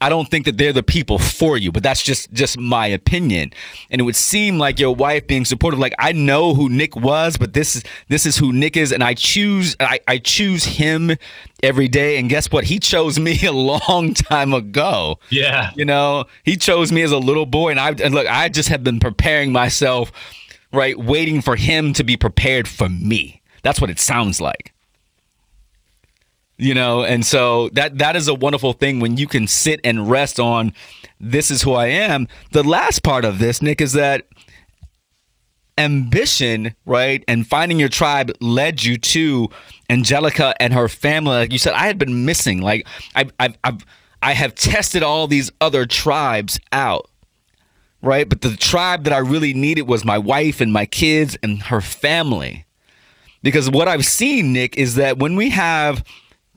I 0.00 0.08
don't 0.08 0.30
think 0.30 0.44
that 0.44 0.56
they're 0.56 0.72
the 0.72 0.82
people 0.82 1.18
for 1.18 1.56
you. 1.56 1.72
But 1.72 1.82
that's 1.82 2.02
just 2.02 2.32
just 2.32 2.58
my 2.58 2.86
opinion. 2.86 3.52
And 3.90 4.00
it 4.00 4.04
would 4.04 4.16
seem 4.16 4.58
like 4.58 4.78
your 4.78 4.94
wife 4.94 5.26
being 5.26 5.44
supportive, 5.44 5.80
like 5.80 5.94
I 5.98 6.12
know 6.12 6.54
who 6.54 6.68
Nick 6.68 6.94
was, 6.94 7.36
but 7.36 7.52
this 7.52 7.76
is 7.76 7.82
this 8.08 8.24
is 8.24 8.36
who 8.36 8.52
Nick 8.52 8.76
is, 8.76 8.92
and 8.92 9.02
I 9.02 9.14
choose 9.14 9.76
I, 9.80 9.98
I 10.06 10.18
choose 10.18 10.64
him 10.64 11.16
every 11.62 11.88
day. 11.88 12.18
And 12.18 12.28
guess 12.28 12.50
what? 12.52 12.64
He 12.64 12.78
chose 12.78 13.18
me 13.18 13.38
a 13.44 13.52
long 13.52 14.14
time 14.14 14.52
ago. 14.52 15.18
Yeah. 15.30 15.70
You 15.74 15.84
know, 15.84 16.26
he 16.44 16.56
chose 16.56 16.92
me 16.92 17.02
as 17.02 17.10
a 17.10 17.18
little 17.18 17.46
boy, 17.46 17.70
and 17.70 17.80
I 17.80 17.90
and 17.90 18.14
look, 18.14 18.26
I 18.28 18.48
just 18.48 18.68
have 18.68 18.84
been 18.84 19.00
preparing 19.00 19.50
myself, 19.50 20.12
right, 20.72 20.98
waiting 20.98 21.40
for 21.40 21.56
him 21.56 21.92
to 21.94 22.04
be 22.04 22.16
prepared 22.16 22.68
for 22.68 22.88
me. 22.88 23.42
That's 23.62 23.80
what 23.80 23.90
it 23.90 23.98
sounds 23.98 24.40
like. 24.40 24.72
You 26.56 26.74
know, 26.74 27.04
and 27.04 27.24
so 27.24 27.68
that 27.70 27.98
that 27.98 28.16
is 28.16 28.26
a 28.26 28.34
wonderful 28.34 28.72
thing 28.72 28.98
when 28.98 29.16
you 29.16 29.28
can 29.28 29.46
sit 29.46 29.80
and 29.84 30.10
rest 30.10 30.40
on 30.40 30.72
this 31.20 31.50
is 31.50 31.62
who 31.62 31.72
I 31.72 31.86
am. 31.86 32.26
The 32.50 32.64
last 32.64 33.02
part 33.02 33.24
of 33.24 33.38
this, 33.38 33.62
Nick, 33.62 33.80
is 33.80 33.92
that 33.92 34.26
ambition, 35.76 36.74
right, 36.84 37.22
and 37.28 37.46
finding 37.46 37.78
your 37.78 37.88
tribe 37.88 38.32
led 38.40 38.82
you 38.82 38.98
to 38.98 39.48
Angelica 39.88 40.54
and 40.60 40.72
her 40.72 40.88
family. 40.88 41.36
Like 41.36 41.52
you 41.52 41.58
said, 41.58 41.74
I 41.74 41.86
had 41.86 41.98
been 41.98 42.24
missing. 42.24 42.60
Like 42.60 42.86
I've, 43.14 43.32
I've, 43.38 43.56
I've 43.62 43.84
I 44.20 44.32
have 44.32 44.54
tested 44.54 45.02
all 45.02 45.28
these 45.28 45.50
other 45.60 45.86
tribes 45.86 46.58
out, 46.72 47.08
right? 48.02 48.28
But 48.28 48.40
the 48.42 48.56
tribe 48.56 49.04
that 49.04 49.12
I 49.12 49.18
really 49.18 49.54
needed 49.54 49.82
was 49.82 50.04
my 50.04 50.18
wife 50.18 50.60
and 50.60 50.72
my 50.72 50.86
kids 50.86 51.36
and 51.42 51.62
her 51.64 51.80
family. 51.80 52.66
Because 53.42 53.70
what 53.70 53.88
I've 53.88 54.06
seen, 54.06 54.52
Nick, 54.52 54.76
is 54.76 54.96
that 54.96 55.18
when 55.18 55.36
we 55.36 55.50
have 55.50 56.04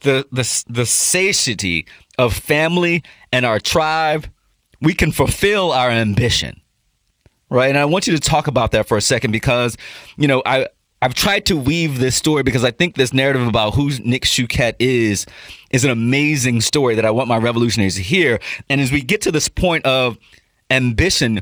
the 0.01 0.27
the 0.31 0.63
the 0.67 0.85
satiety 0.85 1.85
of 2.17 2.33
family 2.33 3.03
and 3.31 3.45
our 3.45 3.59
tribe, 3.59 4.27
we 4.81 4.93
can 4.93 5.11
fulfill 5.11 5.71
our 5.71 5.89
ambition 5.89 6.61
right? 7.51 7.69
And 7.69 7.77
I 7.77 7.85
want 7.85 8.07
you 8.07 8.13
to 8.13 8.19
talk 8.19 8.47
about 8.47 8.71
that 8.71 8.87
for 8.87 8.97
a 8.97 9.01
second 9.01 9.31
because, 9.31 9.77
you 10.17 10.27
know, 10.27 10.41
I 10.45 10.67
I've 11.03 11.15
tried 11.15 11.45
to 11.47 11.57
weave 11.57 11.99
this 11.99 12.15
story 12.15 12.43
because 12.43 12.63
I 12.63 12.71
think 12.71 12.95
this 12.95 13.11
narrative 13.11 13.45
about 13.47 13.73
who 13.73 13.89
Nick 14.03 14.23
Shucet 14.23 14.75
is 14.79 15.25
is 15.71 15.83
an 15.83 15.91
amazing 15.91 16.61
story 16.61 16.95
that 16.95 17.05
I 17.05 17.11
want 17.11 17.27
my 17.27 17.37
revolutionaries 17.37 17.95
to 17.95 18.01
hear. 18.01 18.39
And 18.69 18.79
as 18.79 18.91
we 18.91 19.01
get 19.01 19.21
to 19.21 19.31
this 19.31 19.49
point 19.49 19.85
of 19.85 20.17
ambition, 20.71 21.41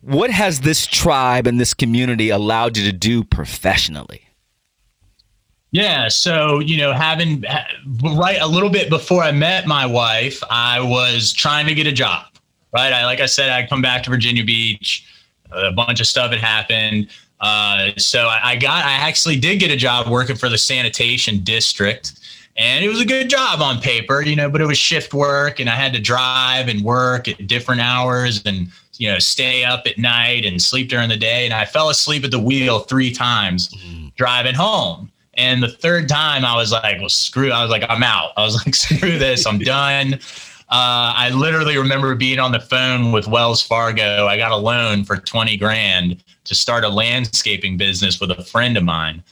what 0.00 0.30
has 0.30 0.60
this 0.60 0.86
tribe 0.86 1.46
and 1.46 1.60
this 1.60 1.74
community 1.74 2.30
allowed 2.30 2.76
you 2.76 2.90
to 2.90 2.96
do 2.96 3.24
professionally? 3.24 4.22
Yeah. 5.70 6.08
So, 6.08 6.60
you 6.60 6.76
know, 6.76 6.92
having 6.92 7.44
right 8.00 8.38
a 8.40 8.46
little 8.46 8.70
bit 8.70 8.88
before 8.88 9.24
I 9.24 9.32
met 9.32 9.66
my 9.66 9.84
wife, 9.84 10.40
I 10.48 10.80
was 10.80 11.32
trying 11.32 11.66
to 11.66 11.74
get 11.74 11.88
a 11.88 11.92
job, 11.92 12.26
right? 12.72 12.92
I, 12.92 13.04
like 13.04 13.18
I 13.18 13.26
said, 13.26 13.50
I'd 13.50 13.68
come 13.68 13.82
back 13.82 14.04
to 14.04 14.10
Virginia 14.10 14.44
Beach. 14.44 15.04
A 15.50 15.72
bunch 15.72 16.00
of 16.00 16.06
stuff 16.06 16.30
had 16.30 16.40
happened. 16.40 17.08
Uh, 17.40 17.90
so 17.96 18.28
I, 18.28 18.52
I 18.52 18.56
got, 18.56 18.84
I 18.84 18.92
actually 18.92 19.36
did 19.36 19.58
get 19.58 19.70
a 19.72 19.76
job 19.76 20.08
working 20.08 20.36
for 20.36 20.48
the 20.48 20.58
sanitation 20.58 21.40
district. 21.42 22.20
And 22.56 22.84
it 22.84 22.88
was 22.88 23.00
a 23.00 23.04
good 23.04 23.28
job 23.28 23.60
on 23.60 23.80
paper, 23.80 24.22
you 24.22 24.36
know, 24.36 24.48
but 24.48 24.60
it 24.60 24.66
was 24.66 24.78
shift 24.78 25.12
work 25.12 25.58
and 25.58 25.68
I 25.68 25.74
had 25.74 25.92
to 25.94 26.00
drive 26.00 26.68
and 26.68 26.82
work 26.82 27.26
at 27.26 27.46
different 27.48 27.80
hours 27.80 28.42
and, 28.44 28.68
you 28.96 29.10
know, 29.10 29.18
stay 29.18 29.64
up 29.64 29.86
at 29.86 29.98
night 29.98 30.44
and 30.44 30.62
sleep 30.62 30.88
during 30.88 31.08
the 31.08 31.16
day. 31.16 31.44
And 31.44 31.52
I 31.52 31.64
fell 31.64 31.88
asleep 31.88 32.24
at 32.24 32.30
the 32.30 32.38
wheel 32.38 32.80
three 32.80 33.12
times 33.12 33.74
driving 34.16 34.54
home. 34.54 35.10
And 35.36 35.62
the 35.62 35.68
third 35.68 36.08
time 36.08 36.44
I 36.44 36.54
was 36.54 36.70
like, 36.70 37.00
well, 37.00 37.08
screw, 37.08 37.50
I 37.50 37.62
was 37.62 37.70
like, 37.70 37.84
I'm 37.88 38.04
out. 38.04 38.30
I 38.36 38.44
was 38.44 38.54
like, 38.64 38.74
screw 38.74 39.18
this, 39.18 39.46
I'm 39.46 39.58
done. 39.58 40.14
Uh, 40.70 41.12
I 41.16 41.30
literally 41.30 41.76
remember 41.76 42.14
being 42.14 42.38
on 42.38 42.52
the 42.52 42.60
phone 42.60 43.12
with 43.12 43.26
Wells 43.26 43.62
Fargo. 43.62 44.26
I 44.26 44.36
got 44.36 44.52
a 44.52 44.56
loan 44.56 45.04
for 45.04 45.16
20 45.16 45.56
grand 45.56 46.22
to 46.44 46.54
start 46.54 46.84
a 46.84 46.88
landscaping 46.88 47.76
business 47.76 48.20
with 48.20 48.30
a 48.30 48.42
friend 48.44 48.76
of 48.76 48.84
mine. 48.84 49.22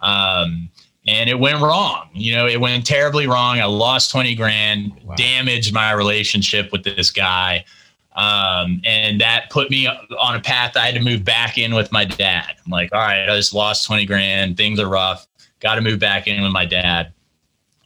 Um, 0.00 0.70
and 1.06 1.28
it 1.28 1.38
went 1.38 1.60
wrong. 1.60 2.08
You 2.12 2.34
know, 2.34 2.46
it 2.46 2.60
went 2.60 2.86
terribly 2.86 3.26
wrong. 3.26 3.58
I 3.58 3.64
lost 3.64 4.10
20 4.10 4.34
grand, 4.34 4.92
wow. 5.04 5.14
damaged 5.16 5.72
my 5.72 5.92
relationship 5.92 6.70
with 6.70 6.84
this 6.84 7.10
guy. 7.10 7.64
Um, 8.14 8.80
and 8.84 9.20
that 9.20 9.50
put 9.50 9.70
me 9.70 9.86
on 9.86 10.36
a 10.36 10.40
path. 10.40 10.76
I 10.76 10.86
had 10.86 10.94
to 10.94 11.00
move 11.00 11.24
back 11.24 11.58
in 11.58 11.74
with 11.74 11.90
my 11.92 12.04
dad. 12.04 12.54
I'm 12.64 12.70
like, 12.70 12.92
all 12.92 13.00
right, 13.00 13.28
I 13.28 13.36
just 13.36 13.54
lost 13.54 13.86
20 13.86 14.04
grand. 14.04 14.56
Things 14.56 14.78
are 14.78 14.88
rough. 14.88 15.26
Got 15.60 15.76
to 15.76 15.80
move 15.80 15.98
back 15.98 16.28
in 16.28 16.42
with 16.42 16.52
my 16.52 16.66
dad. 16.66 17.12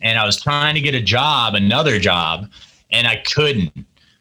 And 0.02 0.18
I 0.18 0.26
was 0.26 0.40
trying 0.40 0.74
to 0.74 0.80
get 0.80 0.94
a 0.94 1.00
job, 1.00 1.54
another 1.54 1.98
job, 1.98 2.50
and 2.90 3.06
I 3.06 3.22
couldn't. 3.32 3.72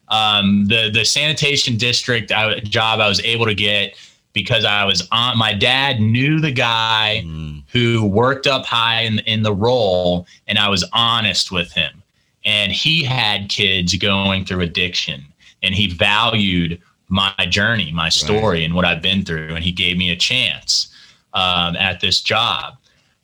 Um, 0.08 0.66
the 0.68 0.92
the 0.94 1.04
sanitation 1.04 1.78
district 1.78 2.32
I, 2.32 2.60
job 2.60 3.00
I 3.00 3.10
was 3.10 3.20
able 3.22 3.46
to 3.48 3.56
get 3.56 3.96
because 4.36 4.66
I 4.66 4.86
was 4.86 5.08
on. 5.12 5.40
My 5.40 5.54
dad 5.54 6.00
knew 6.00 6.40
the 6.40 6.52
guy 6.52 7.24
mm. 7.26 7.64
who 7.72 8.06
worked 8.06 8.46
up 8.46 8.68
high 8.68 9.02
in 9.02 9.18
in 9.20 9.42
the 9.42 9.54
role, 9.54 10.28
and 10.48 10.60
I 10.60 10.70
was 10.70 10.88
honest 10.94 11.52
with 11.52 11.72
him. 11.72 12.04
And 12.44 12.72
he 12.72 13.04
had 13.04 13.50
kids 13.50 13.96
going 13.96 14.46
through 14.46 14.62
addiction 14.62 15.26
and 15.66 15.74
he 15.74 15.88
valued 15.88 16.80
my 17.10 17.34
journey, 17.50 17.92
my 17.92 18.10
story, 18.10 18.60
right. 18.60 18.64
and 18.64 18.76
what 18.76 18.86
I've 18.86 19.02
been 19.02 19.26
through, 19.26 19.56
and 19.56 19.64
he 19.64 19.72
gave 19.72 19.98
me 19.98 20.12
a 20.12 20.16
chance 20.16 20.94
um, 21.34 21.76
at 21.76 22.00
this 22.00 22.22
job. 22.22 22.76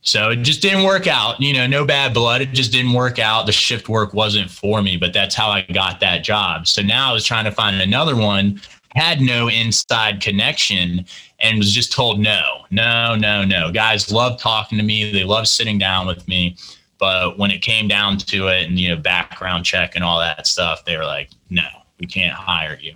So 0.02 0.30
it 0.30 0.36
just 0.42 0.60
didn't 0.60 0.82
work 0.82 1.06
out. 1.06 1.40
You 1.40 1.52
know, 1.54 1.66
no 1.66 1.84
bad 1.84 2.12
blood. 2.12 2.42
It 2.42 2.52
just 2.52 2.72
didn't 2.72 2.92
work 2.92 3.20
out. 3.20 3.46
The 3.46 3.52
shift 3.52 3.88
work 3.88 4.12
wasn't 4.12 4.50
for 4.50 4.82
me, 4.82 4.96
but 4.96 5.12
that's 5.12 5.34
how 5.34 5.48
I 5.48 5.62
got 5.62 6.00
that 6.00 6.24
job. 6.24 6.66
So 6.66 6.82
now 6.82 7.10
I 7.10 7.12
was 7.12 7.24
trying 7.24 7.44
to 7.44 7.52
find 7.52 7.80
another 7.80 8.16
one, 8.16 8.60
had 8.94 9.20
no 9.20 9.48
inside 9.48 10.20
connection, 10.20 11.04
and 11.40 11.58
was 11.58 11.72
just 11.72 11.92
told 11.92 12.20
no, 12.20 12.64
no, 12.70 13.14
no, 13.14 13.44
no. 13.44 13.72
Guys 13.72 14.12
love 14.12 14.40
talking 14.40 14.78
to 14.78 14.84
me. 14.84 15.10
They 15.10 15.24
love 15.24 15.48
sitting 15.48 15.78
down 15.78 16.06
with 16.06 16.26
me. 16.28 16.56
But 16.98 17.36
when 17.36 17.50
it 17.50 17.62
came 17.62 17.88
down 17.88 18.18
to 18.18 18.46
it 18.46 18.68
and, 18.68 18.78
you 18.78 18.90
know, 18.90 18.96
background 18.96 19.64
check 19.64 19.96
and 19.96 20.04
all 20.04 20.20
that 20.20 20.46
stuff, 20.46 20.84
they 20.84 20.96
were 20.96 21.04
like, 21.04 21.30
no, 21.50 21.66
we 21.98 22.06
can't 22.06 22.32
hire 22.32 22.78
you. 22.80 22.94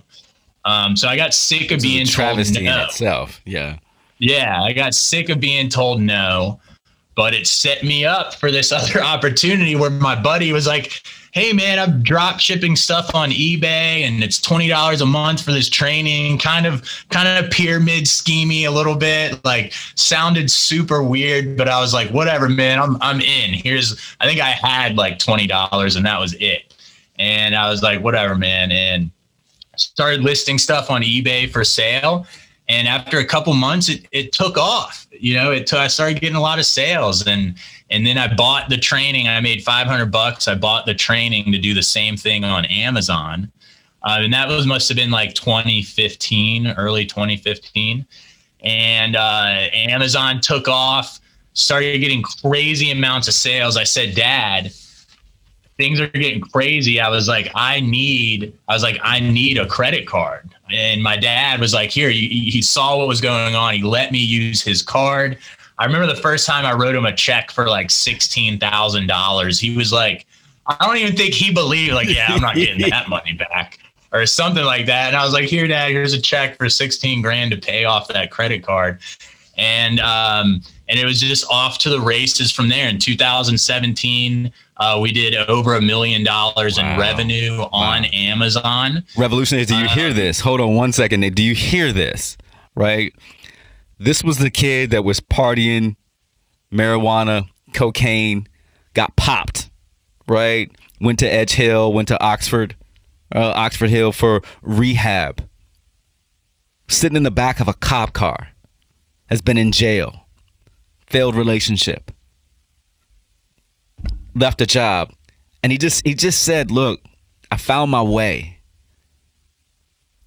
Um, 0.63 0.95
so 0.95 1.09
I 1.09 1.17
got 1.17 1.33
sick 1.33 1.71
of 1.71 1.81
being 1.81 2.05
told 2.05 2.37
no. 2.37 2.59
in 2.59 2.67
itself. 2.67 3.41
Yeah. 3.45 3.79
Yeah, 4.19 4.61
I 4.63 4.73
got 4.73 4.93
sick 4.93 5.29
of 5.29 5.39
being 5.39 5.69
told 5.69 6.01
no, 6.01 6.59
but 7.17 7.33
it 7.33 7.47
set 7.47 7.83
me 7.83 8.05
up 8.05 8.35
for 8.35 8.51
this 8.51 8.71
other 8.71 9.03
opportunity 9.03 9.75
where 9.75 9.89
my 9.89 10.15
buddy 10.15 10.53
was 10.53 10.65
like, 10.65 11.01
"Hey 11.33 11.51
man, 11.51 11.79
I'm 11.79 12.01
drop 12.01 12.39
shipping 12.39 12.77
stuff 12.77 13.13
on 13.13 13.31
eBay 13.31 14.05
and 14.05 14.23
it's 14.23 14.39
$20 14.39 15.01
a 15.01 15.05
month 15.05 15.41
for 15.41 15.51
this 15.51 15.67
training." 15.67 16.37
Kind 16.37 16.65
of 16.65 16.87
kind 17.09 17.27
of 17.27 17.51
pyramid 17.51 18.05
schemy 18.05 18.65
a 18.65 18.71
little 18.71 18.95
bit, 18.95 19.43
like 19.43 19.73
sounded 19.95 20.49
super 20.49 21.03
weird, 21.03 21.57
but 21.57 21.67
I 21.67 21.81
was 21.81 21.93
like, 21.93 22.09
"Whatever, 22.11 22.47
man. 22.47 22.79
I'm 22.79 23.01
I'm 23.01 23.19
in." 23.19 23.53
Here's 23.53 23.99
I 24.21 24.27
think 24.27 24.39
I 24.39 24.51
had 24.51 24.95
like 24.95 25.19
$20 25.19 25.97
and 25.97 26.05
that 26.05 26.19
was 26.21 26.33
it. 26.35 26.73
And 27.19 27.55
I 27.55 27.69
was 27.69 27.81
like, 27.81 28.01
whatever, 28.01 28.35
man. 28.35 28.71
And 28.71 29.11
started 29.75 30.21
listing 30.21 30.57
stuff 30.57 30.89
on 30.89 31.01
eBay 31.01 31.49
for 31.49 31.63
sale. 31.63 32.25
And 32.69 32.87
after 32.87 33.19
a 33.19 33.25
couple 33.25 33.53
months, 33.53 33.87
it, 33.87 34.05
it 34.11 34.33
took 34.33 34.57
off. 34.57 35.07
You 35.11 35.35
know, 35.35 35.51
it 35.51 35.67
t- 35.67 35.77
I 35.77 35.87
started 35.87 36.19
getting 36.19 36.35
a 36.35 36.41
lot 36.41 36.59
of 36.59 36.65
sales, 36.65 37.25
and 37.25 37.55
and 37.89 38.05
then 38.05 38.17
I 38.17 38.33
bought 38.33 38.69
the 38.69 38.77
training. 38.77 39.27
I 39.27 39.39
made 39.39 39.63
500 39.63 40.07
bucks. 40.07 40.47
I 40.47 40.55
bought 40.55 40.85
the 40.85 40.93
training 40.93 41.51
to 41.53 41.57
do 41.57 41.73
the 41.73 41.83
same 41.83 42.17
thing 42.17 42.43
on 42.43 42.65
Amazon, 42.65 43.49
uh, 44.03 44.19
and 44.19 44.33
that 44.33 44.49
was 44.49 44.67
must 44.67 44.89
have 44.89 44.97
been 44.97 45.11
like 45.11 45.33
2015, 45.33 46.71
early 46.71 47.05
2015. 47.05 48.05
And 48.61 49.15
uh, 49.15 49.69
Amazon 49.71 50.41
took 50.41 50.67
off, 50.67 51.19
started 51.53 51.99
getting 51.99 52.21
crazy 52.21 52.91
amounts 52.91 53.27
of 53.27 53.33
sales. 53.33 53.77
I 53.77 53.83
said, 53.83 54.15
Dad, 54.15 54.73
things 55.77 55.99
are 55.99 56.07
getting 56.07 56.41
crazy. 56.41 56.99
I 56.99 57.09
was 57.09 57.27
like, 57.27 57.49
I 57.55 57.79
need, 57.79 58.57
I 58.67 58.73
was 58.73 58.83
like, 58.83 58.99
I 59.03 59.19
need 59.19 59.57
a 59.57 59.67
credit 59.67 60.07
card. 60.07 60.49
And 60.71 61.01
my 61.01 61.17
dad 61.17 61.59
was 61.59 61.73
like, 61.73 61.89
here, 61.89 62.09
he, 62.09 62.27
he 62.27 62.61
saw 62.61 62.97
what 62.97 63.07
was 63.07 63.21
going 63.21 63.55
on. 63.55 63.73
He 63.73 63.83
let 63.83 64.11
me 64.11 64.19
use 64.19 64.61
his 64.61 64.81
card. 64.81 65.37
I 65.79 65.85
remember 65.85 66.07
the 66.07 66.19
first 66.19 66.45
time 66.45 66.65
I 66.65 66.73
wrote 66.73 66.95
him 66.95 67.05
a 67.05 67.15
check 67.15 67.51
for 67.51 67.67
like 67.67 67.87
$16,000. 67.87 69.61
He 69.61 69.75
was 69.75 69.93
like, 69.93 70.25
I 70.65 70.85
don't 70.85 70.97
even 70.97 71.15
think 71.15 71.33
he 71.33 71.53
believed, 71.53 71.93
like, 71.93 72.09
yeah, 72.09 72.27
I'm 72.29 72.41
not 72.41 72.55
getting 72.55 72.89
that 72.89 73.07
money 73.09 73.33
back 73.33 73.79
or 74.11 74.25
something 74.25 74.63
like 74.63 74.85
that. 74.87 75.07
And 75.07 75.15
I 75.15 75.23
was 75.23 75.33
like, 75.33 75.45
here, 75.45 75.67
dad, 75.67 75.91
here's 75.91 76.13
a 76.13 76.21
check 76.21 76.57
for 76.57 76.69
16 76.69 77.21
grand 77.21 77.51
to 77.51 77.57
pay 77.57 77.85
off 77.85 78.07
that 78.09 78.31
credit 78.31 78.63
card. 78.63 78.99
And, 79.57 79.99
um, 79.99 80.61
and 80.87 80.99
it 80.99 81.05
was 81.05 81.19
just 81.19 81.45
off 81.51 81.79
to 81.79 81.89
the 81.89 81.99
races 81.99 82.51
from 82.51 82.69
there. 82.69 82.87
In 82.87 82.99
2017, 82.99 84.51
uh, 84.77 84.99
we 85.01 85.11
did 85.11 85.35
over 85.49 85.75
a 85.75 85.81
million 85.81 86.23
dollars 86.23 86.77
wow. 86.77 86.93
in 86.93 86.99
revenue 86.99 87.57
wow. 87.57 87.69
on 87.71 88.05
Amazon. 88.05 89.03
Revolutionaries, 89.17 89.67
do 89.67 89.75
you 89.75 89.85
uh, 89.85 89.89
hear 89.89 90.13
this? 90.13 90.41
Hold 90.41 90.61
on 90.61 90.75
one 90.75 90.91
second. 90.91 91.21
Do 91.35 91.43
you 91.43 91.55
hear 91.55 91.91
this? 91.91 92.37
Right? 92.75 93.13
This 93.99 94.23
was 94.23 94.37
the 94.37 94.51
kid 94.51 94.91
that 94.91 95.03
was 95.03 95.19
partying, 95.19 95.95
marijuana, 96.71 97.47
cocaine, 97.73 98.47
got 98.93 99.15
popped, 99.15 99.69
right? 100.27 100.71
Went 101.01 101.19
to 101.19 101.31
Edge 101.31 101.53
Hill, 101.53 101.91
went 101.91 102.07
to 102.09 102.21
Oxford, 102.21 102.75
uh, 103.33 103.53
Oxford 103.55 103.89
Hill 103.89 104.11
for 104.11 104.41
rehab. 104.61 105.47
Sitting 106.87 107.17
in 107.17 107.23
the 107.23 107.31
back 107.31 107.59
of 107.59 107.67
a 107.67 107.73
cop 107.73 108.13
car, 108.13 108.49
has 109.27 109.41
been 109.41 109.57
in 109.57 109.71
jail 109.71 110.27
failed 111.07 111.35
relationship, 111.35 112.11
left 114.35 114.61
a 114.61 114.65
job, 114.65 115.11
and 115.63 115.71
he 115.71 115.77
just 115.77 116.05
he 116.05 116.13
just 116.13 116.43
said, 116.43 116.69
"Look, 116.69 117.01
I 117.49 117.57
found 117.57 117.91
my 117.91 118.01
way. 118.01 118.59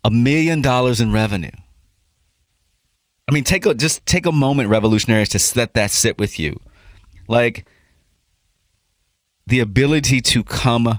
A 0.03 0.11
million 0.11 0.63
dollars 0.63 1.01
in 1.01 1.13
revenue." 1.13 1.51
I 3.29 3.33
mean, 3.33 3.45
take 3.45 3.67
a 3.67 3.75
just 3.75 4.05
take 4.07 4.27
a 4.27 4.33
moment, 4.33 4.69
revolutionaries, 4.69 5.29
to 5.31 5.59
let 5.59 5.75
that 5.75 5.91
sit 5.91 6.19
with 6.19 6.39
you, 6.39 6.59
like 7.29 7.67
the 9.47 9.61
ability 9.61 10.21
to 10.21 10.43
come, 10.43 10.99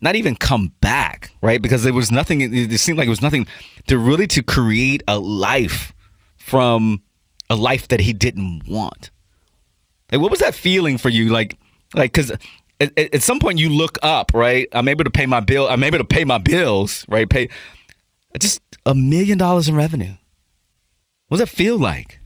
not 0.00 0.14
even 0.14 0.36
come 0.36 0.72
back, 0.80 1.32
right? 1.42 1.60
Because 1.60 1.82
there 1.82 1.92
was 1.92 2.12
nothing. 2.12 2.40
It 2.42 2.78
seemed 2.78 2.98
like 2.98 3.06
it 3.06 3.10
was 3.10 3.22
nothing 3.22 3.46
to 3.88 3.98
really 3.98 4.26
to 4.28 4.42
create 4.42 5.02
a 5.08 5.18
life 5.18 5.92
from 6.36 7.02
a 7.50 7.56
life 7.56 7.88
that 7.88 8.00
he 8.00 8.12
didn't 8.12 8.66
want. 8.66 9.10
Like, 10.10 10.20
what 10.20 10.30
was 10.30 10.40
that 10.40 10.54
feeling 10.54 10.98
for 10.98 11.08
you? 11.08 11.30
Like, 11.30 11.56
like, 11.94 12.12
cause 12.12 12.30
at, 12.80 12.98
at, 12.98 13.22
some 13.22 13.38
point 13.38 13.58
you 13.58 13.68
look 13.68 13.98
up, 14.02 14.32
right? 14.34 14.68
I'm 14.72 14.88
able 14.88 15.04
to 15.04 15.10
pay 15.10 15.26
my 15.26 15.40
bill. 15.40 15.68
I'm 15.68 15.82
able 15.82 15.98
to 15.98 16.04
pay 16.04 16.24
my 16.24 16.38
bills, 16.38 17.04
right? 17.08 17.28
Pay 17.28 17.48
just 18.38 18.60
a 18.84 18.94
million 18.94 19.38
dollars 19.38 19.68
in 19.68 19.76
revenue. 19.76 20.14
What 21.28 21.38
does 21.38 21.48
that 21.48 21.56
feel 21.56 21.78
like? 21.78 22.20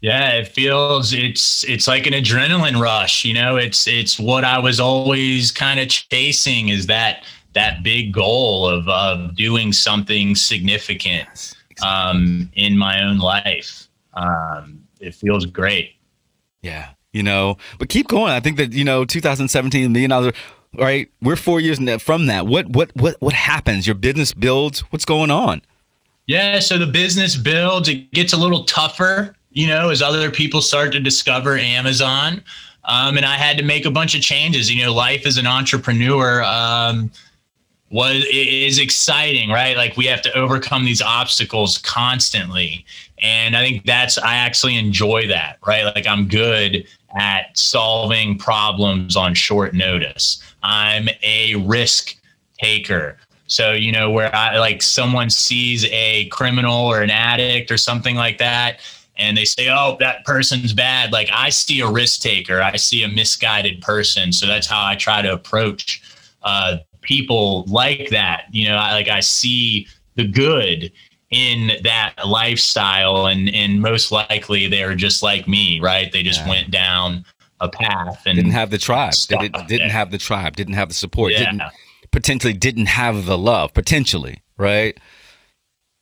Yeah, 0.00 0.30
it 0.34 0.48
feels 0.48 1.12
it's 1.12 1.64
it's 1.64 1.88
like 1.88 2.06
an 2.06 2.12
adrenaline 2.12 2.80
rush. 2.80 3.24
You 3.24 3.34
know, 3.34 3.56
it's 3.56 3.86
it's 3.86 4.18
what 4.18 4.44
I 4.44 4.58
was 4.58 4.78
always 4.78 5.50
kind 5.50 5.80
of 5.80 5.88
chasing 5.88 6.68
is 6.68 6.86
that 6.86 7.24
that 7.54 7.82
big 7.82 8.12
goal 8.12 8.68
of 8.68 8.88
of 8.88 9.34
doing 9.34 9.72
something 9.72 10.36
significant 10.36 11.56
um, 11.82 12.50
in 12.54 12.78
my 12.78 13.02
own 13.02 13.18
life. 13.18 13.87
Um, 14.14 14.84
it 15.00 15.14
feels 15.14 15.46
great. 15.46 15.96
Yeah 16.62 16.90
you 17.12 17.22
know. 17.22 17.56
But 17.78 17.88
keep 17.88 18.08
going. 18.08 18.32
I 18.32 18.40
think 18.40 18.56
that 18.56 18.72
you 18.72 18.84
know, 18.84 19.04
2017 19.04 19.92
million 19.92 20.10
dollars. 20.10 20.32
Right, 20.78 21.10
we're 21.22 21.36
four 21.36 21.60
years 21.60 21.78
from 22.02 22.26
that. 22.26 22.46
What 22.46 22.68
what 22.68 22.94
what 22.94 23.16
what 23.20 23.32
happens? 23.32 23.86
Your 23.86 23.94
business 23.94 24.34
builds. 24.34 24.80
What's 24.92 25.06
going 25.06 25.30
on? 25.30 25.62
Yeah, 26.26 26.58
so 26.58 26.76
the 26.76 26.86
business 26.86 27.36
builds. 27.36 27.88
It 27.88 28.12
gets 28.12 28.34
a 28.34 28.36
little 28.36 28.64
tougher, 28.64 29.34
you 29.50 29.66
know, 29.66 29.88
as 29.88 30.02
other 30.02 30.30
people 30.30 30.60
start 30.60 30.92
to 30.92 31.00
discover 31.00 31.56
Amazon. 31.56 32.44
Um, 32.84 33.16
and 33.16 33.24
I 33.24 33.36
had 33.36 33.56
to 33.58 33.64
make 33.64 33.86
a 33.86 33.90
bunch 33.90 34.14
of 34.14 34.20
changes. 34.20 34.72
You 34.72 34.84
know, 34.84 34.92
life 34.92 35.26
as 35.26 35.38
an 35.38 35.46
entrepreneur 35.46 36.42
um, 36.42 37.10
was 37.90 38.24
is 38.30 38.78
exciting, 38.78 39.50
right? 39.50 39.76
Like 39.76 39.96
we 39.96 40.06
have 40.06 40.22
to 40.22 40.32
overcome 40.36 40.84
these 40.84 41.02
obstacles 41.02 41.78
constantly, 41.78 42.84
and 43.22 43.56
I 43.56 43.66
think 43.66 43.84
that's 43.84 44.18
I 44.18 44.34
actually 44.34 44.76
enjoy 44.76 45.26
that, 45.28 45.58
right? 45.66 45.84
Like 45.84 46.06
I'm 46.06 46.28
good 46.28 46.86
at 47.16 47.56
solving 47.56 48.38
problems 48.38 49.16
on 49.16 49.34
short 49.34 49.74
notice. 49.74 50.42
I'm 50.62 51.08
a 51.22 51.54
risk 51.56 52.16
taker. 52.60 53.16
So, 53.46 53.72
you 53.72 53.92
know, 53.92 54.10
where 54.10 54.34
I 54.34 54.58
like 54.58 54.82
someone 54.82 55.30
sees 55.30 55.86
a 55.86 56.26
criminal 56.26 56.86
or 56.86 57.00
an 57.00 57.10
addict 57.10 57.70
or 57.70 57.78
something 57.78 58.14
like 58.14 58.36
that, 58.38 58.80
and 59.16 59.36
they 59.36 59.46
say, 59.46 59.68
oh, 59.70 59.96
that 60.00 60.24
person's 60.26 60.74
bad. 60.74 61.12
Like 61.12 61.30
I 61.32 61.48
see 61.48 61.80
a 61.80 61.90
risk 61.90 62.20
taker, 62.20 62.60
I 62.60 62.76
see 62.76 63.02
a 63.02 63.08
misguided 63.08 63.80
person. 63.80 64.32
So 64.32 64.46
that's 64.46 64.66
how 64.66 64.84
I 64.84 64.96
try 64.96 65.22
to 65.22 65.32
approach 65.32 66.02
uh, 66.42 66.76
people 67.08 67.64
like 67.66 68.10
that. 68.10 68.44
You 68.52 68.68
know, 68.68 68.76
I, 68.76 68.92
like 68.92 69.08
I 69.08 69.20
see 69.20 69.88
the 70.14 70.26
good 70.26 70.92
in 71.30 71.72
that 71.82 72.14
lifestyle 72.26 73.26
and 73.26 73.50
and 73.50 73.82
most 73.82 74.10
likely 74.10 74.66
they're 74.66 74.94
just 74.94 75.22
like 75.22 75.46
me 75.46 75.78
right 75.78 76.10
they 76.10 76.22
just 76.22 76.40
yeah. 76.40 76.48
went 76.48 76.70
down 76.70 77.22
a 77.60 77.68
path 77.68 78.22
and 78.26 78.36
didn't 78.36 78.52
have 78.52 78.70
the 78.70 78.78
tribe. 78.78 79.14
They 79.28 79.36
didn't, 79.36 79.68
didn't 79.68 79.90
have 79.90 80.10
the 80.10 80.18
tribe. 80.18 80.56
Didn't 80.56 80.74
have 80.74 80.88
the 80.88 80.94
support. 80.94 81.32
Yeah. 81.32 81.50
Didn't 81.50 81.62
potentially 82.10 82.52
didn't 82.52 82.86
have 82.86 83.26
the 83.26 83.38
love. 83.38 83.74
Potentially, 83.74 84.42
right? 84.56 84.98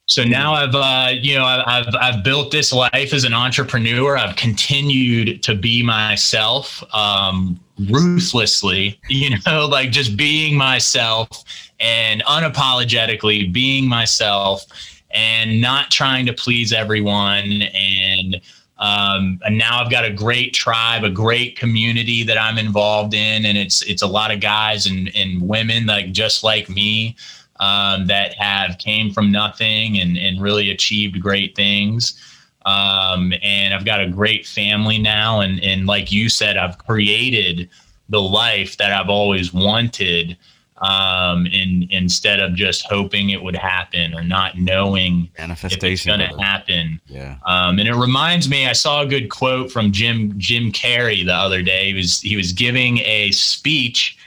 So 0.07 0.23
now 0.23 0.55
I've, 0.55 0.75
uh, 0.75 1.15
you 1.21 1.35
know, 1.35 1.45
I've 1.45 1.93
I've 2.01 2.23
built 2.23 2.53
this 2.53 2.73
life 2.73 3.13
as 3.13 3.25
an 3.25 3.35
entrepreneur. 3.35 4.17
I've 4.17 4.37
continued 4.37 5.43
to 5.43 5.55
be 5.57 5.83
myself, 5.83 6.83
um, 6.95 7.59
ruthlessly. 7.91 9.01
You 9.09 9.37
know, 9.47 9.67
like 9.67 9.91
just 9.91 10.17
being 10.17 10.57
myself 10.57 11.43
and 11.81 12.23
unapologetically 12.25 13.53
being 13.53 13.89
myself, 13.89 14.65
and 15.11 15.61
not 15.61 15.91
trying 15.91 16.27
to 16.27 16.33
please 16.33 16.73
everyone. 16.73 17.63
And 17.63 18.41
um, 18.79 19.41
and 19.45 19.59
now 19.59 19.83
I've 19.83 19.91
got 19.91 20.05
a 20.05 20.13
great 20.13 20.55
tribe, 20.55 21.03
a 21.03 21.11
great 21.11 21.59
community 21.59 22.23
that 22.25 22.39
I'm 22.39 22.59
involved 22.59 23.15
in, 23.15 23.45
and 23.45 23.59
it's 23.59 23.83
it's 23.83 24.03
a 24.03 24.07
lot 24.07 24.31
of 24.31 24.39
guys 24.39 24.87
and 24.87 25.11
and 25.17 25.43
women 25.43 25.87
like 25.87 26.13
just 26.13 26.45
like 26.45 26.69
me 26.69 27.17
um, 27.61 28.07
that 28.07 28.35
have 28.35 28.79
came 28.79 29.13
from 29.13 29.31
nothing 29.33 29.99
and, 29.99 30.17
and 30.17 30.41
really 30.41 30.71
achieved 30.71 31.21
great 31.21 31.57
things. 31.57 32.21
Um, 32.65 33.33
and 33.43 33.73
I've 33.73 33.85
got 33.85 34.01
a 34.01 34.09
great 34.09 34.47
family 34.47 34.99
now. 34.99 35.41
And, 35.41 35.63
and 35.63 35.87
like 35.87 36.11
you 36.11 36.29
said, 36.29 36.57
I've 36.57 36.79
created 36.79 37.69
the 38.09 38.21
life 38.21 38.77
that 38.77 38.93
I've 38.93 39.09
always 39.09 39.53
wanted. 39.53 40.37
Um, 40.79 41.47
in, 41.47 41.89
instead 41.89 42.39
of 42.39 42.55
just 42.55 42.85
hoping 42.85 43.31
it 43.31 43.43
would 43.43 43.57
happen 43.57 44.13
or 44.13 44.23
not 44.23 44.59
knowing 44.59 45.31
if 45.39 45.83
it's 45.83 46.05
going 46.05 46.19
to 46.19 46.39
happen. 46.39 47.01
Yeah. 47.07 47.39
Um, 47.47 47.79
and 47.79 47.89
it 47.89 47.95
reminds 47.95 48.51
me, 48.51 48.69
I 48.69 48.75
saw 48.75 49.01
a 49.01 49.07
good 49.07 49.31
quote 49.31 49.73
from 49.73 49.91
Jim 49.91 50.35
Jim 50.37 50.71
Carrey 50.73 51.25
the 51.25 51.33
other 51.33 51.63
day. 51.63 51.87
He 51.87 51.95
was 51.95 52.21
he 52.21 52.37
was 52.37 52.53
giving 52.53 52.99
a 52.99 53.31
speech 53.31 54.19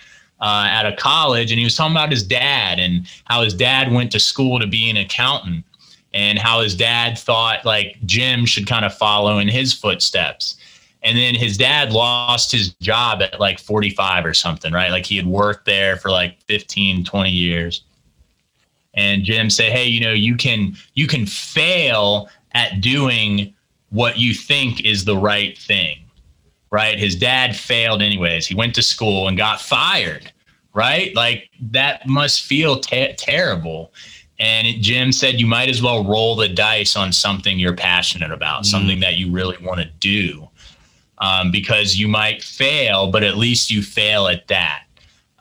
uh, 0.42 0.68
at 0.70 0.86
a 0.86 0.96
college, 0.96 1.52
and 1.52 1.60
he 1.60 1.66
was 1.66 1.76
talking 1.76 1.96
about 1.96 2.12
his 2.12 2.24
dad 2.24 2.80
and 2.80 3.08
how 3.26 3.44
his 3.44 3.54
dad 3.54 3.92
went 3.92 4.12
to 4.12 4.20
school 4.20 4.60
to 4.60 4.68
be 4.68 4.90
an 4.90 4.98
accountant, 4.98 5.66
and 6.14 6.40
how 6.40 6.62
his 6.62 6.76
dad 6.76 7.18
thought 7.18 7.66
like 7.66 7.98
Jim 8.06 8.46
should 8.46 8.68
kind 8.68 8.86
of 8.86 8.94
follow 8.94 9.40
in 9.40 9.48
his 9.48 9.74
footsteps. 9.74 10.56
And 11.02 11.18
then 11.18 11.34
his 11.34 11.58
dad 11.58 11.94
lost 11.94 12.52
his 12.52 12.74
job 12.82 13.22
at 13.22 13.40
like 13.40 13.58
45 13.58 14.26
or 14.26 14.34
something, 14.34 14.74
right? 14.74 14.92
Like 14.92 15.06
he 15.06 15.16
had 15.16 15.26
worked 15.26 15.66
there 15.66 15.96
for 15.96 16.12
like 16.12 16.42
15, 16.42 17.06
20 17.06 17.30
years 17.30 17.84
and 18.94 19.24
Jim 19.24 19.50
said, 19.50 19.72
"Hey, 19.72 19.86
you 19.86 20.02
know, 20.02 20.14
you 20.14 20.36
can 20.36 20.76
you 20.94 21.08
can 21.08 21.26
fail 21.26 22.30
at 22.54 22.82
doing 22.82 23.54
what 23.90 24.18
you 24.18 24.34
think 24.34 24.82
is 24.82 25.06
the 25.06 25.18
right 25.18 25.58
thing." 25.58 26.00
Right? 26.72 27.00
His 27.00 27.16
dad 27.16 27.56
failed 27.56 28.02
anyways. 28.02 28.46
He 28.46 28.56
went 28.56 28.76
to 28.76 28.84
school 28.84 29.28
and 29.28 29.36
got 29.36 29.60
fired, 29.60 30.32
right? 30.74 31.16
Like 31.16 31.50
that 31.72 32.08
must 32.08 32.44
feel 32.44 32.80
te- 32.80 33.14
terrible. 33.14 33.92
And 34.40 34.68
Jim 34.82 35.12
said 35.12 35.40
you 35.40 35.48
might 35.48 35.68
as 35.68 35.82
well 35.82 36.04
roll 36.06 36.36
the 36.36 36.48
dice 36.48 36.96
on 36.96 37.12
something 37.12 37.60
you're 37.60 37.76
passionate 37.76 38.32
about, 38.32 38.66
something 38.66 39.00
that 39.02 39.18
you 39.18 39.32
really 39.32 39.58
want 39.62 39.80
to 39.82 39.86
do. 40.00 40.48
Um, 41.18 41.52
because 41.52 41.98
you 41.98 42.08
might 42.08 42.42
fail, 42.42 43.12
but 43.12 43.24
at 43.24 43.36
least 43.36 43.70
you 43.70 43.82
fail 43.82 44.28
at 44.28 44.48
that. 44.48 44.84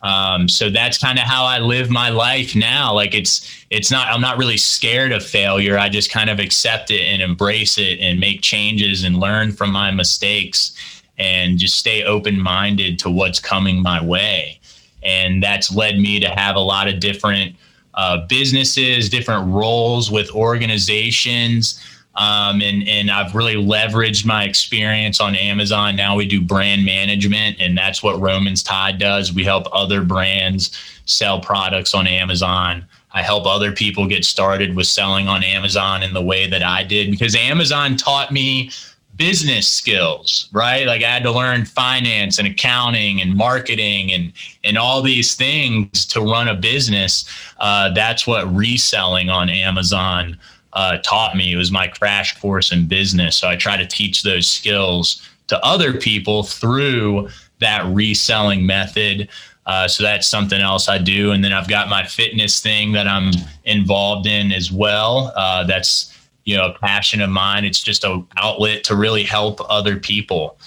Um, 0.03 0.49
so 0.49 0.70
that's 0.70 0.99
kind 0.99 1.18
of 1.18 1.24
how 1.24 1.45
I 1.45 1.59
live 1.59 1.91
my 1.91 2.09
life 2.09 2.55
now. 2.55 2.95
Like 2.95 3.14
it's 3.14 3.64
it's 3.70 3.91
not 3.91 4.09
I'm 4.09 4.20
not 4.20 4.39
really 4.39 4.57
scared 4.57 5.12
of 5.12 5.24
failure. 5.24 5.79
I 5.79 5.89
just 5.89 6.11
kind 6.11 6.31
of 6.31 6.39
accept 6.39 6.91
it 6.91 7.03
and 7.03 7.20
embrace 7.20 7.79
it 7.79 7.99
and 8.01 8.20
make 8.20 8.43
changes 8.43 9.05
and 9.05 9.18
learn 9.18 9.53
from 9.53 9.70
my 9.70 9.91
mistakes 9.91 10.97
and 11.19 11.59
just 11.59 11.77
stay 11.77 12.03
open 12.05 12.41
minded 12.41 12.99
to 13.01 13.11
what's 13.11 13.41
coming 13.41 13.83
my 13.83 14.03
way. 14.03 14.61
And 15.03 15.43
that's 15.43 15.75
led 15.75 15.99
me 15.99 16.21
to 16.21 16.29
have 16.29 16.57
a 16.57 16.61
lot 16.61 16.89
of 16.89 17.01
different 17.01 17.55
uh, 17.95 18.27
businesses, 18.27 19.09
different 19.09 19.53
roles 19.53 20.11
with 20.11 20.31
organizations. 20.31 21.85
Um, 22.14 22.61
and 22.62 22.87
and 22.89 23.11
I've 23.11 23.35
really 23.35 23.55
leveraged 23.55 24.25
my 24.27 24.45
experience 24.45 25.21
on 25.21 25.37
Amazon. 25.37 25.95
Now 25.95 26.16
we 26.16 26.27
do 26.27 26.41
brand 26.41 26.85
management, 26.85 27.61
and 27.61 27.79
that's 27.79 28.03
what 28.03 28.21
Roman's 28.21 28.62
Tide 28.62 28.99
does. 28.99 29.33
We 29.33 29.45
help 29.45 29.69
other 29.73 30.03
brands 30.03 30.77
sell 31.05 31.41
products 31.41 31.95
on 31.95 32.07
Amazon. 32.07 32.85
I 33.12 33.23
help 33.23 33.47
other 33.47 33.73
people 33.73 34.07
get 34.07 34.25
started 34.25 34.77
with 34.77 34.87
selling 34.87 35.29
on 35.29 35.43
Amazon 35.43 36.03
in 36.03 36.12
the 36.12 36.23
way 36.23 36.47
that 36.49 36.62
I 36.62 36.83
did 36.83 37.11
because 37.11 37.35
Amazon 37.35 37.97
taught 37.97 38.33
me 38.33 38.71
business 39.19 39.69
skills, 39.69 40.49
right? 40.53 40.87
Like 40.87 41.03
I 41.03 41.11
had 41.11 41.25
to 41.25 41.33
learn 41.33 41.64
finance 41.66 42.39
and 42.39 42.49
accounting 42.49 43.21
and 43.21 43.35
marketing 43.35 44.12
and 44.12 44.33
and 44.64 44.79
all 44.79 45.03
these 45.03 45.35
things 45.35 46.07
to 46.07 46.21
run 46.21 46.49
a 46.49 46.55
business. 46.55 47.29
Uh, 47.59 47.93
that's 47.93 48.27
what 48.27 48.55
reselling 48.55 49.29
on 49.29 49.51
Amazon 49.51 50.39
uh, 50.73 50.99
taught 50.99 51.37
me. 51.37 51.53
It 51.53 51.57
was 51.57 51.71
my 51.71 51.89
crash 51.89 52.41
course 52.41 52.73
in 52.73 52.87
business. 52.87 53.37
So 53.37 53.49
I 53.49 53.57
try 53.57 53.77
to 53.77 53.87
teach 53.87 54.23
those 54.23 54.49
skills 54.49 55.29
to 55.49 55.62
other 55.64 55.95
people 55.95 56.45
through 56.45 57.29
that 57.59 57.85
reselling 57.87 58.64
method. 58.64 59.29
Uh, 59.66 59.89
so 59.89 60.03
that's 60.03 60.27
something 60.27 60.61
else 60.61 60.89
I 60.89 60.99
do. 60.99 61.33
And 61.33 61.45
then 61.45 61.53
I've 61.53 61.69
got 61.69 61.89
my 61.89 62.05
fitness 62.05 62.61
thing 62.61 62.93
that 62.93 63.07
I'm 63.07 63.33
involved 63.64 64.27
in 64.27 64.53
as 64.53 64.71
well. 64.71 65.33
Uh, 65.35 65.64
that's 65.64 66.18
you 66.49 66.57
know 66.57 66.64
a 66.64 66.78
passion 66.78 67.20
of 67.20 67.28
mine. 67.28 67.66
It's 67.66 67.82
just 67.82 68.05
a 68.05 68.24
outlet 68.38 68.82
to 68.84 68.96
really 68.96 69.22
help 69.22 69.61
other 69.68 69.99
people, 69.99 70.59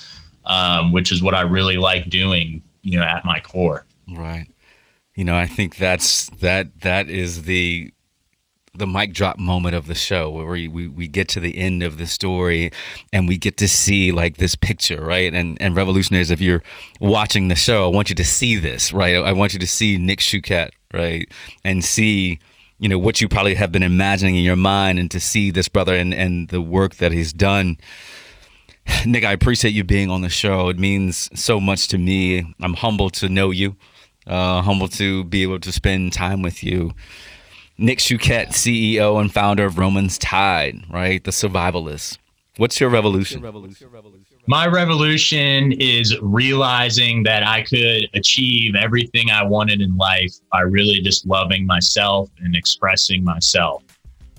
um, 0.46 0.92
which 0.92 1.12
is 1.12 1.24
what 1.24 1.34
I 1.34 1.42
really 1.42 1.78
like 1.78 2.08
doing. 2.08 2.62
You 2.84 3.00
know, 3.00 3.04
at 3.04 3.26
my 3.26 3.40
core. 3.40 3.84
Right. 4.08 4.46
You 5.16 5.24
know, 5.24 5.36
I 5.36 5.48
think 5.48 5.78
that's 5.78 6.30
that 6.40 6.82
that 6.82 7.10
is 7.10 7.44
the 7.44 7.92
the 8.76 8.86
mic 8.86 9.12
drop 9.14 9.40
moment 9.40 9.76
of 9.76 9.88
the 9.88 9.96
show 9.96 10.30
where 10.30 10.46
we, 10.46 10.68
we, 10.68 10.88
we 10.88 11.08
get 11.08 11.28
to 11.28 11.40
the 11.40 11.58
end 11.58 11.84
of 11.84 11.98
the 11.98 12.08
story 12.08 12.72
and 13.12 13.28
we 13.28 13.38
get 13.38 13.58
to 13.58 13.68
see 13.68 14.12
like 14.12 14.38
this 14.38 14.56
picture, 14.56 15.04
right? 15.04 15.34
And 15.34 15.60
and 15.60 15.76
revolutionaries, 15.76 16.30
if 16.30 16.42
you're 16.42 16.62
watching 17.00 17.48
the 17.48 17.56
show, 17.56 17.86
I 17.86 17.88
want 17.88 18.10
you 18.10 18.16
to 18.16 18.24
see 18.24 18.56
this, 18.56 18.94
right? 18.94 19.16
I 19.16 19.34
want 19.34 19.54
you 19.54 19.60
to 19.60 19.68
see 19.68 19.98
Nick 19.98 20.20
Shucet, 20.20 20.76
right? 20.94 21.28
And 21.64 21.84
see, 21.84 22.40
you 22.82 22.90
know, 22.90 22.98
what 22.98 23.22
you 23.22 23.30
probably 23.30 23.54
have 23.54 23.72
been 23.72 23.84
imagining 23.84 24.36
in 24.36 24.44
your 24.44 24.56
mind 24.56 24.98
and 24.98 25.12
to 25.12 25.20
see 25.20 25.52
this 25.52 25.68
brother 25.68 25.96
and, 25.96 26.16
and 26.16 26.50
the 26.50 26.60
work 26.60 26.96
that 26.96 27.12
he's 27.12 27.32
done. 27.32 27.78
Nick, 29.06 29.24
I 29.24 29.34
appreciate 29.34 29.76
you 29.76 29.84
being 29.84 30.10
on 30.10 30.22
the 30.22 30.30
show. 30.30 30.68
It 30.70 30.80
means 30.80 31.30
so 31.40 31.60
much 31.60 31.88
to 31.90 32.00
me. 32.00 32.56
I'm 32.60 32.74
humbled 32.74 33.14
to 33.14 33.30
know 33.30 33.52
you, 33.52 33.76
uh, 34.26 34.64
humbled 34.64 34.94
to 34.94 35.24
be 35.26 35.44
able 35.44 35.60
to 35.60 35.72
spend 35.72 36.12
time 36.12 36.42
with 36.42 36.64
you. 36.64 36.94
Nick 37.78 38.00
Shucet, 38.00 38.50
CEO 38.50 39.22
and 39.22 39.32
founder 39.32 39.66
of 39.66 39.78
Roman's 39.78 40.18
Tide, 40.18 40.84
right? 40.90 41.24
The 41.24 41.32
survivalist. 41.32 42.18
What's 42.58 42.80
your 42.80 42.90
revolution? 42.90 43.42
My 44.48 44.66
revolution 44.66 45.72
is 45.74 46.18
realizing 46.22 47.24
that 47.24 47.44
I 47.44 47.62
could 47.62 48.10
achieve 48.14 48.76
everything 48.76 49.30
I 49.30 49.44
wanted 49.44 49.82
in 49.82 49.96
life 49.96 50.34
by 50.52 50.62
really 50.62 51.00
just 51.02 51.28
loving 51.28 51.66
myself 51.66 52.30
and 52.40 52.56
expressing 52.56 53.24
myself 53.24 53.84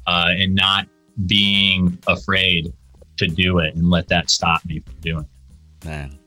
uh, 0.07 0.31
and 0.31 0.55
not 0.55 0.89
being 1.27 1.97
afraid 2.09 2.73
to 3.19 3.29
do 3.29 3.59
it 3.61 3.75
and 3.77 3.91
let 3.91 4.09
that 4.09 4.29
stop 4.29 4.65
me 4.65 4.81
from 4.81 4.95
doing 5.01 5.25
it. 5.81 5.87
Man, 5.87 6.19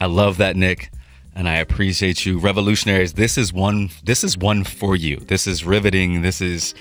I 0.00 0.06
love 0.06 0.36
that, 0.38 0.56
Nick, 0.56 0.90
and 1.34 1.48
I 1.48 1.56
appreciate 1.56 2.26
you. 2.26 2.38
Revolutionaries, 2.38 3.14
this 3.14 3.38
is 3.38 3.52
one. 3.52 3.90
This 4.02 4.22
is 4.22 4.36
one 4.36 4.64
for 4.64 4.96
you. 4.96 5.16
This 5.16 5.46
is 5.46 5.64
riveting. 5.64 6.22
This 6.22 6.40
is 6.40 6.74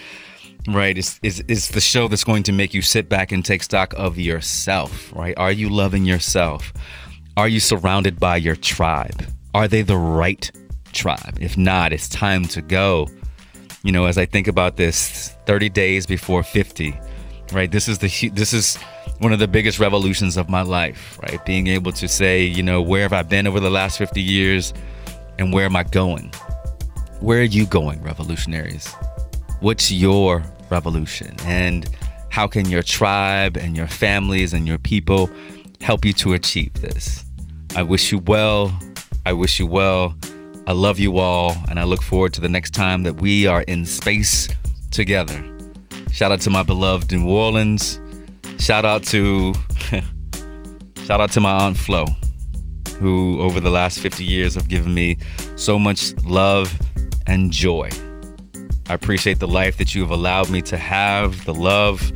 right. 0.67 0.97
It's, 0.97 1.19
it's, 1.23 1.41
it's 1.47 1.69
the 1.69 1.81
show 1.81 2.07
that's 2.07 2.23
going 2.23 2.43
to 2.43 2.51
make 2.51 2.73
you 2.73 2.81
sit 2.81 3.09
back 3.09 3.31
and 3.31 3.43
take 3.43 3.63
stock 3.63 3.93
of 3.95 4.17
yourself. 4.17 5.13
Right? 5.15 5.37
Are 5.37 5.51
you 5.51 5.69
loving 5.69 6.05
yourself? 6.05 6.73
Are 7.35 7.47
you 7.47 7.59
surrounded 7.59 8.19
by 8.19 8.37
your 8.37 8.55
tribe? 8.55 9.25
Are 9.53 9.67
they 9.67 9.81
the 9.81 9.97
right 9.97 10.51
tribe? 10.91 11.37
If 11.39 11.57
not, 11.57 11.91
it's 11.91 12.07
time 12.07 12.45
to 12.45 12.61
go. 12.61 13.07
You 13.83 13.91
know, 13.91 14.05
as 14.05 14.17
I 14.17 14.25
think 14.25 14.47
about 14.47 14.77
this, 14.77 15.29
30 15.45 15.69
days 15.69 16.05
before 16.05 16.43
50, 16.43 16.97
right? 17.51 17.71
This 17.71 17.87
is 17.87 17.97
the 17.97 18.29
this 18.29 18.53
is 18.53 18.77
one 19.19 19.33
of 19.33 19.39
the 19.39 19.47
biggest 19.47 19.79
revolutions 19.79 20.37
of 20.37 20.49
my 20.49 20.61
life, 20.61 21.19
right? 21.21 21.43
Being 21.45 21.67
able 21.67 21.91
to 21.93 22.07
say, 22.07 22.43
you 22.43 22.63
know, 22.63 22.81
where 22.81 23.01
have 23.01 23.13
I 23.13 23.23
been 23.23 23.47
over 23.47 23.59
the 23.59 23.69
last 23.69 23.97
50 23.97 24.21
years 24.21 24.73
and 25.39 25.51
where 25.51 25.65
am 25.65 25.75
I 25.75 25.83
going? 25.83 26.31
Where 27.19 27.39
are 27.39 27.43
you 27.43 27.65
going, 27.65 28.01
revolutionaries? 28.03 28.93
What's 29.59 29.91
your 29.91 30.43
revolution? 30.73 31.35
And 31.45 31.87
how 32.29 32.47
can 32.47 32.65
your 32.67 32.81
tribe 32.81 33.55
and 33.57 33.77
your 33.77 33.87
families 33.87 34.53
and 34.53 34.67
your 34.67 34.79
people 34.79 35.29
help 35.81 36.03
you 36.03 36.13
to 36.13 36.33
achieve 36.33 36.73
this? 36.81 37.23
I 37.75 37.83
wish 37.83 38.11
you 38.11 38.17
well. 38.17 38.77
I 39.25 39.33
wish 39.33 39.59
you 39.59 39.67
well. 39.67 40.15
I 40.65 40.71
love 40.71 40.97
you 40.97 41.17
all, 41.17 41.55
and 41.69 41.79
I 41.79 41.83
look 41.83 42.01
forward 42.01 42.33
to 42.33 42.41
the 42.41 42.49
next 42.49 42.71
time 42.73 43.03
that 43.03 43.21
we 43.21 43.45
are 43.45 43.61
in 43.63 43.85
space 43.85 44.47
together. 44.91 45.37
Shout 46.11 46.31
out 46.31 46.41
to 46.41 46.49
my 46.49 46.63
beloved 46.63 47.11
New 47.11 47.29
Orleans. 47.29 47.99
Shout 48.59 48.85
out 48.85 49.03
to 49.13 49.53
shout 51.05 51.19
out 51.21 51.31
to 51.31 51.39
my 51.39 51.51
aunt 51.65 51.77
Flo. 51.77 52.05
who 52.99 53.41
over 53.41 53.59
the 53.59 53.69
last 53.69 53.99
50 53.99 54.23
years 54.23 54.55
have 54.55 54.69
given 54.69 54.93
me 54.93 55.17
so 55.55 55.77
much 55.77 56.15
love 56.23 56.73
and 57.27 57.51
joy. 57.51 57.89
I 58.89 58.93
appreciate 58.93 59.39
the 59.39 59.47
life 59.47 59.77
that 59.77 59.95
you 59.95 60.01
have 60.01 60.11
allowed 60.11 60.49
me 60.49 60.61
to 60.63 60.77
have, 60.77 61.45
the 61.45 61.53
love, 61.53 62.11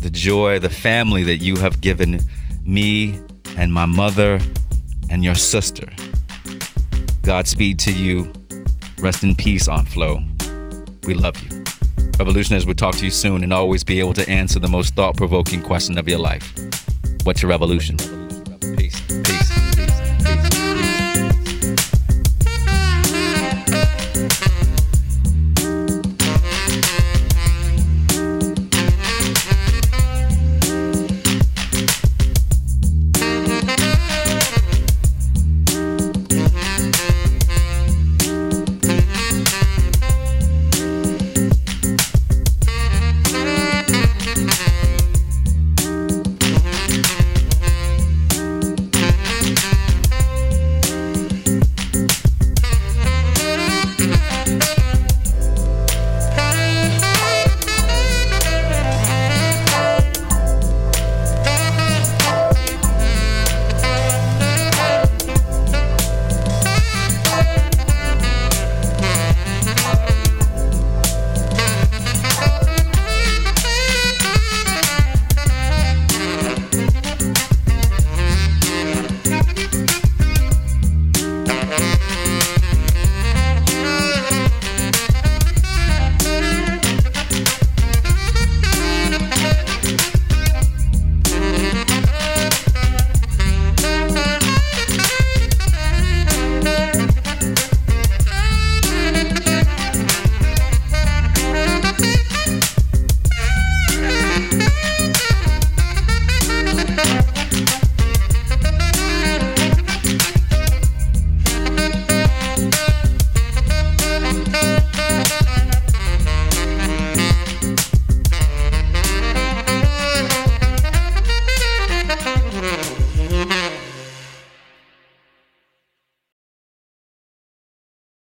the 0.00 0.10
joy, 0.10 0.58
the 0.58 0.70
family 0.70 1.22
that 1.24 1.38
you 1.38 1.56
have 1.56 1.80
given 1.80 2.20
me 2.64 3.20
and 3.56 3.72
my 3.72 3.86
mother 3.86 4.40
and 5.10 5.22
your 5.22 5.34
sister. 5.34 5.86
Godspeed 7.22 7.78
to 7.80 7.92
you. 7.92 8.32
Rest 8.98 9.22
in 9.22 9.34
peace, 9.34 9.68
Aunt 9.68 9.88
Flo. 9.88 10.22
We 11.06 11.14
love 11.14 11.36
you. 11.42 11.64
Revolutionaries 12.18 12.66
will 12.66 12.74
talk 12.74 12.96
to 12.96 13.04
you 13.04 13.10
soon 13.10 13.44
and 13.44 13.52
always 13.52 13.84
be 13.84 14.00
able 14.00 14.14
to 14.14 14.28
answer 14.28 14.58
the 14.58 14.68
most 14.68 14.94
thought 14.94 15.16
provoking 15.16 15.62
question 15.62 15.98
of 15.98 16.08
your 16.08 16.18
life 16.18 16.54
What's 17.24 17.42
your 17.42 17.50
revolution? 17.50 17.96
Peace. 18.76 19.00
Peace. 19.24 19.45